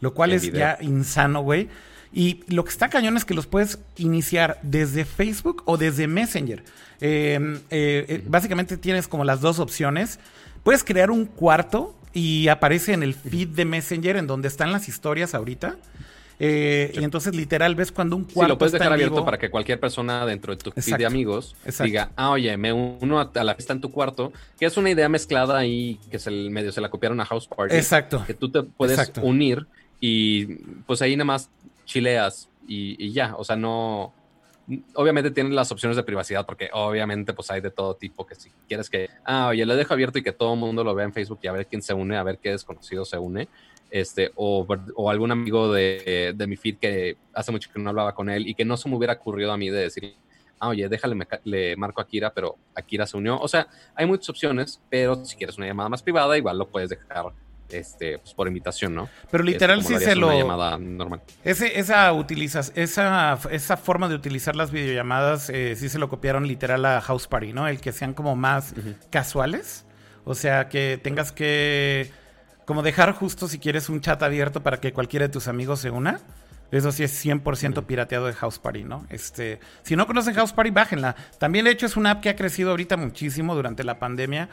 [0.00, 1.68] lo cual es ya insano, güey.
[2.12, 6.64] Y lo que está cañón es que los puedes iniciar desde Facebook o desde Messenger.
[7.00, 10.18] Em, eh, eh, básicamente tienes como las dos opciones.
[10.62, 14.88] Puedes crear un cuarto y aparece en el feed de Messenger en donde están las
[14.88, 15.76] historias ahorita.
[16.42, 18.40] Eh, y entonces literal ves cuando un cuarto.
[18.40, 21.54] Sí, lo puedes dejar abierto para que cualquier persona dentro de tu feed de amigos
[21.82, 25.08] diga, ah, oye, me uno a la fiesta en tu cuarto, que es una idea
[25.10, 27.76] mezclada ahí, que es el medio se la copiaron a House Party.
[27.76, 28.24] Exacto.
[28.26, 29.66] Que tú te puedes unir
[30.00, 30.46] y
[30.86, 31.50] pues ahí nada más
[31.84, 34.14] chileas y, ya, o sea, no,
[34.94, 38.50] obviamente tienen las opciones de privacidad porque obviamente pues hay de todo tipo que si
[38.68, 41.12] quieres que, ah, oye, le dejo abierto y que todo el mundo lo vea en
[41.12, 43.48] Facebook y a ver quién se une, a ver qué desconocido se une,
[43.90, 48.14] este, o, o algún amigo de, de, mi feed que hace mucho que no hablaba
[48.14, 50.14] con él y que no se me hubiera ocurrido a mí de decir,
[50.60, 53.40] ah, oye, déjale, le marco a Akira, pero Akira se unió.
[53.40, 56.90] O sea, hay muchas opciones, pero si quieres una llamada más privada, igual lo puedes
[56.90, 57.32] dejar
[57.72, 59.08] este, pues por invitación, ¿no?
[59.30, 60.32] Pero literal sí se lo.
[60.32, 61.22] llamada normal.
[61.44, 66.46] Ese, esa utilizas, esa, esa forma de utilizar las videollamadas, eh, sí se lo copiaron
[66.46, 67.68] literal a House Party, ¿no?
[67.68, 68.74] El que sean como más
[69.10, 69.86] casuales.
[70.24, 72.10] O sea, que tengas que
[72.66, 75.90] como dejar justo si quieres un chat abierto para que cualquiera de tus amigos se
[75.90, 76.20] una.
[76.70, 79.04] Eso sí es 100% pirateado de House Party, ¿no?
[79.10, 81.16] Este, si no conocen House Party, bájenla.
[81.38, 84.50] También, de hecho, es una app que ha crecido ahorita muchísimo durante la pandemia.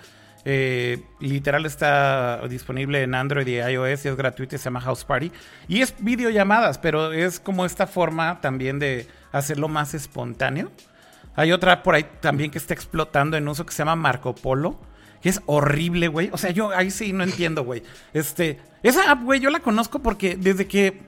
[0.49, 5.03] Eh, literal está disponible en Android y iOS y es gratuito y se llama House
[5.03, 5.30] Party.
[5.68, 10.72] Y es videollamadas, pero es como esta forma también de hacerlo más espontáneo.
[11.36, 14.80] Hay otra por ahí también que está explotando en uso que se llama Marco Polo.
[15.22, 16.30] Que es horrible, güey.
[16.32, 17.84] O sea, yo ahí sí no entiendo, güey.
[18.14, 21.02] Este, esa app, güey, yo la conozco porque desde que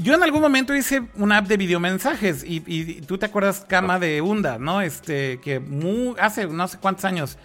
[0.00, 3.98] yo en algún momento hice una app de videomensajes y, y tú te acuerdas, Cama,
[3.98, 4.82] de Unda, ¿no?
[4.82, 7.38] Este, que muy, hace no sé cuántos años,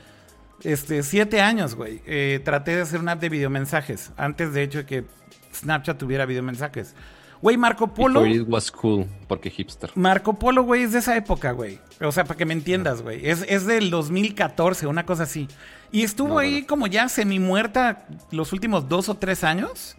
[0.63, 4.79] este, siete años, güey, eh, traté de hacer una app de videomensajes antes de hecho
[4.79, 5.05] de que
[5.53, 6.95] Snapchat tuviera videomensajes.
[7.41, 8.25] Güey, Marco Polo.
[8.25, 9.91] It was cool, porque hipster.
[9.95, 11.79] Marco Polo, güey, es de esa época, güey.
[12.01, 13.27] O sea, para que me entiendas, güey.
[13.29, 15.47] Es, es del 2014, una cosa así.
[15.91, 19.95] Y estuvo ahí como ya semi muerta los últimos dos o tres años.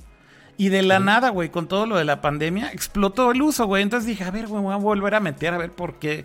[0.58, 3.82] Y de la nada, güey, con todo lo de la pandemia, explotó el uso, güey.
[3.82, 6.24] Entonces dije, a ver, güey, voy a volver a meter a ver por qué.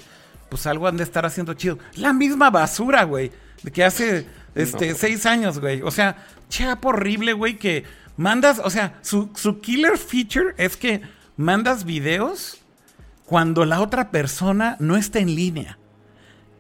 [0.50, 1.78] Pues algo han de estar haciendo chido.
[1.96, 3.32] La misma basura, güey.
[3.64, 4.26] De que hace
[4.56, 5.82] este, seis años, güey.
[5.82, 6.18] O sea,
[6.50, 7.84] chapa horrible, güey, que
[8.18, 8.60] mandas.
[8.64, 11.02] O sea, su, su killer feature es que
[11.38, 12.60] mandas videos
[13.26, 15.78] cuando la otra persona no está en línea.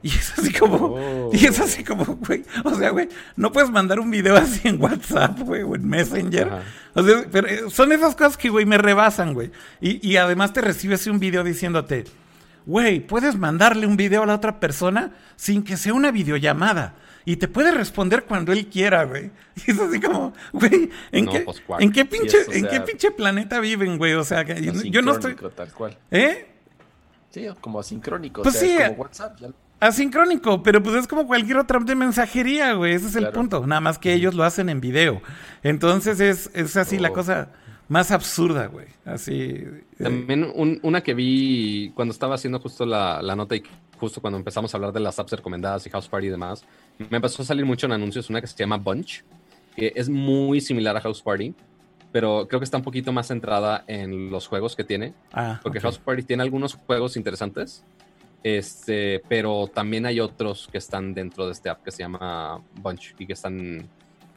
[0.04, 4.00] Y es así como, y es así como, güey, o sea, güey, no puedes mandar
[4.00, 6.50] un video así en WhatsApp, güey, o en Messenger.
[6.96, 9.52] O sea, pero eh, son esas cosas que, güey, me rebasan, güey.
[9.80, 12.06] Y, y además te recibes un video diciéndote,
[12.66, 16.96] güey, puedes mandarle un video a la otra persona sin que sea una videollamada.
[17.24, 19.32] Y te puede responder cuando él quiera, güey.
[19.68, 23.60] Y es así como, güey, ¿en, qué, pues, ¿en qué pinche, ¿en qué pinche planeta
[23.60, 24.14] viven, güey?
[24.14, 24.60] O sea, que
[24.90, 25.36] yo, no estoy.
[25.56, 25.98] Tal cual.
[26.10, 26.48] ¿Eh?
[27.30, 28.42] Sí, como asincrónico.
[28.42, 28.76] Pues o sea, sí.
[28.76, 29.40] Es como WhatsApp.
[29.40, 29.50] Ya
[29.82, 32.94] asincrónico, pero pues es como cualquier otra de mensajería, güey.
[32.94, 33.66] Ese es el punto.
[33.66, 35.22] Nada más que ellos lo hacen en video.
[35.64, 37.14] Entonces es, es así la oh.
[37.14, 37.50] cosa
[37.92, 38.88] más absurda, güey.
[39.04, 39.34] Así.
[39.34, 39.84] Eh.
[39.98, 43.64] También una que vi cuando estaba haciendo justo la, la, nota y
[43.98, 46.64] justo cuando empezamos a hablar de las apps recomendadas y House Party y demás,
[46.98, 49.24] me empezó a salir mucho en anuncios una que se llama Bunch,
[49.76, 51.54] que es muy similar a House Party,
[52.14, 55.14] pero creo que está un poquito más centrada en los juegos que tiene.
[55.34, 57.84] Ah, porque House Party tiene algunos juegos interesantes
[58.44, 63.16] este, pero también hay otros que están dentro de este app que se llama Bunch
[63.20, 63.88] y que están,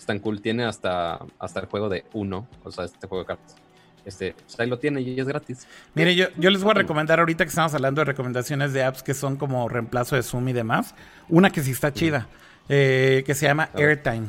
[0.05, 0.41] están cool.
[0.41, 3.57] Tiene hasta, hasta el juego de uno, o sea, este juego de cartas.
[4.05, 5.67] Este, pues ahí lo tiene y es gratis.
[5.95, 9.03] Mire, yo, yo les voy a recomendar ahorita que estamos hablando de recomendaciones de apps
[9.03, 10.95] que son como reemplazo de Zoom y demás.
[11.31, 12.29] Una que sí está chida,
[12.69, 14.29] eh, que se llama Airtime.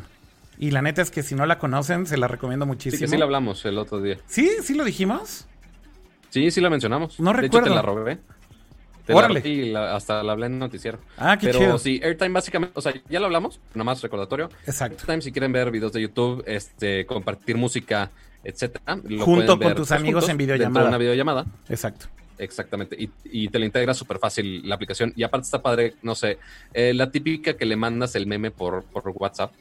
[0.57, 2.97] Y la neta es que si no la conocen, se la recomiendo muchísimo.
[2.97, 4.17] Sí, que sí la hablamos el otro día.
[4.27, 4.49] ¿Sí?
[4.63, 5.45] ¿Sí lo dijimos?
[6.29, 7.19] Sí, sí la mencionamos.
[7.19, 7.67] No recuerdo.
[7.67, 8.19] te la robé.
[9.09, 9.71] Órale.
[9.71, 10.99] La, hasta la hablé en noticiero.
[11.17, 14.49] Ah, qué Pero sí, Airtime básicamente, o sea, ya lo hablamos, más recordatorio.
[14.65, 14.97] Exacto.
[14.99, 18.11] Airtime, si quieren ver videos de YouTube, este, compartir música,
[18.43, 18.99] etcétera.
[19.19, 20.87] Junto con tus amigos en videollamada.
[20.87, 21.45] una videollamada.
[21.69, 22.07] Exacto.
[22.37, 22.97] Exactamente.
[22.99, 25.13] Y, y, te lo integra súper fácil la aplicación.
[25.15, 26.37] Y aparte está padre, no sé,
[26.73, 29.51] eh, la típica que le mandas el meme por, por WhatsApp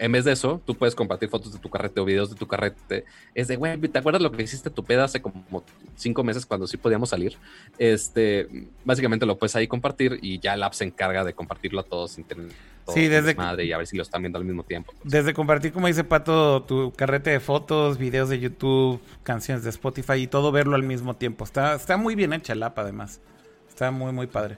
[0.00, 2.46] en vez de eso, tú puedes compartir fotos de tu carrete o videos de tu
[2.46, 3.04] carrete.
[3.34, 5.62] Es de, güey, ¿te acuerdas lo que hiciste tu peda hace como
[5.94, 7.36] cinco meses cuando sí podíamos salir?
[7.76, 8.48] Este,
[8.82, 12.12] básicamente lo puedes ahí compartir y ya el app se encarga de compartirlo a todos
[12.12, 12.46] sin tener
[12.88, 14.94] sí, desde madre y a ver si lo están viendo al mismo tiempo.
[15.04, 20.14] Desde compartir, como dice Pato, tu carrete de fotos, videos de YouTube, canciones de Spotify
[20.14, 21.44] y todo verlo al mismo tiempo.
[21.44, 23.20] Está, está muy bien hecha el app además.
[23.68, 24.56] Está muy, muy padre.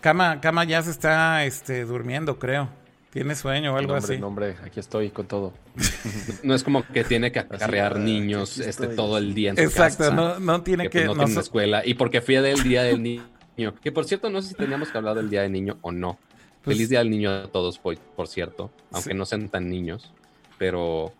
[0.00, 2.81] Cama, Cama ya se está este, durmiendo, creo.
[3.12, 4.16] Tiene sueño o algo así.
[4.16, 5.52] No, hombre, aquí estoy con todo.
[6.42, 10.10] no es como que tiene que acarrear niños este, todo el día en su Exacto,
[10.12, 11.04] no, no tiene que...
[11.04, 11.82] Pues, no, tiene escuela.
[11.84, 13.74] Y porque fui del Día del Niño.
[13.82, 16.18] Que por cierto, no sé si teníamos que hablar del Día del Niño o no.
[16.62, 18.70] Pues Feliz Día del Niño a todos, por, por cierto.
[18.92, 20.10] Aunque no sean tan niños.
[20.56, 21.12] Pero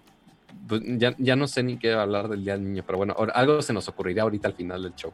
[0.66, 2.84] pues, ya, ya no sé ni qué hablar del Día del Niño.
[2.86, 5.12] Pero bueno, algo se nos ocurrirá ahorita al final del show.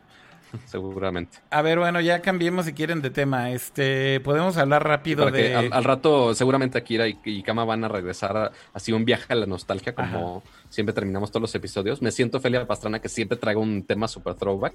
[0.66, 1.38] seguramente.
[1.50, 3.50] A ver, bueno, ya cambiemos si quieren de tema.
[3.50, 5.54] Este, podemos hablar rápido de.
[5.54, 9.94] Al, rato, seguramente Akira y, Kama van a regresar así un viaje a la nostalgia,
[9.94, 12.02] como siempre terminamos todos los episodios.
[12.02, 14.74] Me siento Felia Pastrana que siempre traigo un tema super throwback,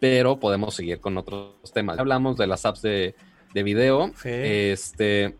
[0.00, 1.98] pero podemos seguir con otros temas.
[1.98, 3.14] Hablamos de las apps de,
[3.52, 4.12] de video.
[4.24, 5.36] Este.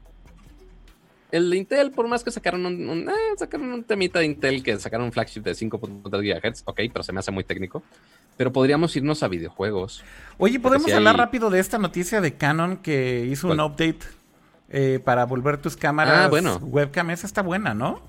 [1.34, 4.78] El de Intel, por más que sacaron un, eh, sacaron un temita de Intel que
[4.78, 7.82] sacaron un flagship de 5.3 GHz, ok, pero se me hace muy técnico.
[8.36, 10.04] Pero podríamos irnos a videojuegos.
[10.38, 13.98] Oye, ¿podemos hablar rápido de esta noticia de Canon que hizo un update
[14.68, 16.58] eh, para volver tus cámaras ah, bueno.
[16.62, 17.10] webcam?
[17.10, 18.00] Esa está buena, ¿no?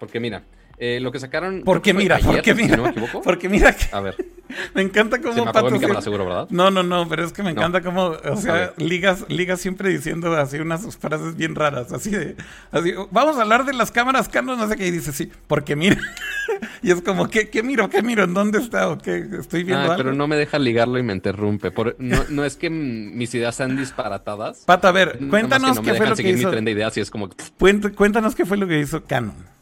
[0.00, 0.42] Porque mira,
[0.78, 1.62] eh, lo que sacaron.
[1.64, 2.76] Porque mira, porque mira.
[2.76, 3.22] no me equivoco.
[3.24, 3.86] Porque mira que.
[3.92, 4.16] A ver.
[4.74, 5.34] me encanta cómo.
[5.34, 6.46] Se me apagó mi cámara, seguro, ¿verdad?
[6.50, 8.16] No, no, no, pero es que me encanta cómo.
[8.24, 11.92] O sea, ligas, ligas siempre diciendo así unas frases bien raras.
[11.92, 12.36] Así de.
[12.70, 14.86] Así, vamos a hablar de las cámaras Canon, no sé qué.
[14.86, 15.98] Y dice, sí, porque mira.
[16.82, 17.88] y es como, ¿qué, ¿qué miro?
[17.88, 18.24] ¿Qué miro?
[18.24, 18.88] ¿En dónde está?
[18.88, 19.24] ¿O qué?
[19.38, 21.70] Estoy viendo Ah, pero no me deja ligarlo y me interrumpe.
[21.70, 24.64] Por- no, no es que mis ideas sean disparatadas.
[24.66, 26.48] Pato, a ver, cuéntanos no qué fue lo que hizo.
[26.48, 27.28] mi tren de ideas y es como
[27.58, 29.53] Cuént- Cuéntanos qué fue lo que hizo Canon.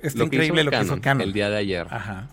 [0.00, 1.22] Está lo increíble lo que hizo Canon.
[1.22, 1.86] el día de ayer.
[1.90, 2.28] Ajá,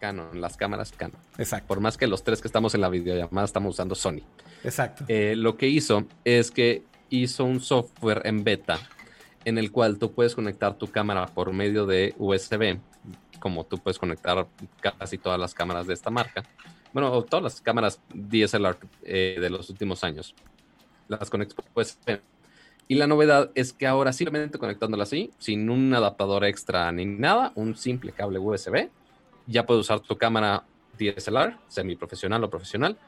[0.00, 1.16] Canon, las cámaras Canon.
[1.38, 4.20] exacto, Por más que los tres que estamos en la videollamada estamos usando Sony.
[4.64, 5.04] exacto.
[5.08, 8.78] Eh, lo que hizo es que hizo un software en beta
[9.44, 12.78] en el cual tú puedes conectar tu cámara por medio de USB,
[13.40, 14.46] como tú puedes conectar
[14.98, 16.42] casi todas las cámaras de esta marca.
[16.92, 20.34] Bueno, todas las cámaras DSLR eh, de los últimos años.
[21.08, 22.20] Las conectas por USB.
[22.88, 27.52] Y la novedad es que ahora simplemente conectándola así, sin un adaptador extra ni nada,
[27.54, 28.88] un simple cable USB,
[29.46, 30.64] ya puedes usar tu cámara
[30.98, 32.98] DSLR, semiprofesional o profesional,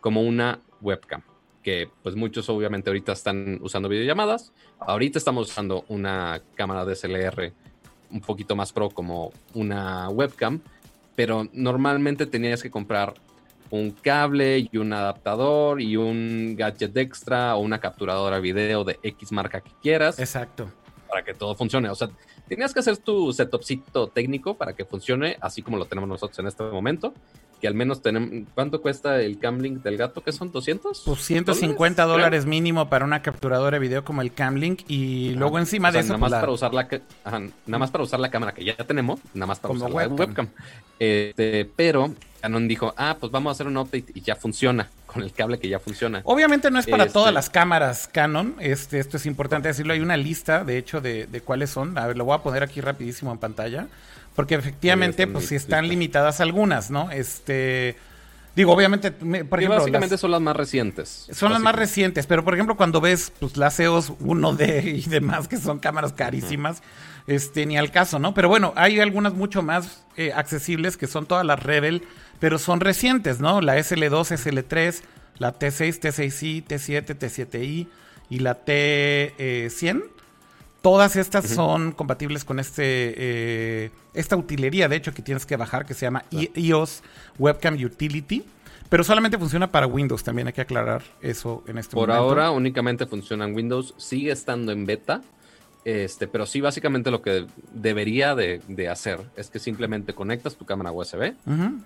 [0.00, 1.22] como una webcam.
[1.62, 4.52] Que pues muchos obviamente ahorita están usando videollamadas.
[4.78, 7.52] Ahorita estamos usando una cámara DSLR
[8.10, 10.60] un poquito más pro como una webcam,
[11.16, 13.14] pero normalmente tenías que comprar
[13.74, 19.32] un cable y un adaptador y un gadget extra o una capturadora video de X
[19.32, 20.68] marca que quieras Exacto.
[21.08, 21.88] Para que todo funcione.
[21.90, 22.08] O sea,
[22.48, 26.46] tenías que hacer tu setupcito técnico para que funcione así como lo tenemos nosotros en
[26.46, 27.14] este momento.
[27.60, 28.46] Que al menos tenemos.
[28.54, 30.22] ¿Cuánto cuesta el Camlink del gato?
[30.22, 30.52] ¿Qué son?
[30.52, 31.02] ¿200?
[31.04, 32.24] Pues 150 ¿Dólares?
[32.24, 35.38] dólares mínimo para una capturadora de video como el Camlink y Creo.
[35.40, 36.88] luego encima O sea, de eso nada pues, más la- para usar la
[37.24, 39.90] ajá, nada más para usar la cámara que ya tenemos, nada más para Como usar
[39.90, 40.18] la webcam.
[40.28, 40.48] webcam.
[40.98, 45.22] Este, pero Canon dijo, ah, pues vamos a hacer un update y ya funciona con
[45.22, 46.20] el cable que ya funciona.
[46.24, 50.00] Obviamente no es para Este- todas las cámaras Canon, este, esto es importante decirlo, hay
[50.00, 52.80] una lista de hecho de, de cuáles son, a ver, lo voy a poner aquí
[52.80, 53.86] rapidísimo en pantalla,
[54.34, 57.10] porque efectivamente pues sí están limitadas algunas, ¿no?
[57.12, 57.96] Este,
[58.56, 61.28] digo, obviamente, me- por Y ejemplo, básicamente las- son las más recientes.
[61.32, 65.46] son las más recientes, pero por ejemplo cuando ves pues las EOS 1D y demás
[65.48, 66.82] que son cámaras carísimas,
[67.26, 68.34] este ni al caso, ¿no?
[68.34, 72.02] Pero bueno, hay algunas mucho más eh, accesibles que son todas las Rebel,
[72.40, 73.60] pero son recientes, ¿no?
[73.60, 75.02] La SL2, SL3,
[75.38, 77.86] la T6, T6i, T7, T7i
[78.30, 80.04] y la T100.
[80.82, 82.82] Todas estas son compatibles con este
[83.16, 87.02] eh, esta utilería, de hecho, que tienes que bajar, que se llama I- iOS
[87.38, 88.44] Webcam Utility.
[88.90, 92.22] Pero solamente funciona para Windows, también hay que aclarar eso en este Por momento.
[92.28, 95.22] ahora únicamente funciona en Windows, sigue estando en beta,
[95.84, 100.64] este, pero sí básicamente lo que debería de, de hacer es que simplemente conectas tu
[100.64, 101.34] cámara USB,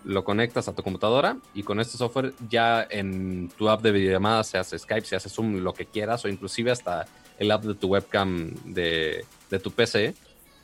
[0.05, 4.45] lo conectas a tu computadora y con este software ya en tu app de videollamada,
[4.45, 7.07] se hace Skype, se hace Zoom, lo que quieras, o inclusive hasta
[7.39, 10.15] el app de tu webcam de, de tu PC,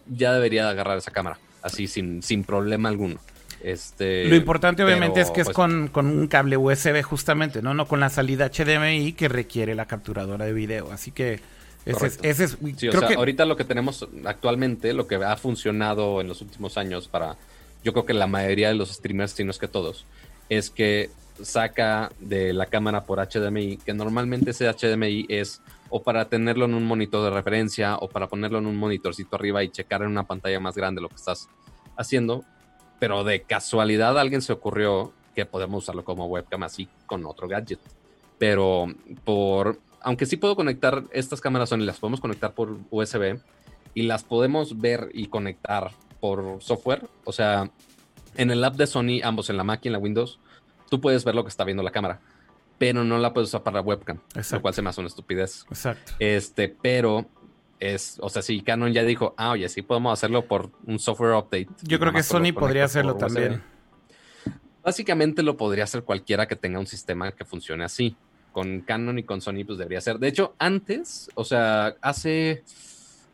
[0.07, 3.19] ya debería de agarrar esa cámara, así sin, sin problema alguno.
[3.65, 7.63] Este, Lo importante obviamente pero, es que es pues, con, con un cable USB justamente,
[7.63, 7.73] ¿no?
[7.73, 10.93] No con la salida HDMI que requiere la capturadora de video.
[10.93, 11.41] Así que
[11.85, 12.29] ese es, Correcto.
[12.29, 15.37] ese es Sí, o creo sea, que ahorita lo que tenemos actualmente, lo que ha
[15.37, 17.37] funcionado en los últimos años para,
[17.83, 20.07] yo creo que la mayoría de los streamers, si no es que todos,
[20.49, 21.11] es que
[21.43, 26.75] saca de la cámara por HDMI, que normalmente ese HDMI es o para tenerlo en
[26.75, 30.25] un monitor de referencia o para ponerlo en un monitorcito arriba y checar en una
[30.25, 31.49] pantalla más grande lo que estás
[31.97, 32.45] haciendo,
[32.99, 37.49] pero de casualidad a alguien se ocurrió que podemos usarlo como webcam así con otro
[37.49, 37.81] gadget.
[38.39, 38.87] Pero
[39.25, 43.39] por, aunque sí puedo conectar estas cámaras Sony, las podemos conectar por USB
[43.95, 45.91] y las podemos ver y conectar
[46.21, 47.09] por software.
[47.25, 47.71] O sea,
[48.37, 50.39] en el app de Sony, ambos en la Mac y en la Windows,
[50.91, 52.21] tú puedes ver lo que está viendo la cámara,
[52.79, 54.57] pero no la puedes usar para webcam, Exacto.
[54.57, 55.65] lo cual se me hace una estupidez.
[55.71, 56.13] Exacto.
[56.19, 57.27] Este, pero
[57.81, 61.33] es, o sea, si Canon ya dijo, ah, oye, sí podemos hacerlo por un software
[61.35, 61.69] update.
[61.83, 63.21] Yo creo que Sony podría hacerlo USB.
[63.21, 63.63] también.
[64.83, 68.17] Básicamente lo podría hacer cualquiera que tenga un sistema que funcione así.
[68.55, 70.19] Con Canon y con Sony, pues debería ser.
[70.19, 72.63] De hecho, antes, o sea, hace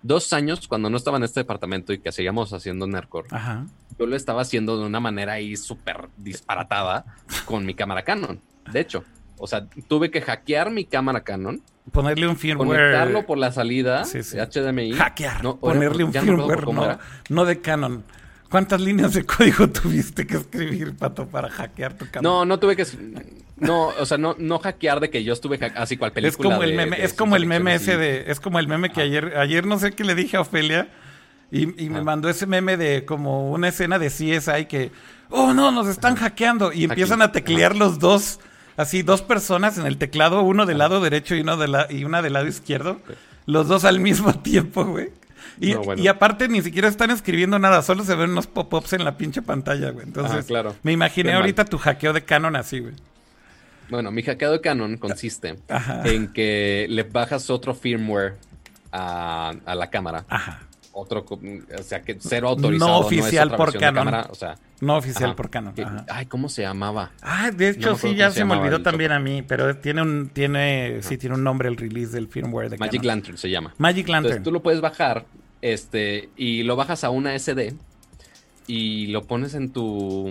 [0.03, 3.67] dos años, cuando no estaba en este departamento y que seguíamos haciendo Nerdcore, Ajá.
[3.99, 7.05] yo lo estaba haciendo de una manera ahí súper disparatada
[7.45, 8.41] con mi cámara Canon.
[8.73, 9.05] De hecho,
[9.37, 12.69] o sea, tuve que hackear mi cámara Canon, Ponerle un firmware.
[12.79, 14.93] conectarlo por la salida Sí, HDMI.
[14.93, 15.43] Hackear.
[15.43, 16.99] No, ponerle un no firmware,
[17.29, 18.05] no de Canon.
[18.51, 22.23] ¿Cuántas líneas de código tuviste que escribir, Pato, para hackear tu cámara?
[22.23, 22.85] No, no tuve que.
[23.57, 26.49] No, o sea, no, no hackear de que yo estuve hack- así cual película.
[26.49, 28.67] es como el de- meme, de es como el meme ese de, es como el
[28.69, 30.89] meme que ayer, ayer no sé qué le dije a Ofelia
[31.53, 34.91] y, y me mandó ese meme de como una escena de CSI que,
[35.29, 38.41] oh no, nos están hackeando y empiezan a teclear los dos,
[38.79, 42.05] así dos personas en el teclado, uno del lado derecho y uno de la, y
[42.05, 42.99] una del lado izquierdo,
[43.47, 45.11] los dos al mismo tiempo, güey.
[45.61, 46.03] Y, No, bueno.
[46.03, 49.43] y aparte ni siquiera están escribiendo nada, solo se ven unos pop-ups en la pinche
[49.43, 50.07] pantalla, güey.
[50.07, 50.75] Entonces, Ajá, claro.
[50.83, 51.43] me imaginé Qué mal.
[51.43, 52.95] ahorita tu hackeo de Canon así, güey.
[53.91, 56.03] Bueno, mi hackeo de Canon consiste Ajá.
[56.07, 58.37] en que le bajas otro firmware
[58.93, 60.61] a, a la cámara Ajá.
[60.93, 62.91] otro, o sea, que cero autorizado.
[62.91, 63.95] No oficial por Canon.
[64.05, 65.75] cámara, o sea, No oficial ajá, por Canon.
[65.79, 66.07] ajá.
[66.09, 67.11] ay, ¿cómo se llamaba?
[67.21, 70.29] Ah, de hecho sí, ya se se me olvidó también a mí, pero tiene un,
[70.31, 73.07] tiene, sí, tiene un nombre el release del firmware de Magic Canon.
[73.09, 73.75] Lantern se llama.
[73.79, 74.37] Magic Lantern.
[74.37, 75.25] Entonces tú lo puedes bajar,
[75.63, 77.75] este, y lo bajas a una SD
[78.67, 80.29] y lo pones en tu,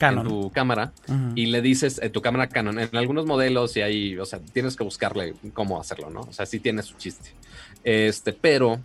[0.00, 0.92] en tu cámara
[1.34, 2.78] y le dices en tu cámara Canon.
[2.78, 6.20] En algunos modelos y ahí, o sea, tienes que buscarle cómo hacerlo, ¿no?
[6.20, 7.30] O sea, sí tiene su chiste.
[7.84, 8.80] Este, pero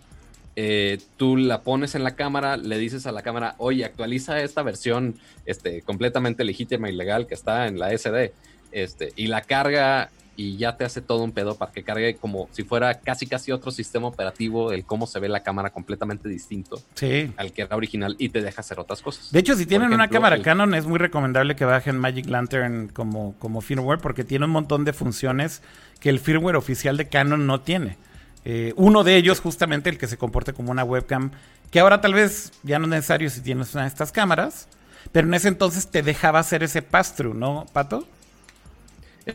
[0.56, 4.62] eh, tú la pones en la cámara, le dices a la cámara, oye, actualiza esta
[4.62, 5.16] versión
[5.46, 8.32] este, completamente legítima y legal que está en la SD,
[8.72, 12.48] este, y la carga y ya te hace todo un pedo para que cargue como
[12.52, 16.80] si fuera casi casi otro sistema operativo, el cómo se ve la cámara completamente distinto
[16.94, 17.32] Sí.
[17.36, 19.32] al que era original y te deja hacer otras cosas.
[19.32, 22.86] De hecho, si tienen una cámara el- Canon, es muy recomendable que bajen Magic Lantern
[22.88, 25.60] como, como firmware porque tiene un montón de funciones
[25.98, 27.98] que el firmware oficial de Canon no tiene.
[28.44, 31.32] Eh, uno de ellos, justamente, el que se comporte como una webcam,
[31.72, 34.68] que ahora tal vez ya no es necesario si tienes una de estas cámaras,
[35.10, 38.06] pero en ese entonces te dejaba hacer ese pass-through, ¿no, Pato?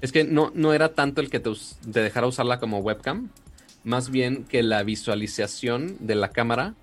[0.01, 1.51] Es que no, no era tanto el que te,
[1.85, 3.29] dejara usarla como webcam,
[3.83, 6.73] más bien que la visualización de la cámara,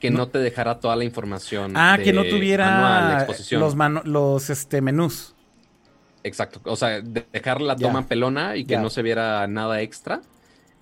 [0.00, 1.72] que no, te dejara toda la información.
[1.74, 3.62] Ah, de que no manual, tuviera exposición.
[4.04, 5.34] los, este, menús.
[6.22, 6.60] Exacto.
[6.64, 10.20] O sea, de- dejar la toma pelona y que no se viera nada extra,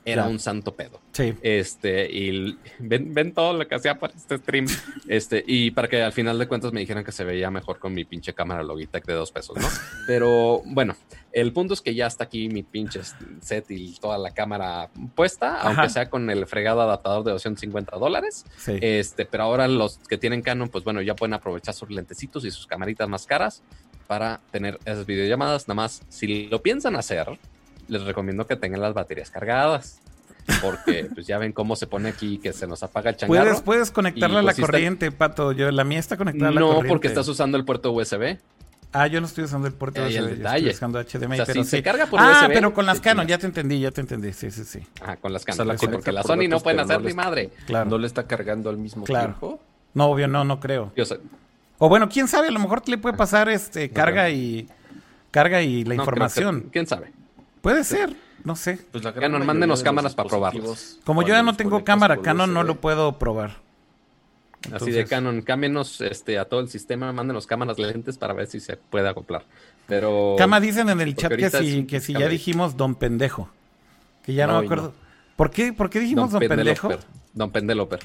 [0.04, 0.28] era Ya.
[0.28, 1.00] un santo pedo.
[1.12, 1.34] Sí.
[1.42, 4.66] Este, y ven, ven todo lo que hacía para este stream.
[5.08, 7.94] Este, y para que al final de cuentas me dijeran que se veía mejor con
[7.94, 9.66] mi pinche cámara Logitech de dos pesos, ¿no?
[10.06, 10.94] Pero bueno,
[11.32, 13.00] el punto es que ya está aquí mi pinche
[13.40, 15.68] set y toda la cámara puesta, Ajá.
[15.68, 18.44] aunque sea con el fregado adaptador de 250 dólares.
[18.58, 18.78] Sí.
[18.80, 22.50] Este, pero ahora los que tienen Canon, pues bueno, ya pueden aprovechar sus lentecitos y
[22.50, 23.62] sus camaritas más caras
[24.06, 25.66] para tener esas videollamadas.
[25.66, 27.38] Nada más, si lo piensan hacer,
[27.88, 30.00] les recomiendo que tengan las baterías cargadas.
[30.60, 33.44] Porque pues ya ven cómo se pone aquí que se nos apaga el changarro.
[33.44, 35.52] Puedes, puedes conectarla a la pues, está- corriente, Pato.
[35.52, 36.88] Yo, la mía está conectada a la No, corriente.
[36.90, 38.36] porque estás usando el puerto USB.
[38.96, 40.70] Ah, yo no estoy usando el puerto el USB, yo detalle.
[40.70, 42.98] estoy usando HDMI, O sea, pero si se carga por ah, USB, pero con las
[42.98, 43.38] te Canon, chingas.
[43.38, 44.86] ya te entendí, ya te entendí, sí, sí, sí.
[45.02, 45.68] Ajá, con las O sea, Canon.
[45.68, 47.50] la sí, porque la por Sony no pueden pero no hacer ni madre.
[47.66, 47.90] Claro.
[47.90, 49.28] No le está cargando al mismo Claro.
[49.30, 49.60] tiempo.
[49.94, 50.92] No, obvio, no, no creo.
[50.94, 51.18] Yo sé-
[51.78, 54.68] O bueno, quién sabe, a lo mejor le puede pasar este carga y
[55.32, 56.60] carga y la no, información.
[56.62, 57.10] que- ¿Quién sabe?
[57.64, 58.14] Puede ser,
[58.44, 58.78] no sé.
[58.92, 60.98] Pues la gran Canon, mándenos cámaras para probarlos.
[61.02, 63.62] Como yo ya no tengo cámara Canon, no lo puedo probar.
[64.70, 68.60] Así de Canon, cámbienos este, a todo el sistema, mándenos cámaras lentes para ver si
[68.60, 69.46] se puede acoplar.
[69.86, 70.34] Pero.
[70.36, 73.48] Cama dicen en el chat que si, que si ya dijimos don pendejo.
[74.22, 74.92] Que ya no, No, me acuerdo.
[75.34, 76.90] ¿Por qué, ¿Por qué dijimos don, pendejo?
[77.32, 78.00] Don Pendeloper.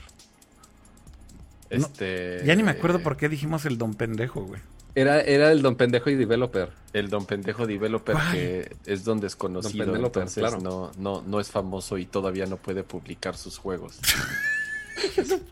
[1.70, 4.62] Este, Ya ni me acuerdo por qué dijimos el don pendejo, güey.
[5.00, 6.70] Era, era el Don Pendejo y Developer.
[6.92, 8.32] El don pendejo developer Ay.
[8.34, 10.60] que es don desconocido, Don entonces claro.
[10.60, 14.00] no, no, no es famoso y todavía no puede publicar sus juegos.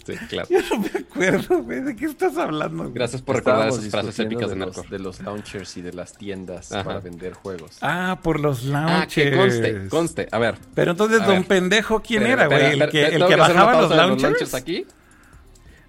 [0.06, 0.48] Sí, claro.
[0.50, 1.80] Yo no me acuerdo, güey.
[1.82, 2.84] ¿De qué estás hablando?
[2.84, 2.94] güey?
[2.94, 6.18] Gracias por recordar esas frases épicas de de los, de los launchers y de las
[6.18, 6.84] tiendas Ajá.
[6.84, 7.78] para vender juegos.
[7.82, 9.38] Ah, por los Ah, que launchers.
[9.38, 10.28] conste, conste.
[10.32, 10.56] A ver.
[10.76, 11.46] Pero entonces, don ver.
[11.48, 12.74] pendejo, ¿quién era, güey?
[12.74, 14.54] ¿El que, espera, el que bajaba los pausa de launchers?
[14.54, 14.86] aquí?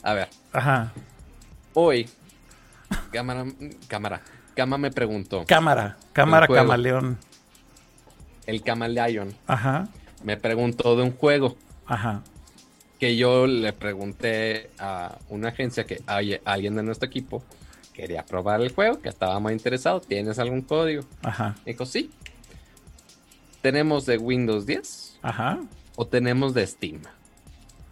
[0.05, 0.93] A ver, Ajá.
[1.75, 2.09] hoy,
[3.13, 3.45] cámara,
[3.89, 4.23] cámara,
[4.55, 6.63] Cama me preguntó, Cámara, cámara juego.
[6.65, 7.19] camaleón.
[8.47, 9.89] el Camaleon Ajá,
[10.25, 11.57] me preguntó de un juego
[11.87, 12.23] ajá.
[12.99, 17.45] que yo le pregunté a una agencia que oye, alguien de nuestro equipo
[17.95, 21.03] quería probar el juego, que estaba muy interesado, ¿tienes algún código?
[21.23, 22.11] Ajá, Dijo, sí.
[23.63, 25.59] ¿Tenemos de Windows 10 ajá.
[25.97, 27.01] o tenemos de Steam?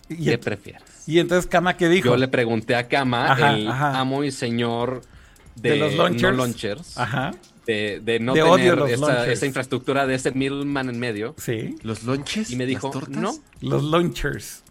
[0.08, 0.82] Y, ¿Qué prefieres?
[1.06, 2.08] Y entonces, Cama, ¿qué dijo?
[2.10, 3.98] Yo le pregunté a Kama, Ajá, el ajá.
[4.00, 5.02] amo y señor
[5.54, 6.22] de, De los launchers.
[6.22, 7.32] no launchers, Ajá,
[7.66, 9.28] de, de no De tener esa, launchers.
[9.32, 11.34] esa infraestructura de ese middleman en medio.
[11.38, 11.76] sí.
[11.82, 12.50] ¿Los lonches?
[12.50, 14.62] Y me dijo, no, Los launchers.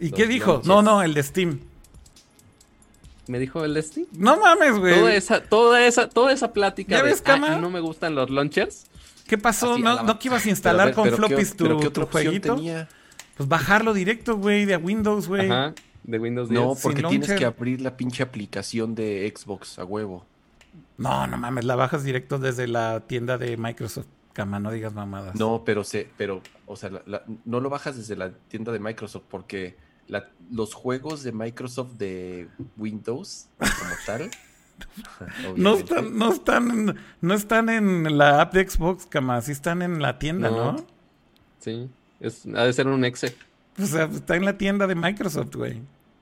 [0.00, 0.50] ¿Y Los qué dijo?
[0.52, 0.68] launchers.
[0.68, 1.60] No, no, el de Steam.
[3.26, 4.06] me dijo el de Steam.
[4.12, 4.94] No mames, güey.
[4.98, 7.56] Toda esa, toda esa, toda esa plática ¿Ya de ves, "Ah, Cama?
[7.56, 8.86] no me gustan los launchers.
[9.26, 9.74] ¿Qué pasó?
[9.74, 11.90] Así, ¿No, la- ¿No que ibas a instalar con pero ¿qué- floppies tu, pero ¿qué
[11.90, 12.54] tu jueguito?
[12.54, 12.88] tenía?
[13.38, 15.50] Pues bajarlo directo, güey, de Windows, güey.
[15.50, 16.60] Ajá, de Windows 10.
[16.60, 17.38] No, sin porque tienes launcher.
[17.38, 20.26] que abrir la pinche aplicación de Xbox a huevo.
[20.98, 24.06] No, no mames, la bajas directo desde la tienda de Microsoft.
[24.34, 25.34] Cama, no digas mamadas.
[25.34, 28.78] No, pero se, pero, o sea, la- la- no lo bajas desde la tienda de
[28.78, 34.30] Microsoft porque la- los juegos de Microsoft de Windows como tal.
[35.56, 40.00] No están, no están, no están en la app de Xbox, Cama, sí están en
[40.00, 40.72] la tienda, ¿no?
[40.72, 40.86] No.
[41.58, 41.90] Sí,
[42.20, 43.36] es, ha de ser un exe.
[43.80, 45.80] O sea, está en la tienda de Microsoft, güey.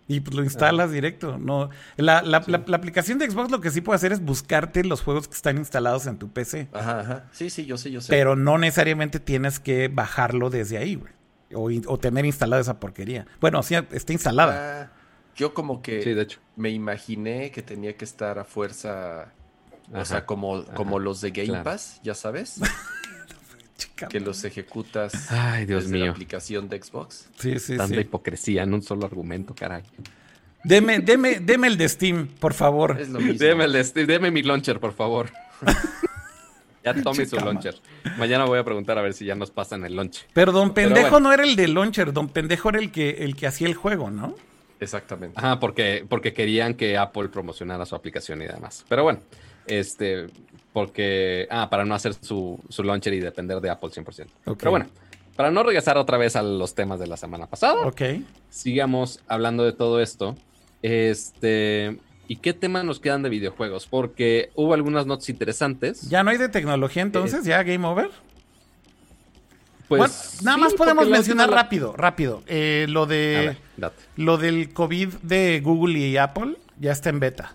[0.08, 1.36] Y pues lo instalas directo.
[1.38, 4.84] No, la, la- la- la aplicación de Xbox lo que sí puede hacer es buscarte
[4.84, 6.68] los juegos que están instalados en tu PC.
[6.72, 7.24] Ajá, ajá.
[7.32, 8.08] Sí, sí, yo sé, yo sé.
[8.10, 11.12] Pero no necesariamente tienes que bajarlo desde ahí, güey.
[11.54, 13.26] O, o tener instalada esa porquería.
[13.40, 14.82] Bueno, sí, está instalada.
[14.82, 14.92] Ah,
[15.34, 16.40] yo como que Sí, de hecho.
[16.56, 19.32] me imaginé que tenía que estar a fuerza,
[19.92, 21.64] o sea, como, como los de Game claro.
[21.64, 22.60] Pass, ya sabes.
[23.96, 26.12] que los ejecutas Ay, Dios desde la mío.
[26.12, 27.28] aplicación de Xbox.
[27.38, 28.00] Sí, sí, Tanta sí.
[28.02, 29.82] hipocresía en un solo argumento, caray.
[30.64, 32.98] Deme, deme, deme el de Steam, por favor.
[33.00, 33.38] Es lo mismo.
[33.38, 35.30] Deme, el de Steve, deme mi launcher, por favor.
[36.84, 37.76] ya tome su launcher.
[38.18, 40.26] Mañana voy a preguntar a ver si ya nos pasan el launch.
[40.32, 41.28] Pero Don Pero Pendejo bueno.
[41.28, 44.10] no era el de Launcher, Don Pendejo era el que, el que hacía el juego,
[44.10, 44.34] ¿no?
[44.80, 45.38] Exactamente.
[45.38, 48.84] Ajá, porque, porque querían que Apple promocionara su aplicación y demás.
[48.88, 49.20] Pero bueno,
[49.66, 50.26] este,
[50.76, 54.26] porque, ah, para no hacer su, su launcher y depender de Apple 100%.
[54.44, 54.58] Ok.
[54.58, 54.86] Pero bueno,
[55.34, 58.02] para no regresar otra vez a los temas de la semana pasada, Ok.
[58.50, 60.36] sigamos hablando de todo esto.
[60.82, 61.96] Este,
[62.28, 63.86] ¿y qué temas nos quedan de videojuegos?
[63.86, 66.10] Porque hubo algunas notas interesantes.
[66.10, 68.10] Ya no hay de tecnología entonces, ya game over.
[69.88, 72.42] Pues, Bueno, nada sí, más podemos mencionar la- rápido, rápido.
[72.48, 77.54] Eh, lo de ver, lo del COVID de Google y Apple ya está en beta.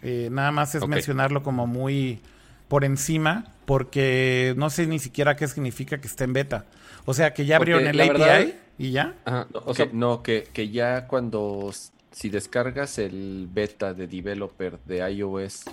[0.00, 2.20] Eh, nada más es mencionarlo como muy
[2.68, 6.66] por encima, porque no sé ni siquiera qué significa que esté en beta.
[7.04, 8.46] O sea, que ya abrieron el API verdad-
[8.78, 9.14] y ya.
[9.24, 11.70] Ajá, No, o que, sea, no, que, que ya cuando,
[12.10, 15.64] si descargas el beta de developer de iOS,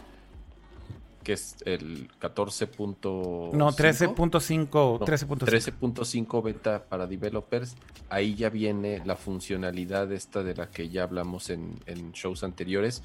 [1.23, 3.53] que es el 14.5.
[3.53, 5.45] No, 13.5, No, 13.5.
[5.45, 7.76] 13.5 beta para developers,
[8.09, 13.03] ahí ya viene la funcionalidad esta de la que ya hablamos en, en shows anteriores,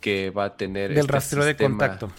[0.00, 2.10] que va a tener del este rastreo de contacto.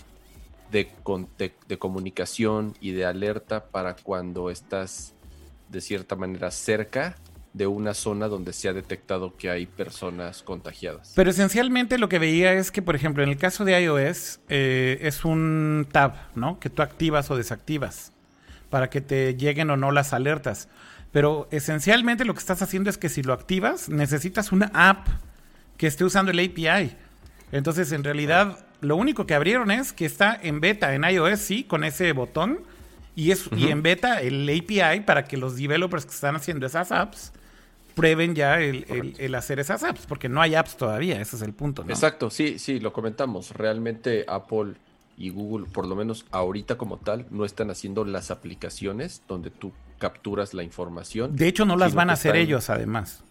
[0.73, 5.13] De, de comunicación y de alerta para cuando estás
[5.69, 7.15] de cierta manera cerca
[7.53, 11.13] de una zona donde se ha detectado que hay personas contagiadas.
[11.15, 14.97] Pero esencialmente lo que veía es que, por ejemplo, en el caso de iOS, eh,
[15.01, 16.59] es un tab, ¿no?
[16.59, 18.11] Que tú activas o desactivas
[18.71, 20.67] para que te lleguen o no las alertas.
[21.11, 25.07] Pero esencialmente lo que estás haciendo es que si lo activas, necesitas una app
[25.77, 26.95] que esté usando el API.
[27.51, 31.63] Entonces, en realidad, lo único que abrieron es que está en beta en iOS, sí,
[31.63, 32.59] con ese botón.
[33.15, 36.91] Y, es, y en beta el API para que los developers que están haciendo esas
[36.91, 37.31] apps
[37.93, 41.43] prueben ya el, el- el hacer esas apps, porque no hay apps todavía, ese es
[41.43, 41.91] el punto, ¿no?
[41.91, 43.51] Exacto, sí, sí, lo comentamos.
[43.51, 44.73] Realmente Apple
[45.15, 49.71] y Google, por lo menos ahorita como tal, no están haciendo las aplicaciones donde tú
[49.99, 51.35] capturas la información.
[51.35, 53.23] De hecho, no las van a hacer están- ellos, además.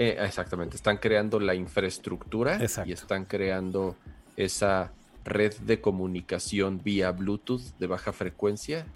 [0.00, 2.90] Eh, exactamente, están creando la infraestructura Exacto.
[2.90, 3.96] y están creando
[4.36, 4.90] esa
[5.28, 8.86] red de comunicación vía Bluetooth de baja frecuencia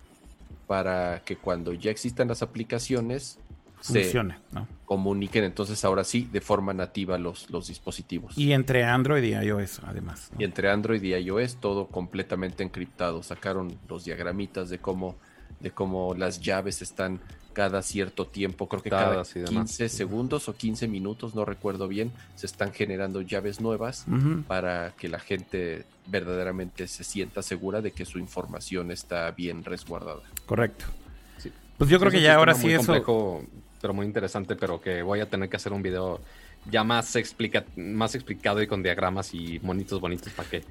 [0.66, 3.38] para que cuando ya existan las aplicaciones
[3.80, 4.68] se Funcione, ¿no?
[4.84, 8.38] comuniquen entonces ahora sí de forma nativa los, los dispositivos.
[8.38, 10.30] Y entre Android y iOS, además.
[10.32, 10.40] ¿no?
[10.40, 13.24] Y entre Android y iOS todo completamente encriptado.
[13.24, 15.16] Sacaron los diagramitas de cómo,
[15.58, 17.20] de cómo las llaves están
[17.52, 19.68] cada cierto tiempo, creo que cada Encriptadas y demás.
[19.78, 24.04] 15 segundos o 15 minutos, no recuerdo bien, se están generando llaves nuevas
[24.48, 30.22] para que la gente verdaderamente se sienta segura de que su información está bien resguardada.
[30.46, 30.84] Correcto.
[31.38, 31.50] Sí.
[31.78, 32.86] Pues yo creo Es que ya ahora sí eso.
[32.86, 33.44] complejo,
[33.80, 36.20] pero muy interesante, pero que voy a tener que hacer un video
[36.70, 40.64] ya más, explica más explicado y con diagramas y monitos bonitos para que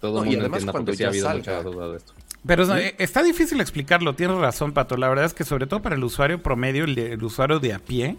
[0.00, 1.56] todo No, el y mundo además entienda cuando porque sí ha ya habido salga.
[1.62, 2.12] mucha duda de esto.
[2.46, 4.96] Pero eh, está difícil explicarlo, tienes razón, Pato.
[4.96, 8.16] La verdad es que sobre todo para el usuario promedio, el, usuario de a pie.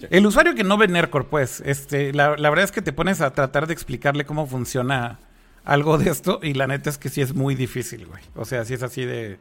[0.00, 0.06] Sí.
[0.10, 3.20] El usuario que no ve Nerdcore, pues, este, la, la verdad es que te pones
[3.20, 5.18] a tratar de explicarle cómo funciona
[5.64, 8.22] algo de esto y la neta es que sí es muy difícil, güey.
[8.36, 9.38] O sea, si es así de,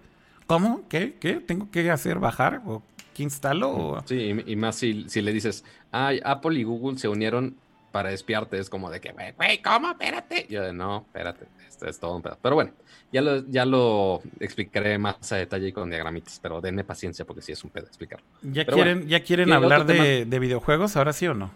[0.48, 0.84] ¿cómo?
[0.90, 1.16] ¿Qué?
[1.20, 1.34] ¿Qué?
[1.36, 2.18] ¿Tengo que hacer?
[2.20, 2.62] ¿Bajar?
[2.66, 2.82] ¿O
[3.14, 3.70] qué instalo?
[3.70, 7.56] O- Sí, y, y más si, si le dices, ay, Apple y Google se unieron
[7.92, 9.92] para espiarte, es como de que, güey, güey, ¿cómo?
[9.92, 10.48] Espérate.
[10.50, 11.46] Yo de, no, espérate,
[11.84, 12.38] es todo un pedo.
[12.42, 12.72] Pero bueno,
[13.12, 17.42] ya lo, ya lo explicaré más a detalle y con diagramitas, pero denme paciencia porque
[17.42, 18.26] sí es un pedo explicarlo.
[18.42, 20.96] ¿Ya Pero quieren, bueno, ¿ya quieren ¿qué hablar de, de videojuegos?
[20.98, 21.52] ¿Ahora sí o no?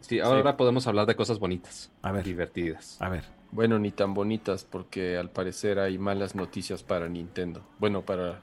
[0.00, 2.24] Sí, ahora podemos hablar de cosas bonitas, A ver.
[2.24, 2.96] divertidas.
[3.00, 3.24] A ver.
[3.52, 7.62] Bueno, ni tan bonitas porque al parecer hay malas noticias para Nintendo.
[7.78, 8.40] Bueno, para...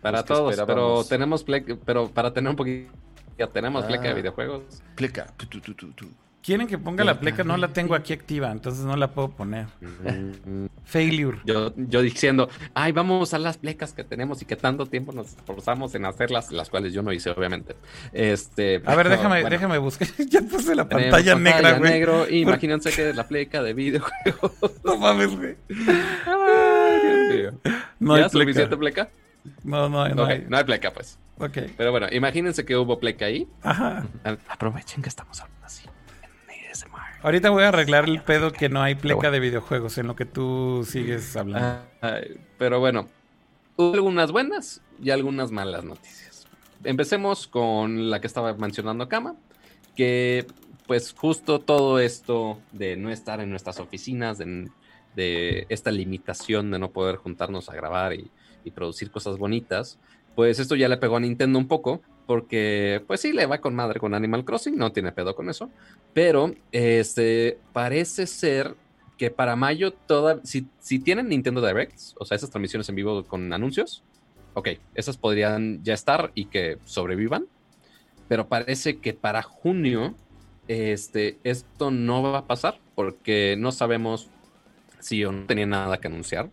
[0.00, 2.90] Para los que todos, pero tenemos plec- pero para tener un poquito,
[3.38, 4.14] ya tenemos pleca de Ah.
[4.14, 4.82] videojuegos.
[4.96, 5.26] Pleca.
[5.36, 6.06] Tu, tu, tu, tu, tu.
[6.42, 7.44] ¿Quieren que ponga la pleca?
[7.44, 9.66] No la tengo aquí activa, entonces no la puedo poner.
[10.84, 11.38] Failure.
[11.44, 15.28] Yo, yo diciendo, ay, vamos a las plecas que tenemos y que tanto tiempo nos
[15.28, 17.76] esforzamos en hacerlas, las cuales yo no hice, obviamente.
[18.12, 20.08] Este, A ver, déjame, bueno, déjame buscar.
[20.28, 21.92] ya puse la pantalla negra, güey.
[21.92, 24.52] negro, imagínense que es la pleca de videojuegos.
[24.84, 25.56] No mames, güey.
[26.26, 27.74] Ay, Dios mío.
[28.00, 29.08] No ¿Ya hay suficiente pleca.
[29.62, 30.44] No, no, no hay.
[30.48, 31.18] no hay pleca, pues.
[31.38, 31.58] Ok.
[31.76, 33.46] Pero bueno, imagínense que hubo pleca ahí.
[33.62, 34.06] Ajá.
[34.48, 35.84] Aprovechen que estamos hablando así.
[37.22, 39.30] Ahorita voy a arreglar el pedo que no hay pleca bueno.
[39.30, 41.84] de videojuegos en lo que tú sigues hablando.
[42.00, 43.08] Ay, pero bueno,
[43.76, 46.48] hubo algunas buenas y algunas malas noticias.
[46.82, 49.36] empecemos con la que estaba mencionando Kama,
[49.94, 50.46] que
[50.88, 56.90] pues justo todo esto de no estar en nuestras oficinas, de, esta limitación de no
[56.90, 58.30] poder juntarnos a grabar y,
[58.74, 59.98] producir cosas bonitas,
[60.34, 63.74] pues esto ya le pegó a Nintendo un poco, porque pues sí, le va con
[63.74, 65.70] madre con Animal Crossing, no tiene pedo con eso,
[66.12, 68.74] pero este, parece ser
[69.18, 73.24] que para mayo toda, si, si tienen Nintendo Directs, o sea, esas transmisiones en vivo
[73.24, 74.02] con anuncios,
[74.54, 77.46] ok, esas podrían ya estar y que sobrevivan,
[78.28, 80.14] pero parece que para junio
[80.68, 84.30] este, esto no va a pasar porque no sabemos
[85.00, 86.50] si no tenía nada que anunciar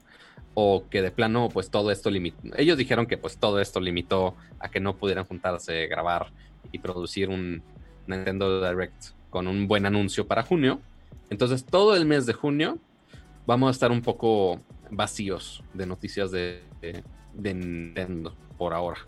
[0.54, 2.38] o que de plano pues todo esto limitó.
[2.58, 6.32] Ellos dijeron que pues todo esto limitó a que no pudieran juntarse, grabar
[6.72, 7.62] y producir un
[8.08, 10.82] Nintendo Direct con un buen anuncio para junio.
[11.30, 12.80] Entonces todo el mes de junio
[13.46, 14.62] vamos a estar un poco
[14.92, 19.00] vacíos de noticias de, de Nintendo por ahora.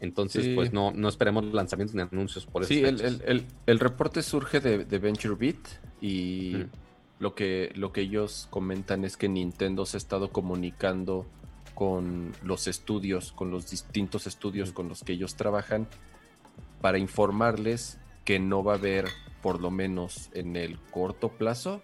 [0.00, 2.68] Entonces, pues no, no esperemos lanzamientos ni anuncios por eso.
[2.68, 5.58] Sí, el, reporte surge de, de VentureBeat
[6.00, 6.64] y
[7.18, 11.26] lo, que, lo que ellos comentan es que Nintendo se ha estado comunicando
[11.74, 15.86] con los estudios, con los distintos estudios con los que ellos trabajan,
[16.80, 19.06] para informarles que no va a haber,
[19.42, 21.82] por lo menos en el corto plazo,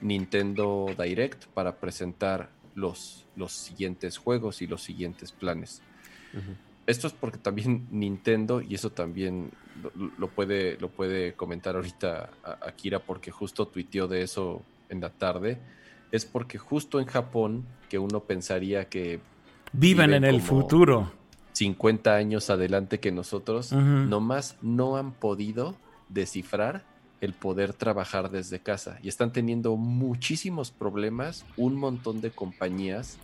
[0.00, 5.82] Nintendo Direct para presentar los, los siguientes juegos y los siguientes planes.
[6.86, 9.50] Esto es porque también Nintendo, y eso también
[10.18, 12.30] lo, puede, lo puede comentar ahorita
[12.62, 15.58] Akira, porque justo tuiteó de eso en la tarde,
[16.12, 19.20] es porque justo en Japón, que uno pensaría que...
[19.72, 21.12] Viven en el futuro.
[21.52, 25.74] 50 años adelante que nosotros, nomás no han podido
[26.08, 26.84] descifrar
[27.20, 33.18] el poder trabajar desde casa y están teniendo muchísimos problemas, un montón de compañías,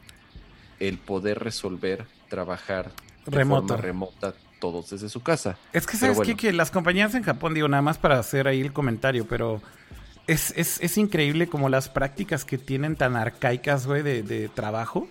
[0.80, 2.90] el poder resolver trabajar
[3.24, 3.76] remota.
[3.76, 4.34] remota
[4.64, 5.58] todos desde su casa.
[5.74, 8.72] Es que sabes que las compañías en Japón, digo nada más para hacer ahí el
[8.72, 9.60] comentario, pero
[10.26, 15.06] es, es, increíble como las prácticas que tienen tan arcaicas, güey, de, trabajo.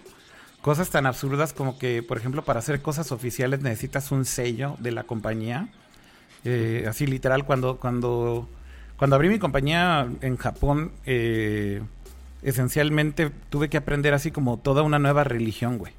[0.64, 4.92] Cosas tan absurdas como que, por ejemplo, para hacer cosas oficiales necesitas un sello de
[4.92, 5.68] la compañía.
[6.46, 8.50] Eh, así literal, cuando, cuando
[8.98, 11.84] cuando abrí mi compañía en Japón, eh,
[12.42, 15.94] esencialmente tuve que aprender así como toda una nueva religión, güey.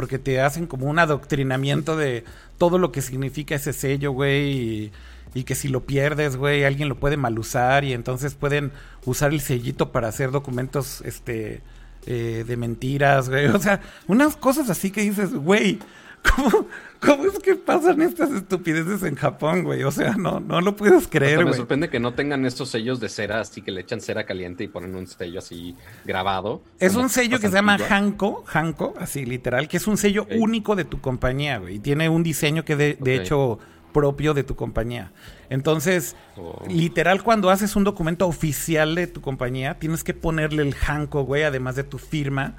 [0.00, 2.24] Porque te hacen como un adoctrinamiento de
[2.56, 4.90] todo lo que significa ese sello, güey.
[5.34, 7.84] Y, que si lo pierdes, güey, alguien lo puede mal usar.
[7.84, 8.72] Y entonces pueden
[9.04, 11.60] usar el sellito para hacer documentos este,
[12.06, 13.46] eh, de mentiras, güey.
[13.54, 15.80] O sea, unas cosas así que dices, güey,
[16.22, 16.66] ¿cómo,
[17.00, 19.84] ¿Cómo es que pasan estas estupideces en Japón, güey?
[19.84, 21.48] O sea, no, no lo puedes creer, güey.
[21.48, 24.64] Me sorprende que no tengan estos sellos de cera, así que le echan cera caliente
[24.64, 25.74] y ponen un sello así
[26.04, 26.62] grabado.
[26.78, 30.76] Es un sello que se llama Hanko, Hanko, así literal, que es un sello único
[30.76, 31.76] de tu compañía, güey.
[31.76, 33.58] Y tiene un diseño que de, de hecho
[33.92, 35.12] propio de tu compañía.
[35.48, 36.62] Entonces, oh.
[36.68, 41.42] literal, cuando haces un documento oficial de tu compañía, tienes que ponerle el Hanko, güey,
[41.42, 42.56] además de tu firma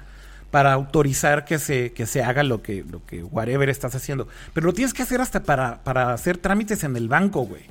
[0.52, 4.28] para autorizar que se, que se haga lo que, lo que whatever estás haciendo.
[4.52, 7.62] Pero lo tienes que hacer hasta para, para hacer trámites en el banco, güey.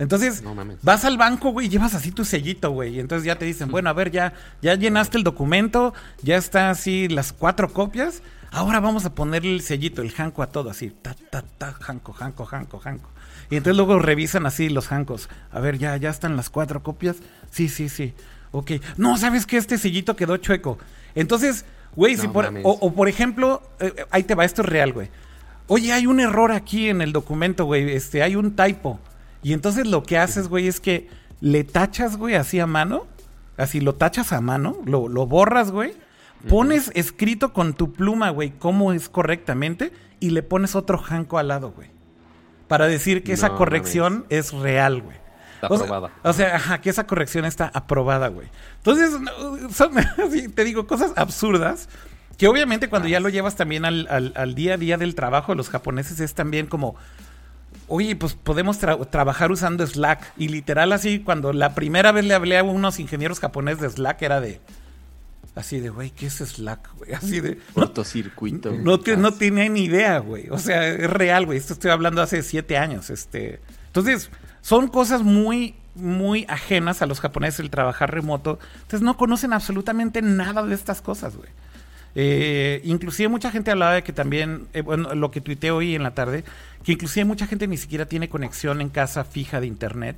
[0.00, 0.42] Entonces,
[0.82, 2.96] vas al banco, güey, y llevas así tu sellito, güey.
[2.96, 6.68] Y entonces ya te dicen, bueno, a ver, ya, ya llenaste el documento, ya está
[6.68, 8.22] así las cuatro copias.
[8.50, 12.12] Ahora vamos a ponerle el sellito, el janco a todo, así, ta, ta, ta, janco,
[12.12, 13.08] janco, janco, janco.
[13.50, 15.28] Y entonces luego revisan así los jancos.
[15.52, 17.18] A ver, ya, ya están las cuatro copias.
[17.52, 18.14] Sí, sí, sí.
[18.50, 18.72] Ok.
[18.96, 20.78] No, ¿sabes que Este sellito quedó chueco.
[21.14, 21.64] Entonces,
[21.96, 25.08] Güey, si por, o, por ejemplo, eh, ahí te va, esto es real, güey.
[25.66, 27.90] Oye, hay un error aquí en el documento, güey.
[27.90, 29.00] Este, hay un typo.
[29.42, 31.08] Y entonces lo que haces, güey, es que
[31.40, 33.06] le tachas, güey, así a mano.
[33.56, 35.94] Así lo tachas a mano, lo, lo borras, güey.
[36.48, 39.92] Pones escrito con tu pluma, güey, cómo es correctamente.
[40.20, 41.88] Y le pones otro janco al lado, güey.
[42.68, 45.16] Para decir que esa corrección es real, güey.
[45.56, 46.10] Está aprobada.
[46.22, 48.48] O sea, ajá, que esa corrección está aprobada, güey.
[48.78, 49.18] Entonces,
[49.74, 49.92] son,
[50.54, 51.88] te digo, cosas absurdas.
[52.36, 55.70] Que obviamente cuando ya lo llevas también al, día a día del trabajo de los
[55.70, 56.96] japoneses es también como,
[57.88, 60.34] oye, pues podemos trabajar usando Slack.
[60.36, 64.22] Y literal así, cuando la primera vez le hablé a unos ingenieros japoneses de Slack
[64.22, 64.60] era de...
[65.54, 67.14] Así de, güey, ¿qué es Slack, güey?
[67.14, 67.56] Así de...
[67.72, 68.72] Cortocircuito.
[68.72, 70.50] No, no, no tenía ni idea, güey.
[70.50, 71.56] O sea, es real, güey.
[71.56, 73.08] Esto estoy hablando hace siete años.
[73.08, 73.60] Este...
[73.96, 78.58] Entonces, son cosas muy, muy ajenas a los japoneses el trabajar remoto.
[78.74, 81.48] Entonces no conocen absolutamente nada de estas cosas, güey.
[82.14, 86.02] Eh, inclusive mucha gente hablaba de que también, eh, bueno, lo que tuiteé hoy en
[86.02, 86.44] la tarde,
[86.84, 90.16] que inclusive mucha gente ni siquiera tiene conexión en casa fija de internet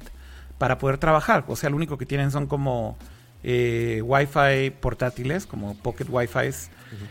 [0.58, 1.44] para poder trabajar.
[1.46, 2.96] O sea, lo único que tienen son como
[3.44, 6.50] eh, Wi-Fi portátiles, como Pocket Wi-Fi,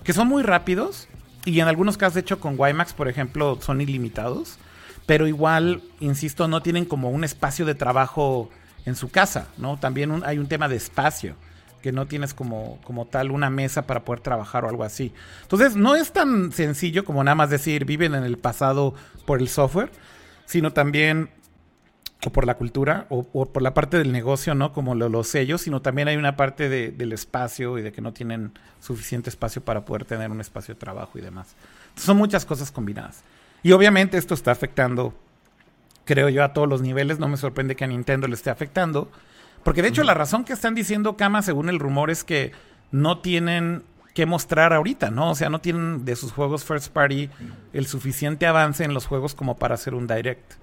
[0.03, 1.07] que son muy rápidos
[1.45, 4.60] y en algunos casos, de hecho, con WiMAX, por ejemplo, son ilimitados
[5.07, 8.51] pero igual, insisto, no tienen como un espacio de trabajo
[8.85, 9.77] en su casa, ¿no?
[9.77, 11.35] También hay un tema de espacio,
[11.81, 15.13] que no tienes como, como tal una mesa para poder trabajar o algo así.
[15.43, 18.93] Entonces, no es tan sencillo como nada más decir viven en el pasado
[19.25, 19.91] por el software,
[20.45, 21.29] sino también
[22.25, 24.73] o por la cultura o, por la parte del negocio, ¿no?
[24.73, 28.51] Como los sellos, sino también hay una parte del espacio y de que no tienen
[28.81, 31.55] suficiente espacio para poder tener un espacio de trabajo y demás.
[31.95, 33.23] son muchas cosas combinadas.
[33.68, 35.14] Y obviamente esto está afectando,
[36.06, 37.19] creo yo, a todos los niveles.
[37.19, 39.11] No me sorprende que a Nintendo le esté afectando.
[39.65, 42.53] Porque de hecho la razón que están diciendo Kama, según el rumor, es que
[42.91, 43.84] no tienen
[44.14, 45.31] que mostrar ahorita, ¿no?
[45.31, 47.30] O sea, no tienen de sus juegos first party
[47.73, 50.53] el suficiente avance en los juegos como para hacer un direct.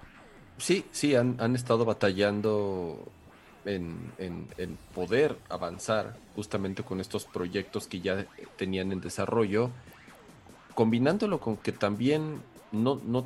[0.57, 3.07] Sí, sí, han, estado batallando
[3.67, 8.25] en, en, poder avanzar justamente con estos proyectos que ya
[8.57, 9.69] tenían en desarrollo,
[10.75, 12.41] combinándolo con que también
[12.73, 13.25] no, no,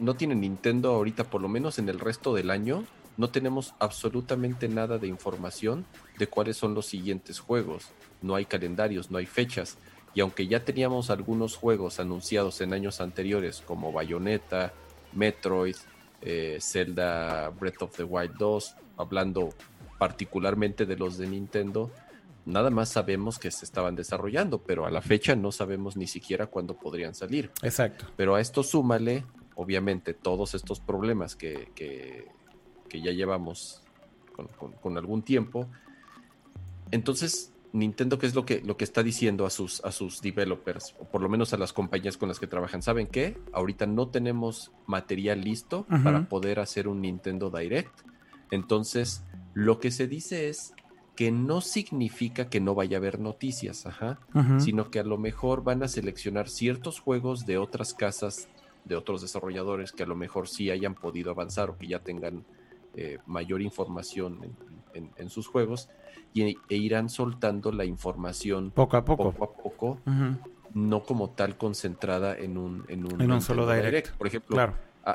[0.00, 2.84] no tiene Nintendo ahorita, por lo menos en el resto del año,
[3.18, 5.84] no tenemos absolutamente nada de información
[6.18, 7.88] de cuáles son los siguientes juegos.
[8.22, 9.76] No hay calendarios, no hay fechas.
[10.14, 14.72] Y aunque ya teníamos algunos juegos anunciados en años anteriores, como Bayonetta,
[15.12, 15.76] Metroid,
[16.22, 19.50] eh, Zelda Breath of the Wild 2, hablando
[19.98, 21.90] particularmente de los de Nintendo,
[22.48, 26.46] nada más sabemos que se estaban desarrollando, pero a la fecha no sabemos ni siquiera
[26.46, 27.50] cuándo podrían salir.
[27.62, 28.06] Exacto.
[28.16, 32.26] Pero a esto súmale, obviamente, todos estos problemas que, que,
[32.90, 33.82] ya llevamos
[34.80, 35.68] con, algún tiempo.
[36.90, 40.94] Entonces, Nintendo, ¿qué es lo que, lo que está diciendo a sus, a sus developers?
[40.98, 42.80] O por lo menos a las compañías con las que trabajan.
[42.80, 43.36] ¿Saben qué?
[43.52, 47.92] Ahorita no tenemos material listo para poder hacer un Nintendo Direct.
[48.50, 49.22] Entonces,
[49.52, 50.72] lo que se dice es
[51.18, 54.20] que no significa que no vaya a haber noticias, ajá,
[54.58, 58.46] sino que a lo mejor van a seleccionar ciertos juegos de otras casas,
[58.84, 62.44] de otros desarrolladores que a lo mejor sí hayan podido avanzar o que ya tengan
[62.94, 64.54] eh, mayor información
[64.94, 65.88] en, sus juegos
[66.34, 70.00] y, e irán soltando la información poco a poco, poco, a poco
[70.72, 74.12] no como tal concentrada en un, en un, solo direct.
[74.12, 74.72] Por ejemplo,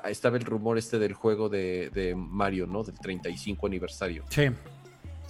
[0.10, 2.84] estaba el rumor este del juego de, de Mario, ¿no?
[2.84, 4.26] Del 35 aniversario.
[4.28, 4.50] Sí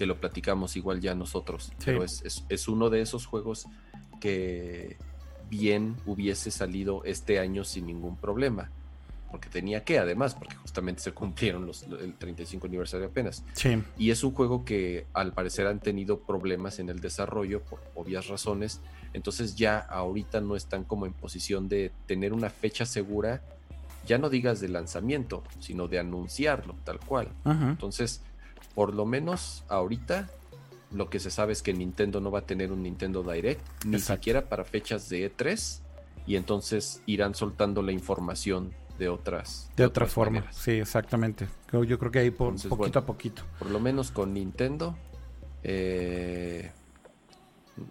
[0.03, 1.71] que lo platicamos igual ya nosotros.
[1.85, 3.67] Pero es, es, uno de esos juegos
[4.19, 4.97] que
[5.49, 8.69] bien hubiese salido este año sin ningún problema.
[9.31, 13.45] Porque tenía que, además, porque justamente se cumplieron los, el 35 aniversario apenas.
[13.53, 13.81] Sí.
[13.97, 18.27] Y es un juego que al parecer han tenido problemas en el desarrollo por obvias
[18.27, 18.81] razones.
[19.13, 23.41] Entonces ya ahorita no están como en posición de tener una fecha segura,
[24.05, 27.29] ya no digas de lanzamiento, sino de anunciarlo tal cual.
[27.45, 28.21] Entonces,
[28.75, 30.29] por lo menos ahorita
[30.91, 33.99] lo que se sabe es que Nintendo no va a tener un Nintendo Direct, ni
[33.99, 35.79] siquiera para fechas de E3,
[36.27, 39.71] y entonces irán soltando la información de otras.
[39.75, 41.47] De, otra forma, sí, exactamente.
[41.71, 43.43] Yo creo que ahí por, poquito a poquito.
[43.57, 44.95] Por lo menos con Nintendo,
[45.63, 46.71] eh,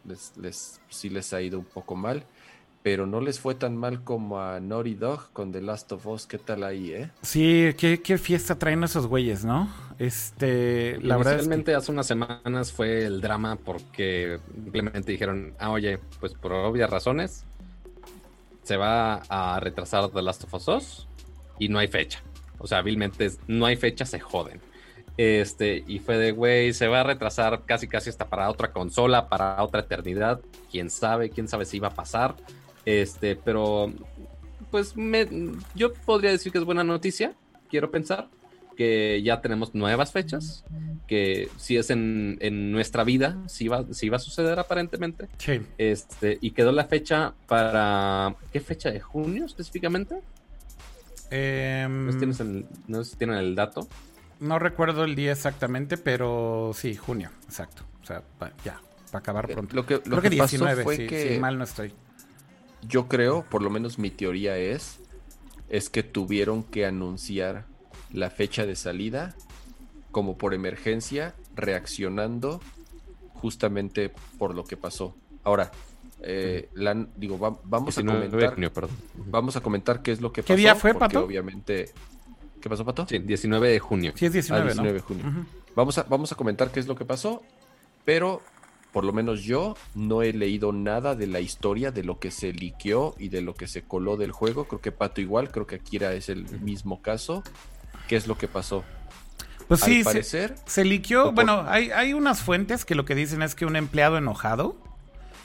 [0.04, 2.24] les, les, sí les ha ido un poco mal
[2.82, 6.26] pero no les fue tan mal como a Naughty Dog con The Last of Us.
[6.26, 7.10] ¿Qué tal ahí, eh?
[7.22, 9.72] Sí, qué, fiesta traen esos güeyes, ¿no?
[9.98, 15.98] Este, la verdad es hace unas semanas fue el drama porque simplemente dijeron, ah, oye,
[16.18, 17.44] pues por obvias razones
[18.64, 21.08] se va a retrasar The Last of Us 2
[21.60, 22.20] y no hay fecha.
[22.58, 24.60] O sea, hábilmente no hay fecha, se joden.
[25.16, 29.28] Este, y fue de, güey, se va a retrasar casi casi hasta para otra consola,
[29.28, 30.40] para otra eternidad.
[30.70, 32.34] Quién sabe, quién sabe si iba a pasar.
[32.84, 33.92] Este, pero
[34.70, 35.28] pues me,
[35.74, 37.34] yo podría decir que es buena noticia,
[37.68, 38.28] quiero pensar,
[38.74, 40.64] que ya tenemos nuevas fechas,
[41.06, 45.28] que si es en, nuestra vida, si va, si va a suceder aparentemente.
[45.36, 45.60] Sí.
[45.76, 50.20] Este, y quedó la fecha para, ¿qué fecha de junio específicamente?
[51.30, 52.06] Em,
[52.88, 53.86] no sé si tienen el dato.
[54.40, 57.82] No recuerdo el día exactamente, pero sí, junio, exacto.
[58.02, 58.22] O sea,
[58.64, 58.80] ya,
[59.10, 59.76] para acabar pronto.
[59.76, 61.38] Lo que, lo Creo que, 19, fue que...
[61.38, 61.92] mal no estoy
[62.86, 65.00] yo creo, por lo menos mi teoría es,
[65.68, 67.66] es que tuvieron que anunciar
[68.12, 69.34] la fecha de salida
[70.10, 72.60] como por emergencia, reaccionando
[73.34, 75.14] justamente por lo que pasó.
[75.42, 75.72] Ahora,
[76.22, 76.68] eh,
[77.16, 78.56] digo, vamos a comentar.
[79.16, 80.54] Vamos a comentar qué es lo que pasó.
[80.54, 81.24] ¿Qué día fue, Pato?
[81.24, 81.90] Obviamente.
[82.60, 83.06] ¿Qué pasó, Pato?
[83.08, 84.12] Sí, 19 de junio.
[84.14, 85.24] Sí, es 19, ah, de junio.
[85.74, 87.42] vamos, a, vamos a comentar qué es lo que pasó,
[88.04, 88.40] pero
[88.92, 92.52] por lo menos yo no he leído nada de la historia de lo que se
[92.52, 94.66] liqueó y de lo que se coló del juego.
[94.66, 97.42] Creo que Pato igual, creo que Akira es el mismo caso.
[98.06, 98.84] ¿Qué es lo que pasó?
[99.66, 101.32] Pues sí, parecer, se, liqueó.
[101.32, 104.76] Bueno, hay, hay unas fuentes que lo que dicen es que un empleado enojado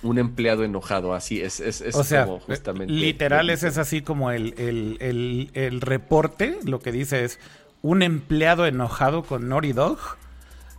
[0.04, 2.94] un empleado enojado, así es, es, es o sea, como justamente.
[2.94, 6.60] Literal, ese es así como el, el, el, el, reporte.
[6.66, 7.40] Lo que dice es
[7.82, 9.98] un empleado enojado con Naughty Dog.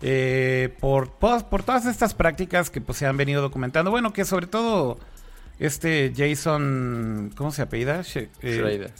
[0.00, 3.90] Eh, por, por todas estas prácticas que pues, se han venido documentando.
[3.90, 4.98] Bueno, que sobre todo
[5.58, 7.32] este Jason.
[7.36, 8.02] ¿Cómo se apellida?
[8.42, 8.90] Eh,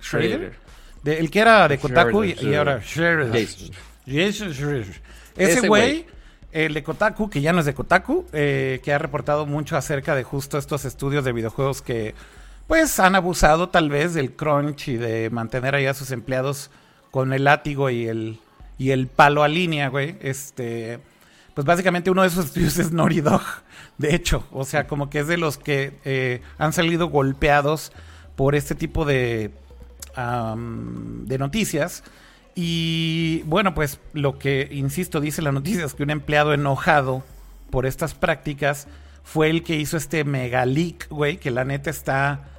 [0.00, 0.54] Schrader.
[1.02, 3.44] De, el que era de Kotaku y, ahora Schrader.
[5.36, 6.06] Ese güey
[6.54, 10.14] el de Kotaku, que ya no es de Kotaku, eh, que ha reportado mucho acerca
[10.14, 12.14] de justo estos estudios de videojuegos que
[12.68, 16.70] pues han abusado tal vez del crunch y de mantener ahí a sus empleados
[17.10, 18.38] con el látigo y el,
[18.78, 20.16] y el palo a línea, güey.
[20.20, 21.00] Este,
[21.54, 23.42] pues básicamente uno de esos estudios es Naughty Dog,
[23.98, 24.46] de hecho.
[24.52, 27.92] O sea, como que es de los que eh, han salido golpeados
[28.36, 29.52] por este tipo de,
[30.16, 32.02] de noticias.
[32.56, 37.22] Y bueno, pues lo que, insisto, dice la noticia es que un empleado enojado
[37.70, 38.86] por estas prácticas
[39.22, 42.50] fue el que hizo este mega leak, güey, que la neta está...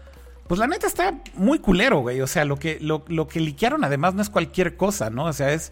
[0.47, 2.21] Pues la neta está muy culero, güey.
[2.21, 5.25] O sea, lo que, lo, lo que liquearon además no es cualquier cosa, ¿no?
[5.25, 5.71] O sea, es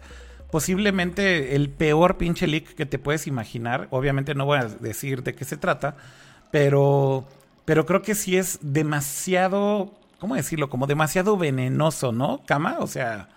[0.50, 3.88] posiblemente el peor pinche leak que te puedes imaginar.
[3.90, 5.96] Obviamente no voy a decir de qué se trata,
[6.50, 7.26] pero,
[7.64, 10.70] pero creo que sí es demasiado, ¿cómo decirlo?
[10.70, 12.76] Como demasiado venenoso, ¿no, Cama?
[12.80, 13.28] O sea,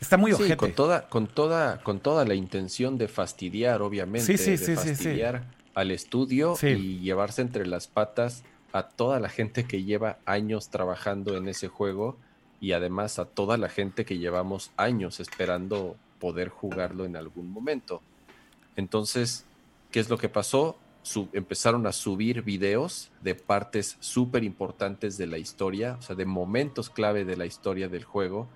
[0.00, 0.56] Está muy ojete.
[0.56, 4.36] con toda, con toda, con toda la intención de fastidiar, obviamente.
[4.36, 9.84] Sí, de fastidiar al estudio y llevarse entre las patas a toda la gente que
[9.84, 12.18] lleva años trabajando en ese juego
[12.60, 18.00] y además a toda la gente que llevamos años esperando poder jugarlo en algún momento.
[18.76, 19.44] Entonces,
[19.90, 20.78] ¿qué es lo que pasó?
[21.34, 26.88] empezaron a subir videos de partes súper importantes de la historia, o sea, de momentos
[26.88, 28.48] clave de la historia del juego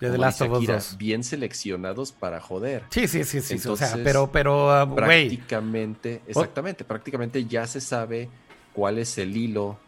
[0.00, 2.82] de The Last of Us Bien seleccionados para joder.
[2.90, 3.68] Sí, sí, sí, sí.
[3.68, 8.28] o sea, pero, pero, uh, prácticamente, exactamente, prácticamente ya se sabe
[8.72, 9.78] cuál es el hilo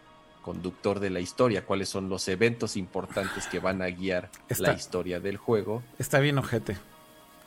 [0.44, 5.18] conductor de la historia, cuáles son los eventos importantes que van a guiar la historia
[5.18, 5.82] del juego.
[5.98, 6.76] Está bien, ojete.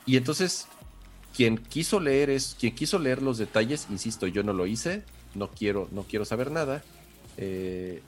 [0.04, 0.66] Y entonces,
[1.36, 5.04] quien quiso leer es, quien quiso leer los detalles, insisto, yo no lo hice,
[5.34, 6.82] no quiero, no quiero saber nada.
[7.36, 8.02] Eh,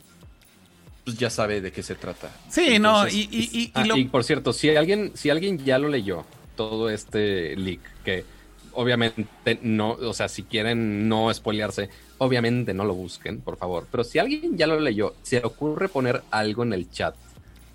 [1.04, 2.30] pues ya sabe de qué se trata.
[2.48, 6.24] Sí, no, y, ah, y, por cierto, si alguien, si alguien ya lo leyó,
[6.56, 8.24] todo este leak, que
[8.72, 13.86] obviamente no, o sea, si quieren no spoilearse, obviamente no lo busquen, por favor.
[13.90, 17.14] Pero si alguien ya lo leyó, se le ocurre poner algo en el chat,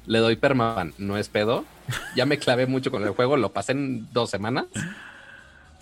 [0.06, 1.66] le doy permaban, no es pedo.
[2.16, 4.66] Ya me clavé mucho con el juego, lo pasé en dos semanas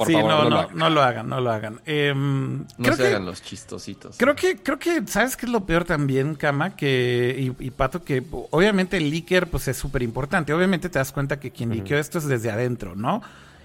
[0.05, 1.79] sí, no, no, no, lo hagan, no lo hagan.
[1.85, 4.17] Em, no se hagan los chistositos.
[4.17, 6.75] Creo que, creo que, ¿sabes qué es lo peor también, Cama?
[6.75, 10.53] Que, y, Pato, que obviamente el leaker pues es súper importante.
[10.53, 13.21] Obviamente te das cuenta que quien uh esto es desde adentro, ¿no?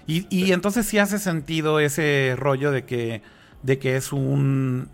[0.09, 3.21] Y, y entonces sí hace sentido ese rollo de que,
[3.61, 4.89] de que es un,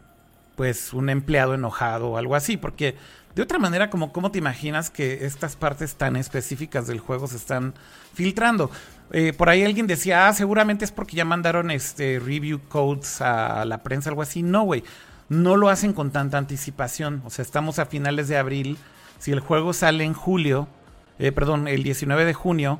[0.57, 2.95] pues, un empleado enojado o algo así, porque
[3.33, 7.37] de otra manera, como cómo te imaginas que estas partes tan específicas del juego se
[7.37, 7.75] están
[8.13, 8.69] filtrando.
[9.11, 13.63] Eh, por ahí alguien decía, ah, seguramente es porque ya mandaron este review codes a
[13.63, 14.43] la prensa, algo así.
[14.43, 14.83] No, güey.
[15.29, 17.21] No lo hacen con tanta anticipación.
[17.23, 18.77] O sea, estamos a finales de abril.
[19.17, 20.67] Si el juego sale en julio,
[21.19, 22.79] eh, perdón, el 19 de junio,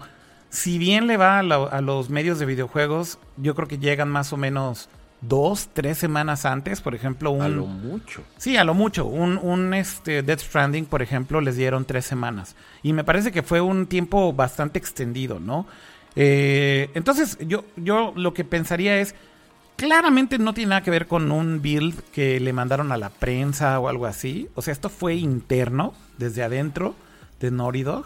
[0.55, 4.37] si bien le va a, los medios de videojuegos, yo creo que llegan más o
[4.37, 4.87] menos
[5.19, 7.41] dos, tres semanas antes, por ejemplo, un...
[7.41, 8.23] A lo mucho.
[8.37, 9.05] Sí, a lo mucho.
[9.05, 12.55] Un, un este, Death Stranding, por ejemplo, les dieron tres semanas.
[12.83, 15.67] Y me parece que fue un tiempo bastante extendido, ¿no?
[16.15, 19.13] Eh, entonces, yo, yo lo que pensaría es,
[19.75, 23.77] claramente no tiene nada que ver con un build que le mandaron a la prensa
[23.81, 24.47] o algo así.
[24.55, 26.95] O sea, esto fue interno, desde adentro
[27.41, 28.05] de Naughty Dog.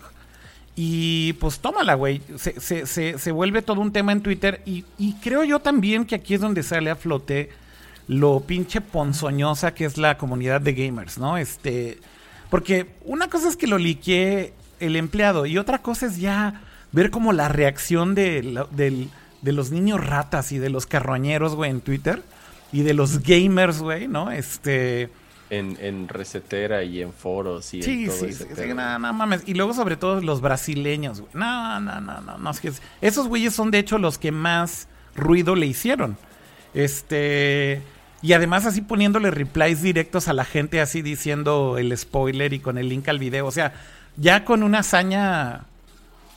[0.81, 2.21] Y pues tómala, güey.
[2.37, 4.61] Se, se, se, vuelve todo un tema en Twitter.
[4.65, 7.49] Y, y, creo yo también que aquí es donde sale a flote
[8.07, 11.37] lo pinche ponzoñosa que es la comunidad de gamers, ¿no?
[11.37, 11.99] Este.
[12.49, 16.61] Porque una cosa es que lo liquee el empleado y otra cosa es ya
[16.93, 21.81] ver como la reacción de, de, los niños ratas y de los carroñeros, güey, en
[21.81, 22.23] Twitter.
[22.71, 24.31] Y de los gamers, güey, ¿no?
[24.31, 25.09] Este...
[25.49, 29.13] En, en recetera y en foros y sí, en todo sí, sí, sí, no, no
[29.13, 29.41] mames.
[29.47, 31.31] Y luego sobre todo los brasileños, güey.
[31.33, 32.51] No, no, no, no,
[33.01, 36.17] esos güeyes son de hecho los que más ruido le hicieron.
[36.73, 37.81] Este...
[38.21, 42.77] Y además así poniéndole replies directos a la gente así diciendo el spoiler y con
[42.77, 43.45] el link al video.
[43.47, 43.73] O sea,
[44.17, 45.63] ya con una hazaña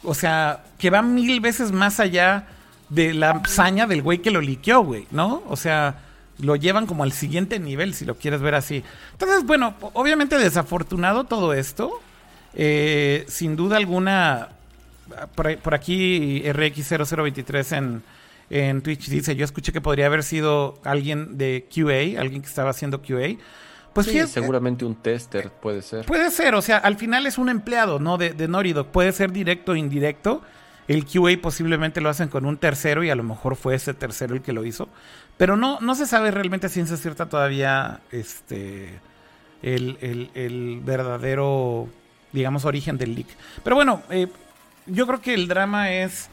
[0.04, 2.46] o sea, que va mil veces más allá
[2.88, 5.42] de la hazaña del güey que lo liqueó, güey, ¿no?
[5.48, 5.96] O sea,
[6.42, 8.82] lo llevan como al siguiente nivel, si lo quieres ver así.
[9.12, 12.00] Entonces, bueno, obviamente desafortunado todo esto.
[12.54, 14.50] Eh, sin duda alguna,
[15.34, 18.02] por, aquí RX0023 en,
[18.50, 22.70] en Twitch dice, yo escuché que podría haber sido alguien de QA, alguien que estaba
[22.70, 23.36] haciendo QA.
[23.92, 26.06] Pues sí, seguramente un tester puede ser.
[26.06, 28.16] Puede ser, o sea, al final es un empleado, ¿no?
[28.16, 30.42] De, de Naughty Puede ser directo o indirecto.
[30.88, 34.34] El QA posiblemente lo hacen con un tercero y a lo mejor fue ese tercero
[34.34, 34.88] el que lo hizo.
[35.36, 39.00] Pero no, no se sabe realmente a ciencia cierta todavía este,
[39.62, 41.88] el, verdadero,
[42.32, 43.28] digamos, origen del leak.
[43.64, 44.28] Pero bueno, eh,
[44.86, 46.28] yo creo que el drama es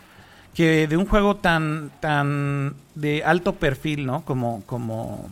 [0.54, 4.26] que de un juego tan, tan de alto perfil, ¿no?
[4.26, 5.30] Como, como,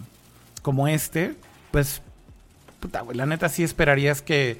[0.61, 1.35] como este,
[1.71, 2.01] pues,
[2.79, 4.59] puta, güey, la neta sí esperarías que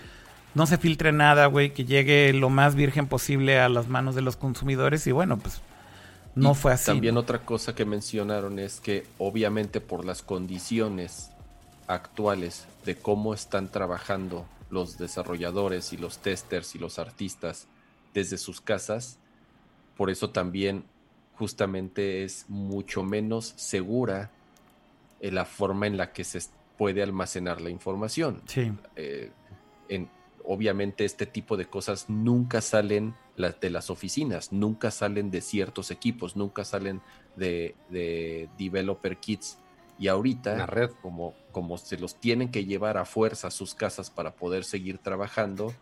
[0.55, 4.21] no se filtre nada, güey, que llegue lo más virgen posible a las manos de
[4.21, 5.61] los consumidores y bueno, pues
[6.38, 6.85] no fue así.
[6.85, 11.31] También otra cosa que mencionaron es que obviamente por las condiciones
[11.88, 17.68] actuales de cómo están trabajando los desarrolladores y los testers y los artistas
[18.14, 19.18] desde sus casas,
[19.95, 20.84] por eso también
[21.35, 24.31] justamente es mucho menos segura
[25.19, 26.41] eh, la forma en la que se
[26.77, 28.41] puede almacenar la información.
[28.47, 28.72] Sí.
[28.95, 29.31] Eh,
[29.89, 30.09] en,
[30.43, 36.35] obviamente este tipo de cosas nunca salen de las oficinas, nunca salen de ciertos equipos,
[36.35, 37.01] nunca salen
[37.35, 37.76] de,
[38.57, 39.57] developer kits.
[39.99, 40.91] Y ahorita, red.
[41.01, 44.99] Como, como se los tienen que llevar a fuerza a sus casas para poder seguir
[44.99, 45.73] trabajando,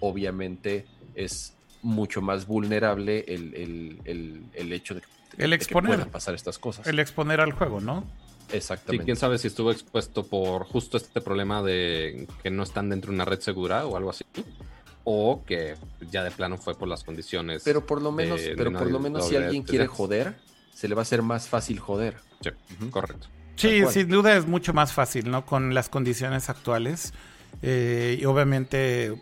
[0.00, 5.02] obviamente es mucho más vulnerable el, hecho de,
[5.36, 6.86] el exponer, que puedan pasar estas cosas.
[6.86, 8.04] El exponer al juego, ¿no?
[8.52, 9.02] Exactamente.
[9.02, 13.10] Y quién sabe si estuvo expuesto por justo este problema de que no están dentro
[13.10, 14.24] de una red segura o algo así.
[15.10, 15.74] O que
[16.10, 17.62] ya de plano fue por las condiciones.
[17.64, 20.34] Pero por lo menos, pero por lo menos si alguien quiere joder,
[20.74, 22.16] se le va a hacer más fácil joder.
[22.42, 22.50] Sí,
[22.90, 23.28] correcto.
[23.56, 25.46] Sí, sin duda es mucho más fácil, ¿no?
[25.46, 27.14] Con las condiciones actuales.
[27.62, 29.18] Eh, y obviamente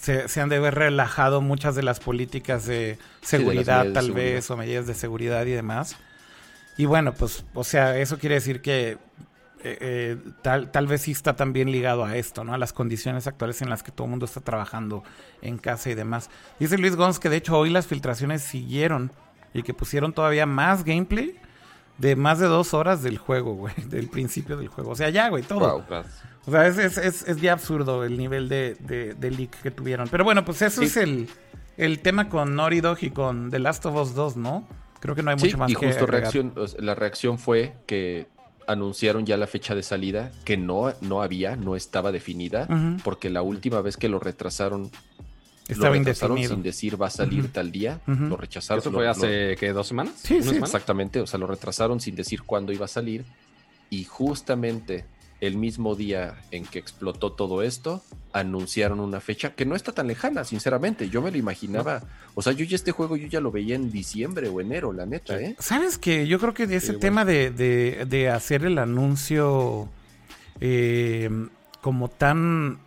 [0.00, 4.86] se, han de ver relajado muchas de las políticas de seguridad, tal vez, o medidas
[4.86, 5.96] de seguridad y demás.
[6.76, 8.98] Y bueno, pues, o sea, eso quiere decir que
[9.64, 12.54] eh, eh, tal, tal vez sí está también ligado a esto, ¿no?
[12.54, 15.02] A las condiciones actuales en las que todo el mundo está trabajando
[15.42, 16.30] en casa y demás.
[16.58, 19.12] Dice Luis Gons que de hecho hoy las filtraciones siguieron
[19.54, 21.36] y que pusieron todavía más gameplay
[21.98, 24.90] de más de dos horas del juego, güey, del principio del juego.
[24.90, 25.84] O sea, ya, güey, todo.
[26.46, 30.08] O sea, es, es, es, ya absurdo el nivel de, de, leak que tuvieron.
[30.08, 31.28] Pero bueno, pues eso es el,
[31.76, 34.66] el tema con Naughty Dog y con The Last of Us 2, ¿no?
[35.00, 38.26] Creo que no hay mucho más y justo reacción, la reacción fue que
[38.68, 42.68] anunciaron ya la fecha de salida, que no, no había, no estaba definida,
[43.02, 44.90] porque la última vez que lo retrasaron,
[45.66, 48.80] estaba lo retrasaron sin decir va a salir tal día, lo rechazaron.
[48.80, 50.14] ¿Eso fue hace dos semanas?
[50.22, 50.56] Sí, sí.
[50.56, 53.24] Exactamente, o sea, lo retrasaron sin decir cuándo iba a salir,
[53.90, 55.06] y justamente
[55.40, 58.02] el mismo día en que explotó todo esto,
[58.32, 61.08] anunciaron una fecha que no está tan lejana, sinceramente.
[61.10, 62.02] Yo me lo imaginaba.
[62.34, 65.06] O sea, yo ya este juego yo ya lo veía en diciembre o enero, la
[65.06, 65.54] neta, ¿eh?
[65.58, 69.88] ¿Sabes que Yo creo que de ese tema de, de, hacer el anuncio
[70.60, 71.30] eh,
[71.80, 72.78] como tan...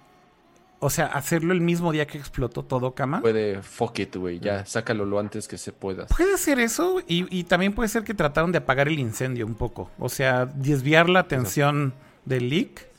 [0.84, 3.22] O sea, hacerlo el mismo día que explotó todo, cama.
[3.22, 6.08] Puede, fuck it, güey, ya, sácalo lo antes que se pueda.
[6.08, 9.54] Puede ser eso y, y, también puede ser que trataron de apagar el incendio un
[9.54, 9.92] poco.
[10.00, 11.94] O sea, desviar la atención
[12.26, 12.92] del leak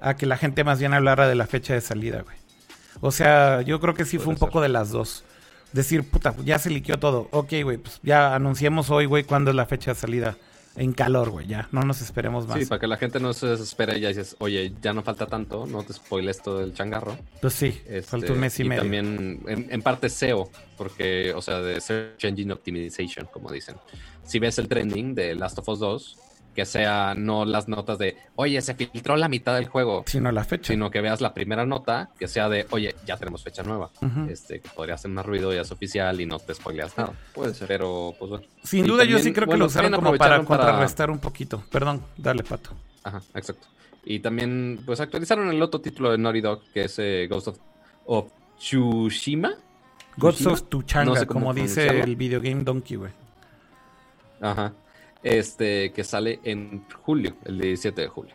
[0.00, 2.36] a que la gente más bien hablara de la fecha de salida, güey.
[3.00, 5.24] O sea, yo creo que sí fue un poco de las dos.
[5.72, 7.28] Decir, puta, ya se liqueó todo.
[7.30, 10.36] Ok, güey, pues ya anunciemos hoy, güey, cuándo es la fecha de salida.
[10.74, 11.68] En calor, güey, ya.
[11.70, 12.58] No nos esperemos más.
[12.58, 15.26] Sí, para que la gente no se desespere y ya dices, oye, ya no falta
[15.26, 17.18] tanto, no te spoiles todo el changarro.
[17.42, 18.80] Pues sí, este, falta un mes y, medio.
[18.80, 23.76] también, en, en, parte SEO, porque, o sea, de Search Engine Optimization, como dicen.
[24.24, 26.18] Si ves el trending de Last of Us 2,
[26.54, 30.04] que sea no las notas de, oye, se filtró la mitad del juego.
[30.06, 30.72] Sino la fecha.
[30.72, 33.90] Sino que veas la primera nota que sea de, oye, ya tenemos fecha nueva.
[34.28, 37.12] Este, que podría hacer más ruido, ya es oficial y no te spoileas nada.
[37.34, 37.68] Puede ser.
[37.68, 38.44] Pero, pues bueno.
[38.62, 41.62] Sin duda, yo sí creo que lo usaron como para contrarrestar un poquito.
[41.70, 42.70] Perdón, dale, pato.
[43.02, 43.68] Ajá, exacto.
[44.04, 47.58] Y también, pues actualizaron el otro título de Naughty Dog, que es eh, Ghost of,
[48.06, 49.54] of Tsushima.
[50.16, 53.12] Ghost of Tuchanga, como dice el videogame Donkey, güey.
[54.40, 54.74] Ajá
[55.22, 58.34] este, que sale en julio, el 17 de julio.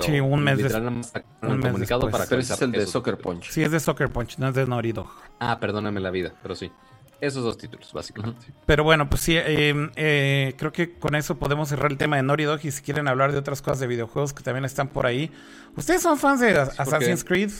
[0.00, 1.12] sí, un mes, después.
[1.42, 3.50] un comunicado para Pero ese es el de Soccer Punch.
[3.50, 4.94] Sí, es de Soccer Punch, no es de Naughty
[5.38, 6.70] Ah, perdóname la vida, pero sí.
[7.18, 8.46] Esos dos títulos, básicamente.
[8.66, 12.22] Pero bueno, pues sí, eh, eh, creo que con eso podemos cerrar el tema de
[12.22, 15.06] Naughty Dog y si quieren hablar de otras cosas de videojuegos que también están por
[15.06, 15.30] ahí.
[15.76, 17.50] ¿Ustedes son fans de Assassin's Creed?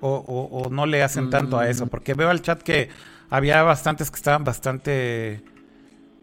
[0.00, 1.86] O, no le hacen tanto a eso?
[1.86, 1.88] Mm.
[1.88, 2.90] Porque veo al chat que
[3.30, 5.44] había bastantes que estaban bastante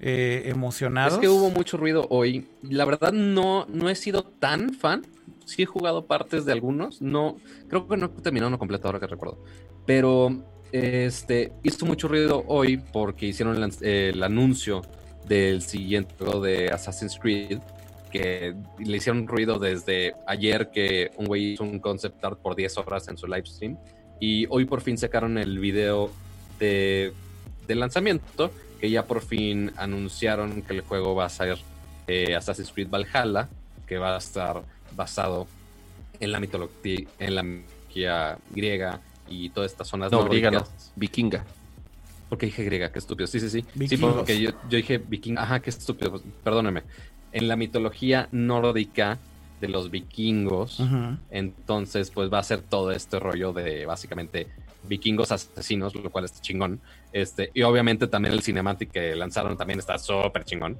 [0.03, 1.14] eh, emocionados.
[1.14, 2.48] Es que hubo mucho ruido hoy.
[2.64, 5.06] La verdad no, no he sido tan fan.
[5.45, 7.02] Sí he jugado partes de algunos.
[7.02, 7.38] No,
[7.68, 9.44] creo que no he terminado uno completo ahora que recuerdo.
[9.86, 14.82] Pero este hizo mucho ruido hoy porque hicieron el, anuncio
[15.28, 17.60] del siguiente juego de Assassin's Creed,
[18.11, 22.78] que le hicieron ruido desde ayer que un güey hizo un concept art por 10
[22.78, 23.78] horas en su live stream.
[24.19, 26.11] Y hoy por fin sacaron el video
[26.60, 27.14] de,
[27.68, 28.52] lanzamiento,
[28.82, 31.60] que ya por fin anunciaron que el juego va a ser
[32.08, 33.48] eh, Assassin's Creed Valhalla,
[33.86, 34.64] que va a estar
[34.95, 35.48] basado
[36.20, 38.99] en la mitología, en la mitología griega
[39.30, 40.64] y todas estas zonas no, griega no,
[40.95, 41.45] vikinga.
[42.28, 43.28] Porque dije griega, qué estúpido.
[43.28, 43.66] Sí, sí, sí.
[43.88, 45.44] Sí, porque yo, dije vikinga.
[45.44, 46.12] Ajá, qué estúpido.
[46.12, 46.82] Pues, perdóneme.
[47.34, 49.20] En la mitología nórdica
[49.60, 50.82] de los vikingos,
[51.30, 54.48] entonces pues va a ser todo este rollo de básicamente
[54.88, 56.80] vikingos asesinos, lo cual está chingón.
[57.12, 60.78] Este, y obviamente también el cinemático que lanzaron también está súper chingón.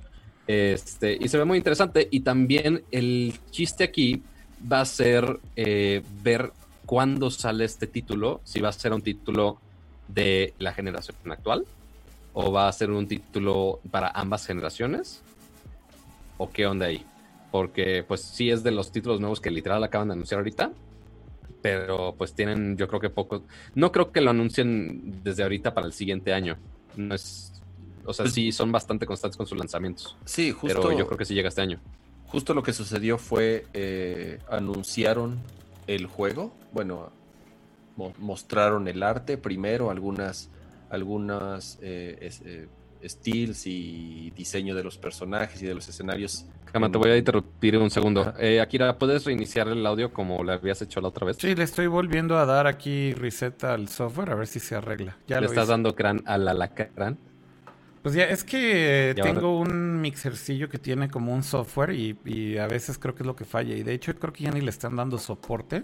[0.48, 2.07] Este, y se ve muy interesante.
[2.11, 4.23] Y también el chiste aquí
[4.72, 6.52] va a ser eh, ver
[6.86, 9.60] cuándo sale este título, si va a ser un título
[10.07, 11.65] de la generación actual
[12.34, 15.22] o va a ser un título para ambas generaciones
[16.38, 17.06] o qué onda ahí.
[17.52, 20.72] Porque pues sí es de los títulos nuevos que literal acaban de anunciar ahorita,
[21.61, 23.44] pero pues tienen yo creo que poco,
[23.76, 26.57] no creo que lo anuncien desde ahorita para el siguiente año.
[26.95, 27.61] No es,
[28.06, 30.18] o sea, pues sí son bastante constantes con sus lanzamientos.
[30.26, 30.82] Sí, justo.
[30.82, 31.80] Pero yo creo que sí llega este año.
[32.28, 35.40] Justo lo que sucedió fue eh, anunciaron
[35.88, 37.11] el juego, bueno,
[38.18, 40.49] mostraron el arte primero, algunas,
[40.90, 42.68] algunas eh, eh,
[43.07, 46.45] styles y diseño de los personajes y de los escenarios.
[46.72, 48.34] Cama, te voy a interrumpir un segundo.
[48.39, 51.38] Eh, Akira, ¿puedes reiniciar el audio como lo habías hecho la otra vez?
[51.38, 55.18] Sí, le estoy volviendo a dar aquí reset al software a ver si se arregla.
[55.27, 57.18] Ya ¿Le estás dando crán a la lacrán?
[58.02, 62.65] Pues ya, es que tengo un mixercillo que tiene como un software y, y, a
[62.68, 63.76] veces creo que es lo que falla.
[63.76, 65.84] Y de hecho creo que ya ni le están dando soporte.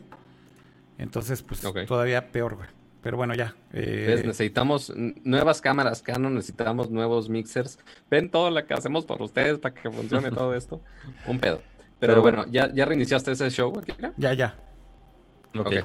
[0.97, 2.69] Entonces, pues todavía peor, güey.
[3.07, 3.55] Pero bueno, ya.
[3.71, 4.21] Eh...
[4.25, 4.91] necesitamos
[5.23, 7.79] nuevas cámaras Canon, necesitamos nuevos mixers.
[8.11, 10.81] Ven todo lo que hacemos por ustedes para que funcione todo esto.
[11.25, 11.61] Un pedo.
[12.01, 13.81] Pero, bueno, ¿ya, ¿ya reiniciaste ese show?
[14.17, 14.55] Ya, ya.
[15.57, 15.75] Ok.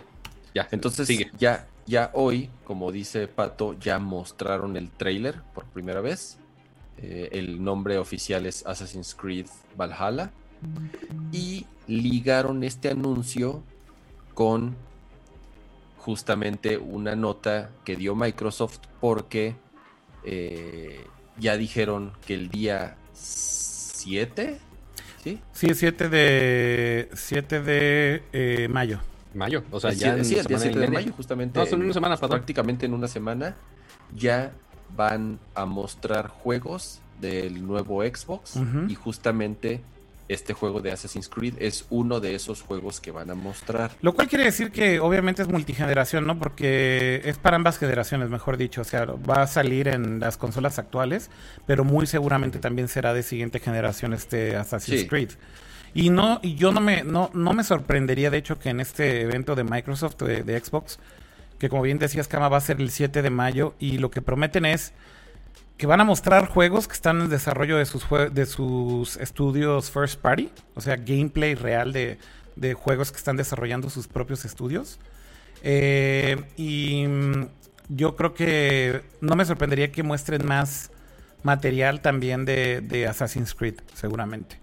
[0.52, 0.66] Ya.
[0.72, 1.30] Entonces, Sigue.
[1.38, 6.38] ya ya hoy, como dice Pato, ya mostraron el trailer por primera vez.
[6.98, 9.46] Eh, el nombre oficial es Assassin's Creed
[9.76, 10.32] Valhalla.
[11.30, 13.62] Y ligaron este anuncio
[14.34, 14.74] con
[16.02, 19.54] justamente una nota que dio Microsoft porque
[20.24, 21.06] eh,
[21.38, 24.58] ya dijeron que el día 7,
[25.22, 25.40] ¿sí?
[25.52, 28.98] Sí, 7 de, 7 de eh, mayo.
[29.32, 31.58] Mayo, o sea, ya sí, el día 7 de mayo, justamente.
[31.58, 33.54] No, son una semana, Prácticamente en una semana
[34.14, 34.52] ya
[34.96, 38.58] van a mostrar juegos del nuevo Xbox
[38.88, 39.80] y justamente
[40.28, 43.90] este juego de Assassin's Creed es uno de esos juegos que van a mostrar.
[44.00, 46.38] Lo cual quiere decir que obviamente es multigeneración, ¿no?
[46.38, 48.80] Porque es para ambas generaciones, mejor dicho.
[48.80, 51.30] O sea, va a salir en las consolas actuales,
[51.66, 55.30] pero muy seguramente también será de siguiente generación este Assassin's Creed.
[55.94, 59.22] Y no, y yo no me, no, no me sorprendería, de hecho, que en este
[59.22, 60.98] evento de Microsoft, de, Xbox,
[61.58, 64.22] que como bien decías, Kama, va a ser el 7 de mayo, y lo que
[64.22, 64.92] prometen es
[65.76, 70.20] que van a mostrar juegos que están en desarrollo de sus, de sus estudios first
[70.20, 72.18] party, o sea, gameplay real de,
[72.56, 74.98] de juegos que están desarrollando sus propios estudios.
[75.62, 77.46] Eh, y mm,
[77.88, 80.90] yo creo que no me sorprendería que muestren más
[81.42, 84.58] material también de, de Assassin's Creed, seguramente.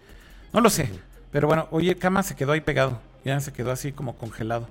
[0.53, 0.89] No lo sé.
[1.31, 2.99] Pero bueno, oye, Cama se quedó ahí pegado.
[3.23, 4.67] Ya se quedó así como congelado.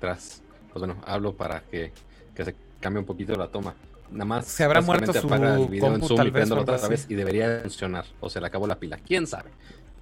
[0.00, 0.42] Tras.
[0.72, 1.92] Pues bueno, hablo para que,
[2.36, 3.74] se cambie un poquito la toma.
[4.10, 4.46] Nada más.
[4.46, 8.04] Se habrá muerto su el video en Zoom y otra vez y debería funcionar.
[8.20, 8.98] O se le acabó la pila.
[8.98, 9.50] ¿Quién sabe?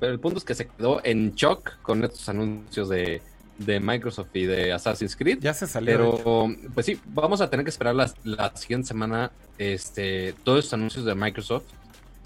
[0.01, 3.23] Pero el punto es que se quedó en shock con estos anuncios de,
[3.59, 5.39] Microsoft y de Assassin's Creed.
[5.41, 5.93] Ya se salió.
[5.93, 10.75] Pero, pues sí, vamos a tener que esperar la, la siguiente semana este, todos estos
[10.75, 11.65] anuncios de Microsoft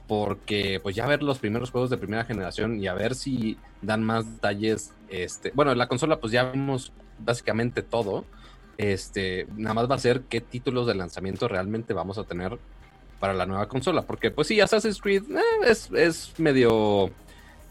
[0.09, 4.03] porque pues ya ver los primeros juegos de primera generación y a ver si dan
[4.03, 4.93] más detalles.
[5.11, 8.25] Este, bueno, la consola pues ya vimos básicamente todo.
[8.79, 12.59] Este, nada más va a ser qué títulos de lanzamiento realmente vamos a tener
[13.21, 17.11] para la nueva consola, porque pues sí, Assassin's Creed eh, es, medio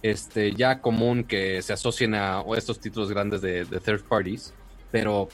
[0.04, 4.54] este, ya común que se asocien a estos títulos grandes de, de third parties,
[4.92, 5.30] pero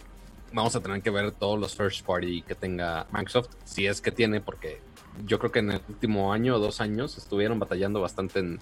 [0.54, 4.12] vamos a tener que ver todos los first party que tenga Microsoft, si es que
[4.12, 4.80] tiene, porque
[5.26, 8.60] yo creo que en el último año o dos años estuvieron batallando bastante en,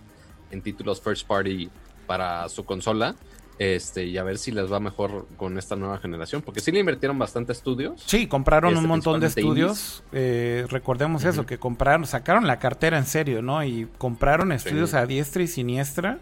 [0.64, 1.70] títulos first party
[2.08, 3.16] para su consola.
[3.62, 6.80] Este, y a ver si les va mejor con esta nueva generación, porque sí le
[6.80, 8.02] invirtieron bastante estudios.
[8.08, 10.04] Sí, compraron un este, montón de estudios.
[10.14, 13.64] Eh, recordemos eso, que compraron, sacaron la cartera en serio, ¿no?
[13.64, 16.18] Y compraron estudios a diestra y siniestra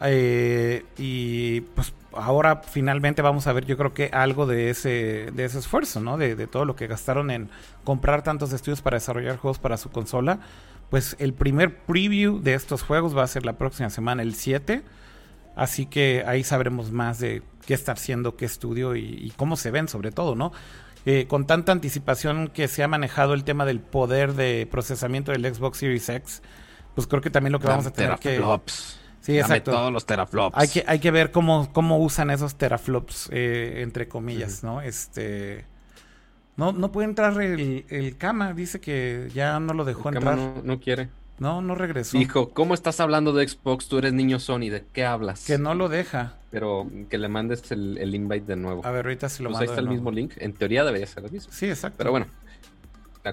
[0.00, 5.44] Eh, y pues ahora finalmente vamos a ver, yo creo que algo de ese, de
[5.44, 6.16] ese esfuerzo, ¿no?
[6.16, 7.50] De, de todo lo que gastaron en
[7.84, 10.38] comprar tantos estudios para desarrollar juegos para su consola.
[10.88, 14.82] Pues el primer preview de estos juegos va a ser la próxima semana, el 7.
[15.56, 19.72] Así que ahí sabremos más de qué está haciendo, qué estudio y, y cómo se
[19.72, 20.52] ven sobre todo, ¿no?
[21.06, 25.54] Eh, con tanta anticipación que se ha manejado el tema del poder de procesamiento del
[25.54, 26.42] Xbox Series X,
[26.94, 28.42] pues creo que también lo que vamos a tener que...
[29.20, 29.72] Sí, exacto.
[29.72, 30.56] todos los teraflops.
[30.56, 34.80] Hay que, hay que ver cómo, cómo usan esos teraflops, eh, entre comillas, ¿no?
[34.80, 35.64] Este...
[36.56, 40.38] No, no puede entrar el, el Kama, dice que ya no lo dejó El entrar.
[40.38, 41.08] No quiere.
[41.38, 42.16] No, no regresó.
[42.16, 43.88] Dijo, ¿cómo estás hablando de Xbox?
[43.88, 45.44] Tú eres niño Sony, ¿de qué hablas?
[45.46, 46.34] Que no lo deja.
[46.50, 48.84] Pero que le mandes el, el invite de nuevo.
[48.86, 49.70] A ver, ahorita se lo Pues mando.
[49.72, 50.32] ahí está el mismo link.
[50.38, 51.52] En teoría debería ser el mismo.
[51.52, 51.98] Sí, exacto.
[51.98, 52.26] Pero bueno,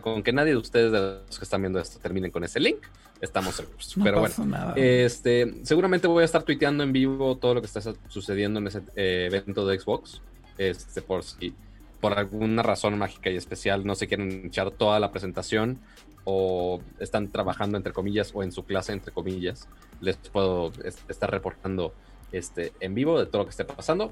[0.01, 2.79] con que nadie de ustedes, de los que están viendo esto, terminen con ese link,
[3.21, 3.95] estamos seguros.
[3.97, 4.73] No Pero bueno, nada.
[4.75, 8.81] este, seguramente voy a estar tuiteando en vivo todo lo que está sucediendo en ese
[8.95, 10.21] eh, evento de Xbox.
[10.57, 11.53] Este, por si
[12.03, 15.79] por alguna razón mágica y especial no se quieren echar toda la presentación
[16.25, 19.69] o están trabajando entre comillas o en su clase entre comillas,
[20.01, 21.93] les puedo es- estar reportando
[22.33, 24.11] este, en vivo de todo lo que esté pasando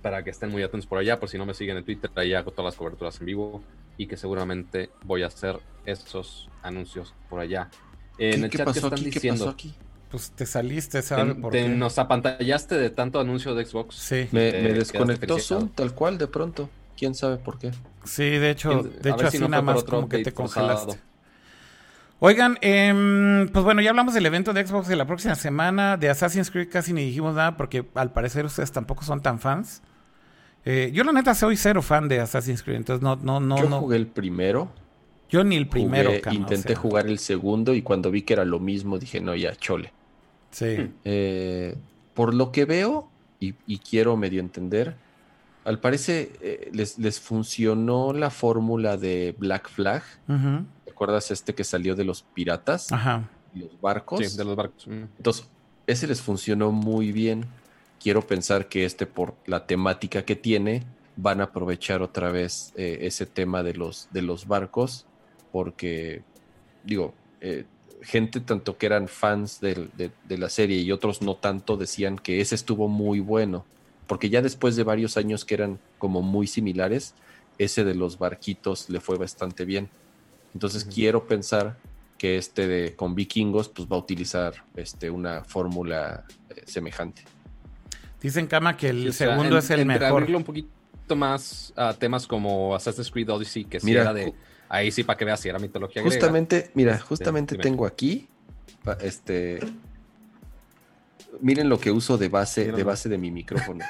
[0.00, 2.32] para que estén muy atentos por allá, por si no me siguen en Twitter, ahí
[2.32, 3.62] hago todas las coberturas en vivo
[3.98, 7.68] y que seguramente voy a hacer esos anuncios por allá.
[8.16, 9.04] En ¿Qué, el qué chat, ¿qué están aquí?
[9.04, 9.44] ¿Qué diciendo?
[9.44, 9.74] pasó aquí?
[10.10, 11.68] Pues te saliste, Te, ¿sabes por te- qué?
[11.68, 13.96] nos apantallaste de tanto anuncio de Xbox.
[13.96, 15.38] Sí, Me, Eh, me desconectó.
[15.38, 16.68] Zoom tal cual de pronto.
[16.96, 17.70] ¿Quién sabe por qué?
[18.04, 20.98] sí, de hecho, ¿Quién- de hecho así si no nada más como que te congelaste.
[22.24, 25.96] Oigan, em, pues bueno, ya hablamos del evento de Xbox de la próxima semana.
[25.96, 29.82] De Assassin's Creed casi ni dijimos nada porque al parecer ustedes tampoco son tan fans.
[30.64, 33.68] Eh, yo la neta soy cero fan de Assassin's Creed, entonces no, no, no, Yo
[33.68, 33.80] no.
[33.80, 34.70] jugué el primero.
[35.28, 38.22] Yo ni el primero, jugué- cama, o intenté sea, jugar el segundo y cuando vi
[38.22, 39.92] que era lo mismo dije, no, ya, chole.
[40.52, 40.90] Sí.
[41.04, 41.74] Eh,
[42.14, 43.08] por lo que veo
[43.40, 44.94] y, y quiero medio entender,
[45.64, 50.02] al parecer eh, les, les funcionó la fórmula de Black Flag.
[50.28, 50.64] Ujú.
[50.84, 53.28] ¿Te acuerdas este que salió de los piratas Ajá.
[53.54, 54.26] los barcos?
[54.26, 54.86] Sí, de los barcos.
[54.86, 55.46] Entonces,
[55.86, 57.44] ese les funcionó muy bien.
[58.00, 60.82] Quiero pensar que este, por la temática que tiene,
[61.16, 65.06] van a aprovechar otra vez eh, ese tema de los, de los barcos,
[65.52, 66.22] porque,
[66.84, 67.64] digo, eh,
[68.02, 72.16] gente tanto que eran fans del- de, de la serie y otros no tanto decían
[72.18, 73.64] que ese estuvo muy bueno,
[74.12, 77.14] porque ya después de varios años que eran como muy similares,
[77.56, 79.88] ese de los barquitos le fue bastante bien.
[80.52, 81.78] Entonces quiero pensar
[82.18, 87.22] que este de con vikingos pues va a utilizar este una fórmula eh, semejante.
[88.20, 90.12] Dicen Kama que el Sí, o sea, segundo en- es el entre mejor.
[90.12, 94.34] abrirlo un poquito más a temas como Assassin's Creed Odyssey, que sí Mira, era de.
[94.68, 96.16] Ahí sí, para que veas si era mitología griega.
[96.20, 98.28] Justamente, mira, Este, justamente tengo aquí
[99.00, 99.60] este
[101.40, 103.84] miren lo que uso de base de base de mi micrófono.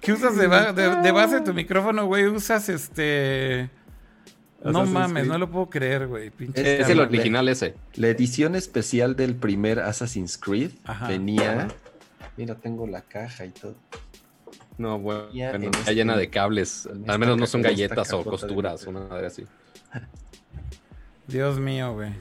[0.00, 2.26] ¿Qué usas de, ba- de- de base de tu micrófono, güey?
[2.26, 3.68] Usas este.
[4.64, 5.26] No mames, Creed.
[5.32, 6.30] no lo puedo creer, güey.
[6.54, 7.74] Es Es el original ese.
[7.94, 11.08] La edición especial del primer Assassin's Creed Ajá.
[11.08, 11.68] venía
[12.36, 13.74] Mira, tengo la caja y todo.
[14.78, 16.88] No, bueno, está este- llena de cables.
[17.06, 18.90] Al menos no son galletas o de costuras, micro.
[19.00, 19.44] una madre así.
[21.26, 22.12] Dios mío, güey.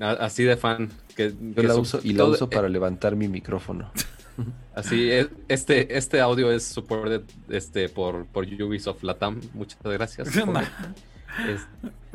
[0.00, 0.90] Así de fan.
[1.18, 3.90] Que, Yo que la uso y la uso para levantar mi micrófono.
[4.76, 9.40] Así es, este, este audio es supported este, por, por Ubisoft Latam.
[9.52, 10.28] Muchas gracias.
[11.48, 11.66] Es-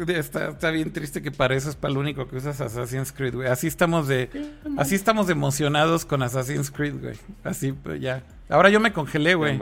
[0.07, 3.35] Está, está bien triste que para eso es para lo único que usas Assassin's Creed,
[3.35, 3.47] güey.
[3.47, 4.29] Así estamos de,
[4.77, 7.15] así estamos de emocionados con Assassin's Creed, güey.
[7.43, 8.23] Así, pues ya.
[8.49, 9.59] Ahora yo me congelé, güey.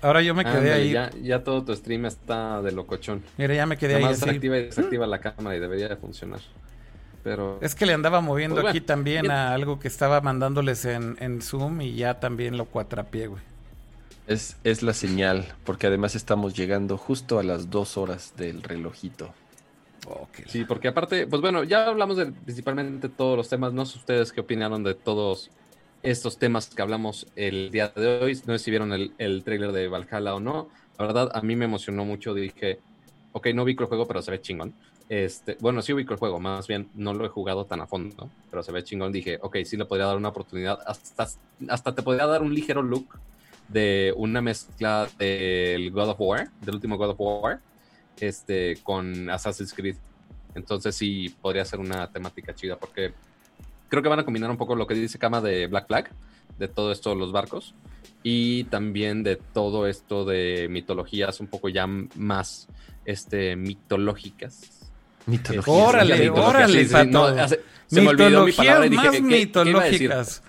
[0.00, 0.92] Ahora yo me quedé ahí.
[0.92, 3.22] Ya, ya todo tu stream está de locochón.
[3.36, 4.30] Mira, ya me quedé Nada ahí más así.
[4.30, 6.40] activa y desactiva la cámara y debería de funcionar.
[7.22, 9.30] Pero Es que le andaba moviendo Pues bueno, aquí también bien.
[9.30, 13.42] a algo que estaba mandándoles en, en Zoom y ya también lo cuatrapié, güey.
[14.26, 19.34] Es, es la señal, porque además estamos llegando justo a las dos horas del relojito.
[20.46, 23.72] sí, porque aparte, pues bueno, ya hablamos de principalmente todos los temas.
[23.72, 25.50] No sé ustedes qué opinaron de todos
[26.02, 28.34] estos temas que hablamos el día de hoy.
[28.46, 30.70] No sé si vieron el, el trailer de Valhalla o no.
[30.98, 32.34] La verdad, a mí me emocionó mucho.
[32.34, 32.82] Dije,
[33.32, 34.76] ok, no vi el juego, pero se ve chingón.
[35.10, 38.30] Este, bueno, sí ubico el juego, más bien no lo he jugado tan a fondo,
[38.48, 39.10] pero se ve chingón.
[39.10, 40.78] Dije, ok, sí le podría dar una oportunidad.
[40.86, 41.26] Hasta,
[41.68, 43.18] hasta te podría dar un ligero look
[43.66, 47.60] de una mezcla del God of War, del último God of War,
[48.20, 49.96] este, con Assassin's Creed.
[50.54, 53.12] Entonces sí podría ser una temática chida, porque
[53.88, 56.10] creo que van a combinar un poco lo que dice Kama de Black Flag,
[56.56, 57.74] de todo esto de los barcos,
[58.22, 62.68] y también de todo esto de mitologías un poco ya más
[63.04, 64.79] este, mitológicas.
[65.30, 65.72] Mitología.
[65.72, 70.42] Órale, órale, sí, sí, no, se me olvidó mi palabra y dije, más mitológicas.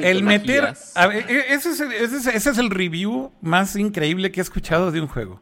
[0.00, 0.62] El meter.
[0.64, 4.30] mitologías- a ver, e- ese, es el, ese es- ese es el review más increíble
[4.30, 5.40] que he escuchado de un juego.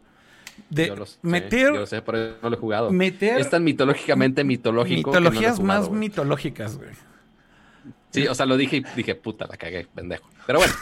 [0.68, 2.90] De Yo lo sé, meter, yo lo sé, por eso no lo he jugado.
[2.92, 5.10] meter Es tan mitológicamente mitológico.
[5.12, 6.90] no mitologías jugado, más mitológicas, güey.
[8.10, 10.28] Sí, o sea, lo dije y dije, puta, la cagué, pendejo.
[10.47, 10.72] Pero bueno,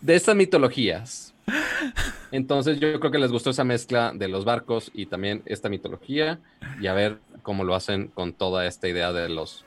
[0.00, 1.29] de estas mitologías.
[2.32, 6.38] Entonces yo creo que les gustó esa mezcla de los barcos y también esta mitología
[6.80, 9.64] y a ver cómo lo hacen con toda esta idea de los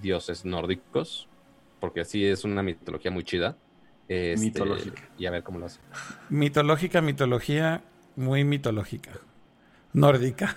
[0.00, 1.28] dioses nórdicos,
[1.80, 3.56] porque sí es una mitología muy chida.
[4.08, 5.02] Este, Mitológica.
[5.16, 5.80] Y a ver cómo lo hacen.
[6.28, 7.82] Mitológica, mitología,
[8.16, 9.12] muy mitológica.
[9.92, 10.56] Nórdica.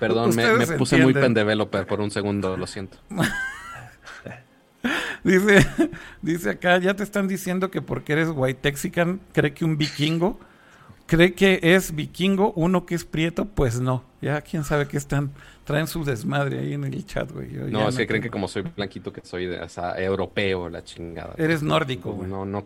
[0.00, 2.98] Perdón, me, me puse muy pendeveloper por un segundo, lo siento.
[5.26, 5.66] Dice,
[6.22, 10.38] dice acá, ya te están diciendo que porque eres white texican, cree que un vikingo,
[11.06, 14.04] cree que es vikingo, uno que es prieto, pues no.
[14.22, 15.32] Ya quién sabe qué están,
[15.64, 17.52] traen su desmadre ahí en el chat, güey.
[17.52, 20.68] Yo No, es que creen que como soy blanquito, que soy de, o sea, europeo,
[20.68, 21.34] la chingada.
[21.36, 22.28] Eres nórdico, güey.
[22.30, 22.64] No, no.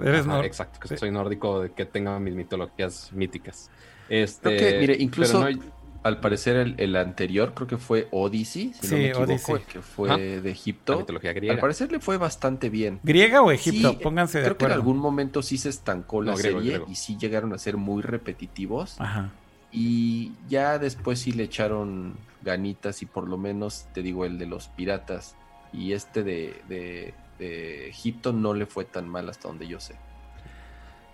[0.00, 0.96] Eres nor- Exacto, que sí.
[0.96, 3.70] soy nórdico, de que tenga mis mitologías míticas.
[4.08, 5.62] Este, Creo que, mire, incluso pero no-
[6.04, 9.54] al parecer el, el anterior creo que fue Odyssey, si Sí, no me equivoco, Odyssey.
[9.56, 10.98] el que fue de la Egipto.
[10.98, 11.60] mitología Al griega.
[11.60, 13.00] parecer le fue bastante bien.
[13.02, 13.90] ¿Griega o Egipto?
[13.90, 14.82] Sí, Pónganse de creo que en acuerdo.
[14.82, 16.90] algún momento sí se estancó la No, griego, serie griego.
[16.92, 19.00] y sí llegaron a ser muy repetitivos.
[19.00, 19.30] Ajá.
[19.72, 24.46] Y ya después sí le echaron ganitas y por lo menos, te digo, el de
[24.46, 25.34] los piratas
[25.72, 29.96] y este de, de- de Egipto no le fue tan mal hasta donde yo sé.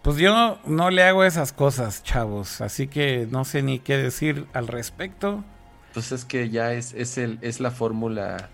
[0.02, 4.46] Pues yo no le hago esas cosas, chavos, así que no sé ni qué decir
[4.54, 5.44] al respecto.
[5.92, 8.48] Pues es que ya es, es, el, es la fórmula,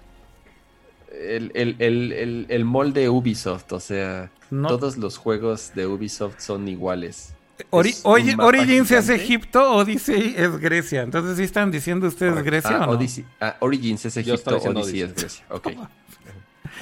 [1.12, 6.40] el, el, el, el, el molde Ubisoft, o sea, No, todos los juegos de Ubisoft
[6.40, 7.32] son iguales.
[7.70, 9.08] Ori- Origins es.
[9.08, 11.02] Egipto, Odyssey es Grecia.
[11.02, 12.50] Entonces, ¿sí están diciendo ustedes Correcto.
[12.50, 12.98] Grecia Ah, o no?
[12.98, 15.22] Odyssey- ah, Origins es Egipto, diciendo Odyssey es Odyssey.
[15.22, 15.46] Grecia.
[15.50, 15.68] Ok.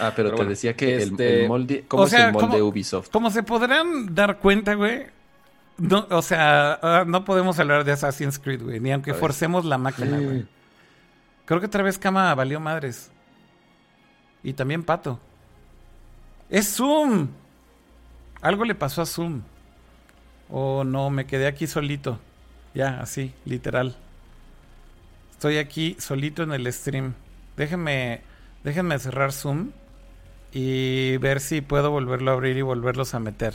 [0.00, 2.32] Ah, pero, Pero te bueno, decía que este- el, molde, ¿cómo O sea, es el
[2.32, 3.10] molde ¿cómo- Ubisoft?
[3.10, 5.06] Como se podrán dar cuenta, güey.
[5.78, 8.80] No, o sea, ah, no podemos hablar de Assassin's Creed, güey.
[8.80, 10.46] Ni aunque forcemos la máquina, güey.
[11.44, 13.10] Creo que otra vez Kama valió madres.
[14.42, 15.18] Y también Pato.
[16.50, 17.28] ¡Es Zoom!
[18.40, 19.42] Algo le pasó a Zoom.
[20.50, 22.18] Oh, no, me quedé aquí solito.
[22.74, 23.96] Ya, así, literal.
[25.32, 27.14] Estoy aquí solito en el stream.
[27.56, 28.20] Déjenme,
[28.62, 29.70] déjenme cerrar Zoom
[30.54, 33.54] y ver si puedo volverlo a abrir y volverlos a meter.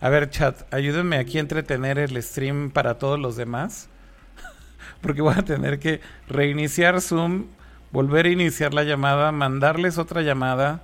[0.00, 3.90] A ver, chat, ayúdenme aquí a entretener el stream para todos los demás.
[5.02, 7.44] Porque voy a tener que reiniciar Zoom,
[7.92, 10.82] volver a iniciar la llamada, mandarles otra llamada,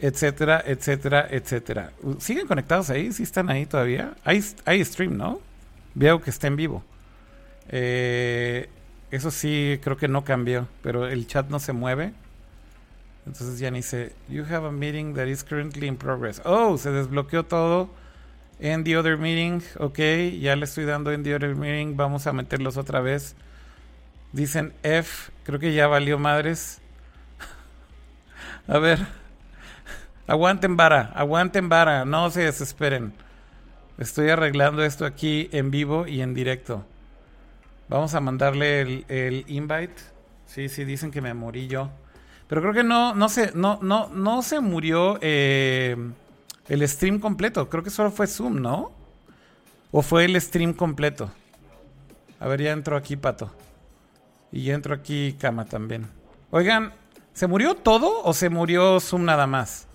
[0.00, 1.92] etcétera, etcétera, etcétera.
[2.18, 3.10] ¿Siguen conectados ahí?
[3.12, 4.16] ¿Sí están ahí todavía?
[4.22, 5.40] Hay, hay stream, ¿no?
[5.94, 6.84] Veo que está en vivo.
[7.70, 8.68] Eh,
[9.10, 12.12] eso sí, creo que no cambió, pero el chat no se mueve.
[13.28, 14.14] Entonces ni sé.
[14.30, 16.40] You have a meeting that is currently in progress.
[16.46, 17.90] Oh, se desbloqueó todo.
[18.58, 19.62] En the other meeting.
[19.78, 19.98] Ok,
[20.40, 21.94] ya le estoy dando en the other meeting.
[21.94, 23.36] Vamos a meterlos otra vez.
[24.32, 25.30] Dicen F.
[25.44, 26.80] Creo que ya valió madres.
[28.66, 28.98] a ver.
[30.26, 31.12] Aguanten vara.
[31.14, 32.06] Aguanten vara.
[32.06, 33.12] No se desesperen.
[33.98, 36.82] Estoy arreglando esto aquí en vivo y en directo.
[37.90, 39.96] Vamos a mandarle el, el invite.
[40.46, 41.90] Sí, sí, dicen que me morí yo.
[42.48, 45.96] Pero creo que no, no se, no, no, no se murió eh,
[46.68, 47.68] el stream completo.
[47.68, 48.90] Creo que solo fue Zoom, ¿no?
[49.90, 51.30] ¿O fue el stream completo?
[52.40, 53.50] A ver, ya entró aquí Pato.
[54.50, 56.06] Y ya entró aquí Kama también.
[56.50, 56.92] Oigan,
[57.34, 59.86] ¿se murió todo o se murió Zoom nada más?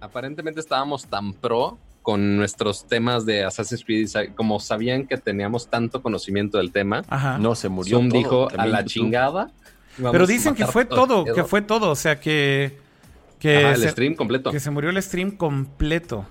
[0.00, 6.02] Aparentemente estábamos tan pro con nuestros temas de Assassin's Creed, como sabían que teníamos tanto
[6.02, 7.38] conocimiento del tema, Ajá.
[7.38, 7.98] No se murió.
[7.98, 8.92] Zoom todo, dijo a la YouTube.
[8.92, 9.50] chingada.
[10.12, 11.46] Pero dicen que fue todo, que pedo".
[11.46, 11.90] fue todo.
[11.90, 12.78] O sea, que...
[13.38, 14.50] que Ajá, el se- stream completo.
[14.50, 16.26] Que se murió el stream completo.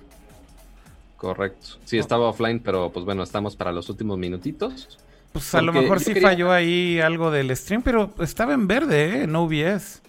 [1.16, 1.78] Correcto.
[1.84, 4.98] Sí, estaba offline, pero pues bueno, estamos para los últimos minutitos.
[5.32, 9.22] Pues a lo mejor sí quería- falló ahí algo del stream, pero estaba en verde,
[9.22, 9.26] ¿eh?
[9.26, 10.00] No OBS.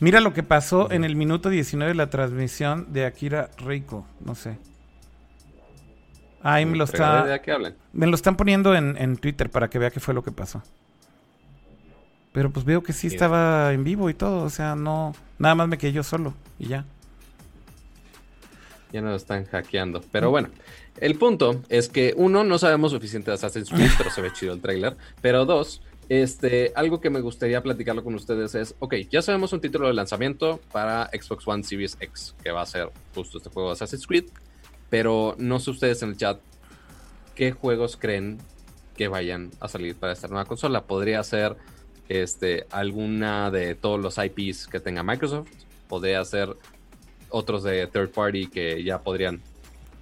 [0.00, 4.04] Mira lo que pasó en el minuto 19 de la transmisión de Akira Reiko.
[4.24, 4.58] No sé.
[6.42, 7.74] Ahí me lo, está, ¿De qué hablan?
[7.92, 10.62] me lo están poniendo en, en Twitter para que vea qué fue lo que pasó.
[12.34, 14.42] Pero pues veo que sí estaba en vivo y todo.
[14.42, 15.14] O sea, no...
[15.38, 16.84] Nada más me quedé yo solo y ya.
[18.92, 20.02] Ya nos están hackeando.
[20.10, 20.48] Pero bueno,
[20.98, 24.52] el punto es que uno, no sabemos suficiente de Assassin's Creed, pero se ve chido
[24.52, 24.96] el tráiler.
[25.20, 29.60] Pero dos, este, algo que me gustaría platicarlo con ustedes es, ok, ya sabemos un
[29.60, 33.68] título de lanzamiento para Xbox One Series X, que va a ser justo este juego
[33.68, 34.24] de Assassin's Creed.
[34.90, 36.40] Pero no sé ustedes en el chat,
[37.36, 38.40] ¿qué juegos creen
[38.96, 40.84] que vayan a salir para esta nueva consola.
[40.84, 41.56] Podría ser
[42.08, 45.48] este, alguna de todos los IPs que tenga Microsoft,
[45.88, 46.56] podría ser
[47.30, 49.42] otros de third party que ya podrían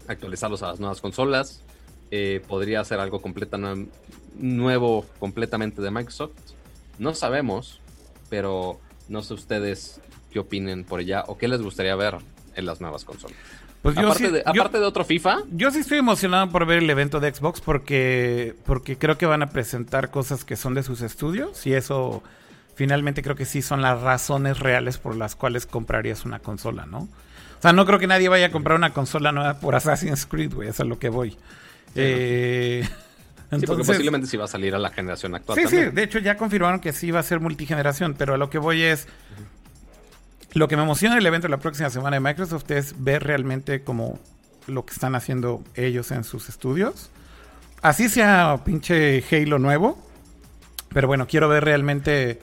[0.09, 1.63] actualizarlos a las nuevas consolas.
[2.11, 3.91] Eh, podría ser algo completamente
[4.37, 6.33] nuevo, completamente de Microsoft.
[6.99, 7.81] No sabemos,
[8.29, 10.01] pero no sé ustedes
[10.31, 12.19] qué opinen por allá o qué les gustaría ver
[12.55, 13.37] en las nuevas consolas.
[13.83, 15.43] Pues aparte, de, aparte de, otro FIFA.
[15.51, 19.43] Yo sí estoy emocionado por ver el evento de Xbox porque, porque creo que van
[19.43, 22.23] a presentar cosas que son de sus estudios y eso
[22.77, 26.99] finalmente creo que sí son las razones reales por las cuales comprarías una consola, ¿no?
[27.01, 30.55] O sea, no creo que nadie vaya a comprar una consola nueva por Assassin's Creed,
[30.55, 31.37] güey, eso es lo que voy.
[31.95, 32.89] Eh,
[33.51, 35.59] sí, porque posiblemente sí va a salir a la generación actual.
[35.59, 38.49] Sí, sí, de hecho ya confirmaron que sí va a ser multigeneración, pero a lo
[38.49, 39.09] que voy es...
[40.55, 43.83] Lo que me emociona del evento de la próxima semana de Microsoft es ver realmente
[43.83, 44.19] como
[44.67, 47.11] lo que están haciendo ellos en sus estudios.
[47.81, 49.99] Así sea pinche Halo nuevo.
[50.91, 52.41] Pero bueno, quiero ver realmente...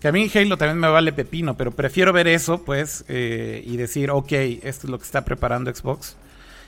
[0.00, 3.76] Que a mí Halo también me vale pepino, pero prefiero ver eso, pues, eh, y
[3.76, 4.30] decir, ok,
[4.62, 6.16] esto es lo que está preparando Xbox.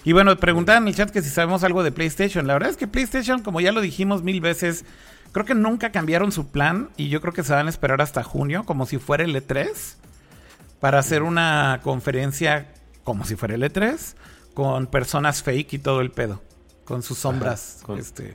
[0.03, 2.49] Y bueno, preguntaban en el chat que si sabemos algo de PlayStation.
[2.49, 4.85] La verdad es que PlayStation, como ya lo dijimos mil veces,
[5.31, 8.25] creo que nunca cambiaron su plan y yo creo que se van a esperar hasta
[8.25, 9.69] junio, como si fuera el E3
[10.81, 12.73] para hacer una conferencia
[13.05, 14.15] como si fuera el E3
[14.55, 16.43] con personas fake y todo el pedo,
[16.85, 18.35] con sus sombras, con, este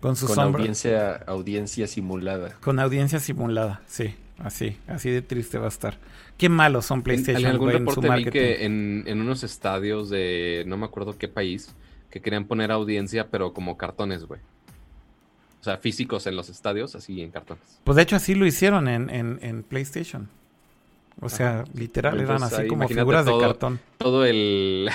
[0.00, 2.56] con sus audiencia audiencia simulada.
[2.60, 5.98] Con audiencia simulada, sí, así, así de triste va a estar.
[6.36, 7.46] Qué malos son PlayStation.
[7.46, 11.74] En, algún reporte vi que en, en unos estadios de no me acuerdo qué país
[12.10, 14.40] que querían poner audiencia pero como cartones, güey.
[15.60, 17.80] O sea, físicos en los estadios, así en cartones.
[17.84, 20.28] Pues de hecho así lo hicieron en, en, en PlayStation.
[21.20, 23.80] O sea, literal, eran así como figuras de cartón.
[23.98, 24.90] Todo el,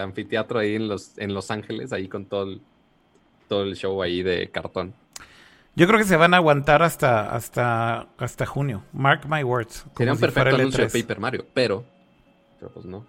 [0.00, 2.62] anfiteatro ahí en Los, en los Ángeles, ahí con todo el,
[3.48, 4.94] todo el show ahí de cartón.
[5.74, 8.82] Yo creo que se van a aguantar hasta, hasta, hasta junio.
[8.92, 9.86] Mark my words.
[9.96, 11.84] Sería un perfecto anuncio de Paper Mario, pero,
[12.58, 13.06] pero pues no.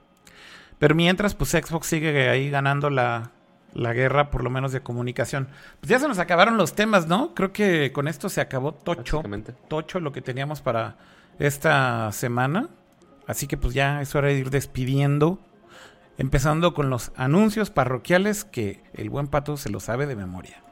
[0.79, 3.31] Pero mientras, pues Xbox sigue ahí ganando la,
[3.73, 5.49] la guerra, por lo menos de comunicación.
[5.79, 7.33] Pues ya se nos acabaron los temas, ¿no?
[7.33, 9.21] Creo que con esto se acabó tocho.
[9.67, 10.97] Tocho lo que teníamos para
[11.39, 12.69] esta semana.
[13.27, 15.39] Así que pues ya es hora de ir despidiendo.
[16.17, 20.63] Empezando con los anuncios parroquiales que el buen pato se lo sabe de memoria.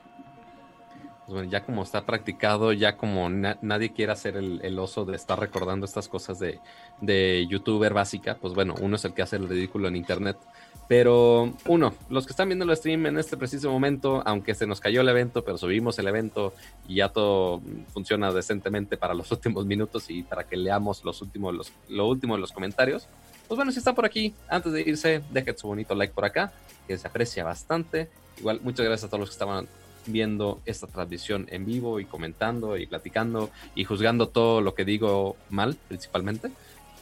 [1.26, 5.40] Pues bueno, ya como está practicado, ya como nadie quiere hacer el, oso de estar
[5.40, 6.60] recordando estas cosas de,
[7.00, 10.38] de youtuber básica, pues bueno, uno es el que hace el ridículo en internet.
[10.88, 14.82] Pero uno, los que están viendo el stream en este preciso momento, aunque se nos
[14.82, 16.54] cayó el evento, pero subimos el evento
[16.88, 17.62] y ya todo
[17.94, 22.36] funciona decentemente para los últimos minutos y para que leamos los últimos, los, lo último
[22.36, 23.08] de los comentarios.
[23.48, 26.52] Pues bueno, si está por aquí, antes de irse, dejen su bonito like por acá,
[26.88, 28.10] que se aprecia bastante.
[28.40, 29.68] Igual, muchas gracias a todos los que estaban
[30.08, 35.36] viendo esta transmisión en vivo y comentando y platicando y juzgando todo lo que digo
[35.50, 36.52] mal, principalmente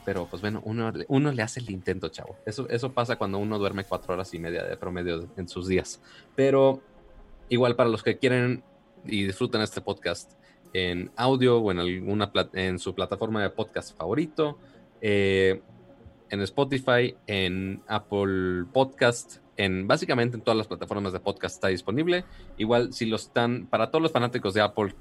[0.09, 2.35] pero pues bueno, uno, uno le hace el intento, chavo.
[2.43, 6.01] Eso, eso pasa cuando uno duerme cuatro horas y media de promedio en sus días.
[6.35, 6.81] Pero
[7.47, 8.63] igual para los que quieren
[9.05, 10.33] y disfruten este podcast
[10.73, 14.57] en audio o en alguna en su plataforma de podcast favorito,
[14.99, 15.61] eh,
[16.31, 22.25] en Spotify, en Apple Podcast, en básicamente en todas las plataformas de podcast está disponible.
[22.57, 24.95] Igual si lo están, para todos los fanáticos de Apple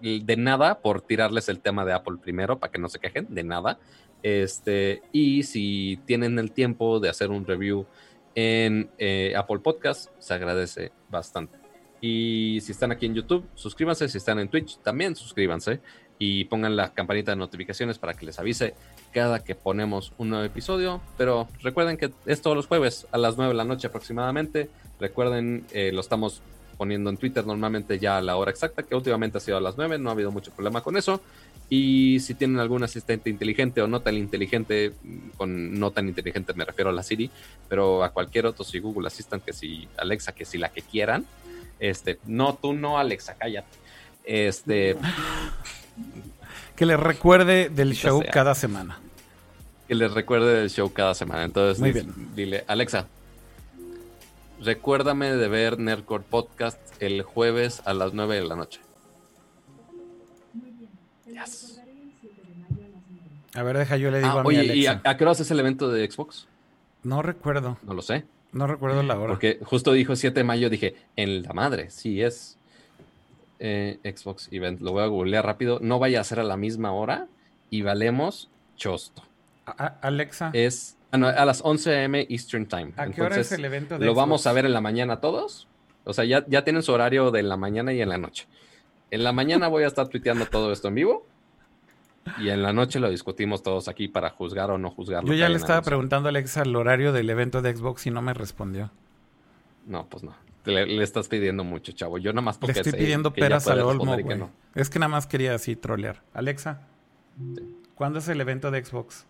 [0.00, 3.44] de nada por tirarles el tema de Apple primero para que no se quejen, de
[3.44, 3.78] nada.
[4.22, 7.86] Este, y si tienen el tiempo de hacer un review
[8.34, 11.58] en eh, Apple Podcast, se agradece bastante.
[12.00, 14.08] Y si están aquí en YouTube, suscríbanse.
[14.08, 15.80] Si están en Twitch, también suscríbanse.
[16.18, 18.74] Y pongan la campanita de notificaciones para que les avise
[19.12, 21.00] cada que ponemos un nuevo episodio.
[21.16, 24.68] Pero recuerden que es todos los jueves a las 9 de la noche aproximadamente.
[24.98, 26.42] Recuerden, eh, lo estamos
[26.82, 29.76] poniendo en Twitter normalmente ya a la hora exacta, que últimamente ha sido a las
[29.76, 31.20] 9, no ha habido mucho problema con eso.
[31.70, 34.92] Y si tienen algún asistente inteligente o no tan inteligente,
[35.36, 37.30] con no tan inteligente me refiero a la Siri,
[37.68, 41.24] pero a cualquier otro, si Google Assistant, que si Alexa, que si la que quieran,
[41.78, 43.78] este, no, tú no, Alexa, cállate.
[44.24, 44.96] Este.
[46.74, 48.98] Que les recuerde del show cada semana.
[49.86, 51.44] Que les recuerde del show cada semana.
[51.44, 52.12] Entonces, Muy bien.
[52.34, 53.06] dile, Alexa,
[54.64, 58.80] Recuérdame de ver Nerdcore Podcast el jueves a las 9 de la noche.
[63.54, 65.58] A ver, deja yo le digo ah, a oye, ¿y a, qué hora es el
[65.58, 66.46] evento de Xbox?
[67.02, 67.76] No recuerdo.
[67.82, 68.24] No lo sé.
[68.52, 69.32] No recuerdo la hora.
[69.32, 72.56] Porque justo dijo 7 de mayo, dije, en la madre, sí es
[73.58, 74.80] eh, Xbox Event.
[74.80, 75.80] Lo voy a googlear rápido.
[75.82, 77.26] No vaya a ser a la misma hora
[77.68, 79.24] y valemos chosto.
[79.64, 80.50] Alexa.
[80.52, 82.26] Es a las 11 a.m.
[82.28, 82.92] Eastern Time.
[82.96, 85.68] ¿A qué hora es el evento de ¿Lo vamos a ver en la mañana todos?
[86.04, 88.46] O sea, ya, ya tienen su horario de la mañana y en la noche.
[89.10, 91.26] En la mañana voy a estar tuiteando todo esto en vivo.
[92.38, 95.24] Y en la noche lo discutimos todos aquí para juzgar o no juzgar.
[95.24, 98.22] Yo ya le estaba preguntando a Alexa el horario del evento de Xbox y no
[98.22, 98.90] me respondió.
[99.86, 100.34] No, pues no.
[100.64, 102.18] Le, le estás pidiendo mucho, chavo.
[102.18, 104.50] Yo nada más Le porque estoy sé pidiendo que peras al olmo, que no.
[104.74, 106.22] Es que nada más quería así trolear.
[106.32, 106.86] Alexa,
[107.96, 109.26] ¿cuándo es el evento de Xbox?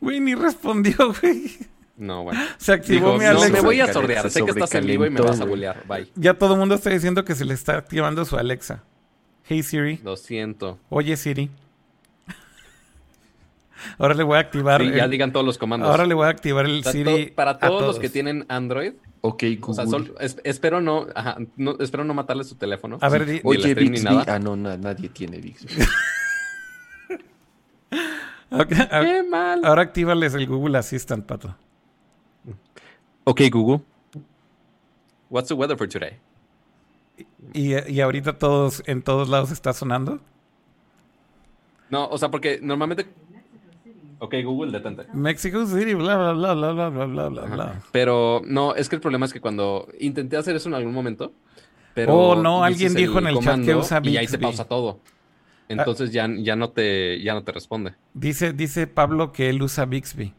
[0.00, 1.56] Güey, ni respondió, güey.
[1.96, 2.40] No, bueno.
[2.58, 3.48] Se activó mi no, Alexa.
[3.50, 4.30] me voy a Se sordear.
[4.30, 5.82] Sé que estás en vivo y me vas a bullear.
[5.88, 6.08] Bye.
[6.14, 8.84] Ya todo el mundo está diciendo que se le está activando su Alexa.
[9.44, 9.98] Hey Siri.
[10.04, 10.78] Lo siento.
[10.90, 11.50] Oye Siri.
[13.98, 14.80] Ahora le voy a activar.
[14.82, 15.88] Sí, ya digan todos los comandos.
[15.88, 17.26] ahora le voy a activar el O sea, Siri.
[17.28, 19.74] to- para a todos, los que tienen Android, Ok, o Google.
[19.74, 22.98] sea, sol- es- espero no, ajá, no, espero no matarle su teléfono.
[23.00, 24.04] A ver, di- el Oye, Bixby.
[24.04, 24.24] nada.
[24.34, 25.72] Ah, no, na- nadie tiene Bixby.
[28.50, 29.64] Qué mal.
[29.64, 31.54] Ahora actívales el Google Assistant, pato.
[33.24, 33.80] Ok, Google.
[35.30, 36.18] What's the weather for today?
[37.52, 40.20] Y, y ahorita todos, en todos lados está sonando.
[41.90, 43.06] No, o sea, porque normalmente.
[44.20, 45.04] Ok, Google, detente.
[45.12, 47.82] Mexico City, bla, bla, bla, bla, bla, bla, bla, bla, bla.
[47.92, 51.32] Pero no, es que el problema es que cuando intenté hacer eso en algún momento.
[51.94, 54.42] Pero Oh, no, alguien dijo en el chat que usa Y ahí se Bixby.
[54.42, 55.00] pausa todo.
[55.68, 57.94] Entonces ya, ya, no te, ya no te responde.
[58.14, 60.32] Dice, dice Pablo que él usa Bixby.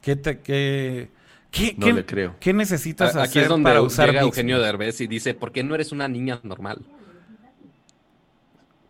[0.00, 1.10] ¿Qué, te, qué,
[1.50, 2.36] qué, No qué- le creo.
[2.40, 4.40] qué necesitas A- Aquí hacer es donde para usar llega Bixby?
[4.40, 6.82] Eugenio Derbez y dice, ¿por qué no eres una niña normal?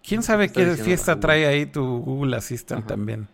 [0.03, 2.89] ¿Quién sabe qué fiesta trae ahí tu Google Assistant Ajá.
[2.89, 3.29] también?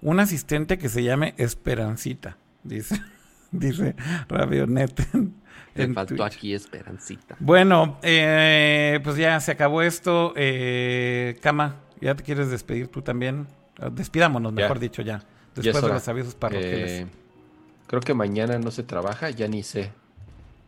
[0.00, 3.00] Un asistente que se llame Esperancita, dice,
[3.50, 3.96] dice
[4.28, 5.00] Rabionet.
[5.82, 6.26] En- Te en faltó Twitch.
[6.36, 7.36] aquí Esperancita.
[7.40, 10.32] Bueno, eh, pues ya se acabó esto.
[10.36, 13.46] Eh, Cama, ¿ya te quieres despedir tú también?
[13.80, 14.62] Ah, Despidámonos, Ya.
[14.62, 15.18] mejor dicho, ya.
[15.18, 16.90] Ya Después es de los avisos parroquiales.
[17.02, 17.06] Eh,
[17.86, 19.90] creo que mañana no se trabaja, ya ni sé.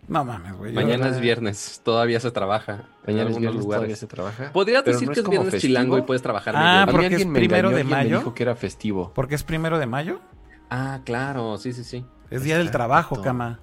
[0.08, 0.72] no mames, güey.
[0.72, 2.72] Mañana es viernes, todavía se trabaja.
[3.06, 3.98] en Mañana es algunos viernes, todavía lugares.
[4.00, 4.52] se trabaja.
[4.52, 5.68] Podrías decir no que es viernes festivo.
[5.68, 8.18] chilango y puedes trabajar Ah, porque es me primero de alguien me mayo.
[8.18, 9.12] dijo que era festivo.
[9.14, 10.20] Porque es primero de mayo.
[10.68, 12.04] Ah, claro, sí, sí, sí.
[12.30, 13.22] Es día del trabajo.
[13.22, 13.60] Cama.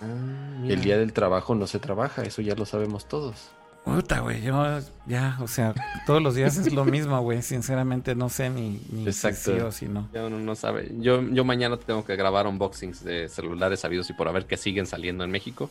[0.00, 0.64] Ah.
[0.68, 3.48] El día del trabajo no se trabaja, eso ya lo sabemos todos.
[3.84, 5.72] Puta, güey, yo ya, o sea,
[6.06, 7.40] todos los días es lo mismo, güey.
[7.40, 9.54] Sinceramente no sé ni, ni si Exacto.
[9.54, 10.08] sí o si no.
[10.12, 10.90] Ya uno no sabe.
[10.98, 14.86] Yo, yo mañana tengo que grabar unboxings de celulares sabidos y por haber que siguen
[14.86, 15.70] saliendo en México.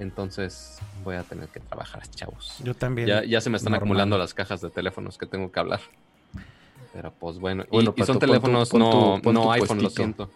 [0.00, 2.56] Entonces voy a tener que trabajar, chavos.
[2.64, 3.06] Yo también.
[3.06, 3.86] Ya, ya se me están normal.
[3.86, 5.80] acumulando las cajas de teléfonos que tengo que hablar.
[6.92, 7.62] Pero pues bueno.
[7.64, 9.82] Y- Bueno, y, son Pato, pon tu- teléfonos pon tu- no, pon no tu iPhone,
[9.82, 10.30] lo siento.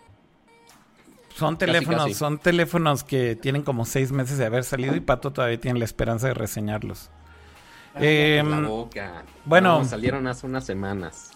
[1.37, 2.15] Son teléfonos, casi.
[2.15, 5.85] son teléfonos que tienen como seis meses de haber salido y Pato todavía tiene la
[5.85, 7.11] esperanza de reseñarlos.
[7.95, 9.23] Em, La boca.
[9.45, 9.81] bueno.
[9.81, 11.33] No, salieron hace unas semanas.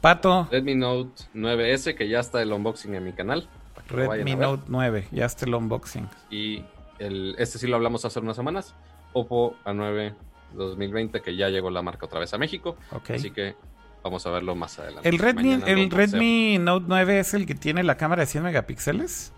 [0.00, 3.46] Pato, Redmi Note 9S, que ya está el unboxing en mi canal.
[3.88, 4.34] Redmi.
[4.34, 6.08] Note 9, ya está el unboxing.
[6.30, 6.64] Y
[6.98, 8.74] el, este sí lo hablamos hace unas semanas.
[9.12, 10.14] Oppo A9
[10.54, 12.76] 2020, que ya llegó la marca otra vez a México.
[12.92, 13.10] Ok.
[13.10, 13.56] Así que
[14.04, 15.08] vamos a verlo más adelante.
[15.08, 15.90] El Redmi, el.
[15.90, 19.32] Redmi Note 9 es el que tiene la cámara de 100 megapíxeles.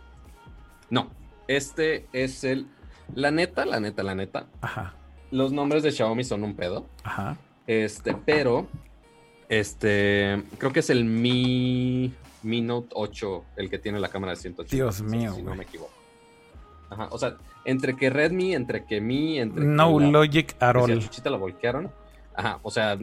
[0.90, 1.10] No,
[1.48, 2.66] este es el...
[3.14, 4.46] La neta, la neta, la neta.
[4.60, 4.94] Ajá,
[5.30, 6.86] Los nombres de Xiaomi son un pedo.
[7.04, 7.36] ajá.
[7.66, 8.68] Este, pero...
[9.48, 10.42] Este...
[10.58, 12.12] Creo que es el Mi...
[12.42, 14.74] Mi Note 8 el que tiene la cámara de 180.
[14.76, 15.92] Dios mío, Si no me equivoco.
[16.90, 20.72] Ajá, o sea, entre que Redmi, entre que Mi, entre que No la- Logic at
[20.74, 20.98] que all.
[21.00, 21.90] Chuchita la voltearon.
[22.36, 22.96] Ajá, o sea,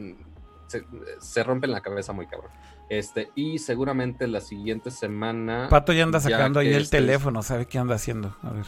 [0.79, 0.85] se,
[1.19, 2.51] se rompen la cabeza muy cabrón.
[2.89, 5.67] Este, y seguramente la siguiente semana.
[5.69, 8.35] Pato ya anda ya sacando ahí el este es- teléfono, ¿sabe qué anda haciendo?
[8.43, 8.65] A ver.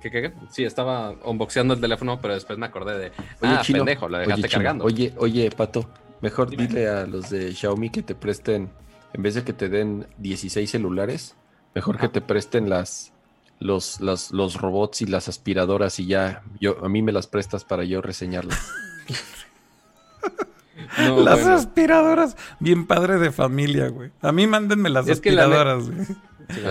[0.00, 0.32] ¿Qué, qué, qué?
[0.50, 3.06] Sí, estaba unboxeando el teléfono, pero después me acordé de.
[3.08, 4.84] Oye, ah, Chino, pendejo, lo oye, Chino, cargando.
[4.84, 5.88] Oye, oye, Pato,
[6.20, 6.66] mejor Dime.
[6.68, 8.70] dile a los de Xiaomi que te presten,
[9.12, 11.34] en vez de que te den 16 celulares,
[11.74, 13.12] mejor que te presten las
[13.58, 17.64] los, las- los robots y las aspiradoras y ya, yo a mí me las prestas
[17.64, 18.70] para yo reseñarlas.
[20.98, 24.10] No, las bueno, aspiradoras, bien padre de familia, güey.
[24.20, 26.04] A mí mándenme las Es aspiradoras, güey.
[26.04, 26.14] sí,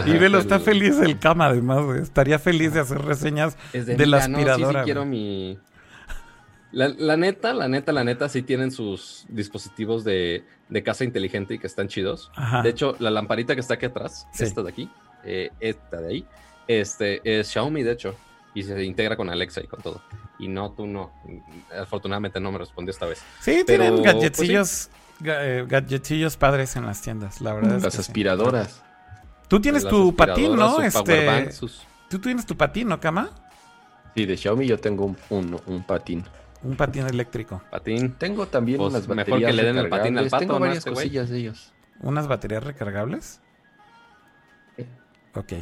[0.05, 2.01] Y velo, el- está feliz el cama, además, güey.
[2.01, 5.57] Estaría feliz de hacer reseñas Es de la mira, no, sí, sí aspiradora, quiero mi.
[6.71, 11.53] La, la neta, la neta, la neta, sí tienen sus dispositivos de, de casa inteligente
[11.53, 12.31] y que están chidos.
[12.35, 12.61] Ajá.
[12.63, 14.89] De hecho, la lamparita que está aquí atrás, esta de aquí,
[15.23, 16.25] eh, esta de ahí,
[16.67, 18.15] este es Xiaomi, de hecho,
[18.53, 20.01] y se integra con Alexa y con todo.
[20.37, 21.11] Y no, tú no.
[21.79, 23.19] Afortunadamente no me respondió esta vez.
[23.39, 24.89] Sí, pero, tienen pues, gadgetillos,
[25.21, 28.01] ga- eh, gadgetillos padres en las tiendas, la verdad es las sí.
[28.01, 28.83] aspiradoras.
[29.47, 30.81] Tú tienes Las tu patín, ¿no?
[30.81, 33.29] Este, bank, sus- tú tienes tu patín, ¿no, cama?
[34.15, 36.23] Sí, de Xiaomi yo tengo un, un- un patín.
[36.63, 37.61] Un patín eléctrico.
[37.69, 38.13] patín.
[38.17, 40.31] Tengo también Pues, unas mejor baterías que le den el patín al recargables.
[40.31, 41.73] pato, Tengo varias Este cosillas de ellos.
[42.01, 43.39] ¿Unas baterías recargables?
[45.35, 45.53] Ok.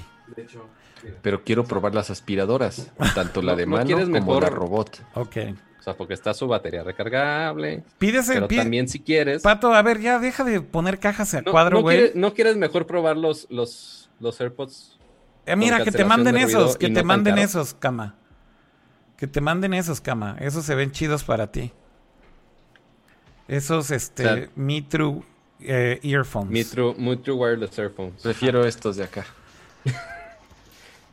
[1.22, 5.02] Pero quiero probar las aspiradoras, tanto la ¿No- de no mano como mejor- la robot.
[5.16, 5.38] Ok.
[5.80, 7.84] O sea, porque está su batería recargable.
[7.98, 9.42] Pídese, Pero pide- también si quieres...
[9.42, 11.98] Pato, a ver, ya deja de poner cajas a no, cuadro, no güey.
[11.98, 14.98] quieres, ¿no quieres mejor probar los, los, los AirPods?
[15.46, 17.46] Eh, mira, que te manden esos, que te no manden caro?
[17.46, 18.16] esos, cama.
[19.18, 20.38] Que te manden esos, cama.
[20.40, 21.74] Esos se ven chidos para ti.
[23.50, 24.50] Esos, este, O sea-
[24.90, 25.22] True
[25.60, 26.50] eh, Earphones.
[26.50, 28.22] Mi True, Mi True Wireless Earphones.
[28.22, 29.26] Prefiero estos de acá.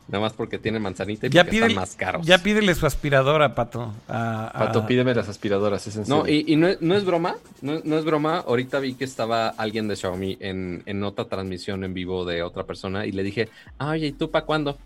[0.07, 2.25] Nada más porque tienen manzanita y Ya, porque están más caros.
[2.25, 3.93] ya pídele su aspiradora, Pato.
[4.09, 6.43] a- a- Pato, pídeme las aspiradoras, es en No, serio.
[6.47, 8.39] y, y no, es, no es broma, no, no es broma.
[8.39, 12.63] Ahorita vi que estaba alguien de Xiaomi en, en otra transmisión en vivo de otra
[12.65, 13.47] persona y le dije,
[13.79, 14.77] ah, oye, ¿y tú para cuándo?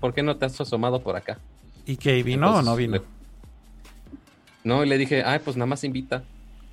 [0.00, 1.38] ¿Por qué no te has asomado por acá?
[1.86, 2.94] ¿Y que vino o no vino?
[2.94, 3.02] le-
[4.64, 6.22] No, y le dije, ay, pues nada más invita.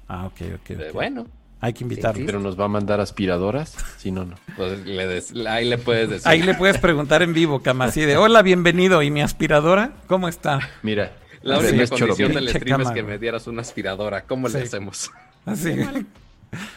[0.07, 0.69] Ah, ok, ok.
[0.71, 0.93] Eh, ok.
[0.93, 1.27] Bueno,
[1.59, 2.23] Hay que invitarlo.
[2.25, 3.75] Pero nos va a mandar aspiradoras.
[3.97, 4.35] Si no, no.
[4.55, 6.27] pues le des- ahí le puedes decir.
[6.27, 9.01] Ahí le puedes preguntar en vivo, cama, así de, hola, bienvenido.
[9.01, 9.93] ¿Y mi aspiradora?
[10.07, 10.59] ¿Cómo está?
[10.83, 13.13] Mira, La única es condición del stream es cama, que güey.
[13.13, 14.23] me dieras una aspiradora.
[14.25, 14.57] ¿Cómo Sí.
[14.57, 15.09] le hacemos?
[15.45, 15.75] Así.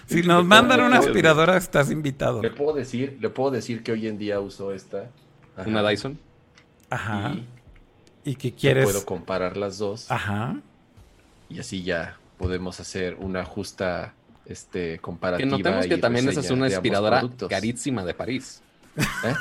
[0.07, 2.41] Si nos mandan una aspiradora, estás invitado.
[2.43, 5.11] Le puedo decir, le puedo decir que hoy en día uso esta.
[5.57, 5.69] Ajá.
[5.69, 6.19] ¿Una Dyson?
[6.89, 7.35] Ajá.
[8.25, 8.85] Y ¿Y qué que quieres?
[8.85, 10.11] puedo comparar las dos.
[10.11, 10.57] Ajá.
[11.49, 14.15] Y así ya podemos hacer una justa
[14.51, 15.49] este, Que comparativa.
[15.51, 18.61] notemos que también esa es una aspiradora carísima de París.
[18.97, 19.03] ¿Eh?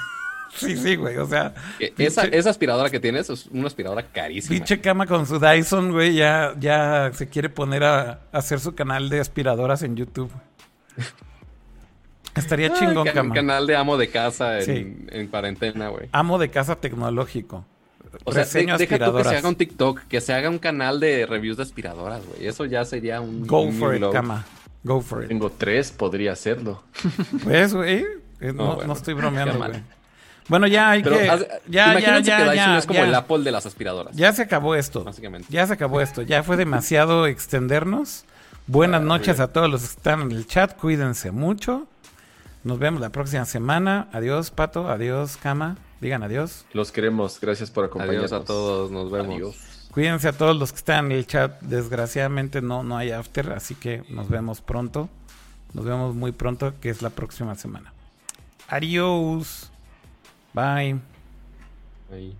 [0.52, 1.16] Sí, sí, güey.
[1.18, 4.56] O sea, Que Pinche- Esa, esa aspiradora que tienes es una aspiradora carísima.
[4.56, 8.74] pinche cama con su Dyson, güey, ya, ya se quiere poner a, a hacer su
[8.74, 10.32] canal de aspiradoras en YouTube.
[12.36, 13.36] Estaría Ah, chingón, ca- cama.
[13.36, 15.06] canal de amo de casa en, Sí.
[15.10, 16.10] en cuarentena, güey.
[16.12, 17.66] Amo de casa tecnológico.
[18.24, 21.00] O sea, de- deja tú que se haga un TikTok, que se haga un canal
[21.00, 22.48] de reviews de aspiradoras, güey.
[22.48, 23.46] Eso ya sería un.
[23.46, 24.46] Go un for it, cama.
[24.84, 25.28] Go for it.
[25.30, 26.84] Tengo tres, podría hacerlo.
[27.44, 28.06] Pues, güey.
[28.40, 29.84] eh, No, No, bueno, no estoy bromeando, güey.
[30.48, 31.30] Bueno, ya hay Pero que.
[31.30, 33.08] haz- Ya, ya, ya, que Dyson ya, es como ya.
[33.08, 34.16] el Apple de las aspiradoras.
[34.16, 35.04] Ya se acabó esto.
[35.04, 35.48] Básicamente.
[35.52, 36.22] Ya se acabó esto.
[36.24, 38.26] Ya fue demasiado extendernos.
[38.66, 40.76] Buenas Ah, noches muy a todos los que están en el chat.
[40.76, 41.88] Cuídense mucho.
[42.64, 44.08] Nos vemos la próxima semana.
[44.12, 44.90] Adiós, Pato.
[44.90, 45.78] Adiós, Cama.
[46.02, 46.66] Digan adiós.
[46.74, 47.40] Los queremos.
[47.40, 48.32] Gracias por acompañarnos.
[48.32, 49.36] Adiós a todos, nos vemos.
[49.36, 49.56] Adiós.
[49.92, 51.60] Cuídense a todos los que están en el chat.
[51.62, 55.10] Desgraciadamente no, no hay after, así que nos vemos pronto.
[55.74, 57.94] Nos vemos muy pronto, que es la próxima semana.
[58.68, 59.72] Adiós.
[60.54, 61.00] Bye.
[62.10, 62.36] Bye.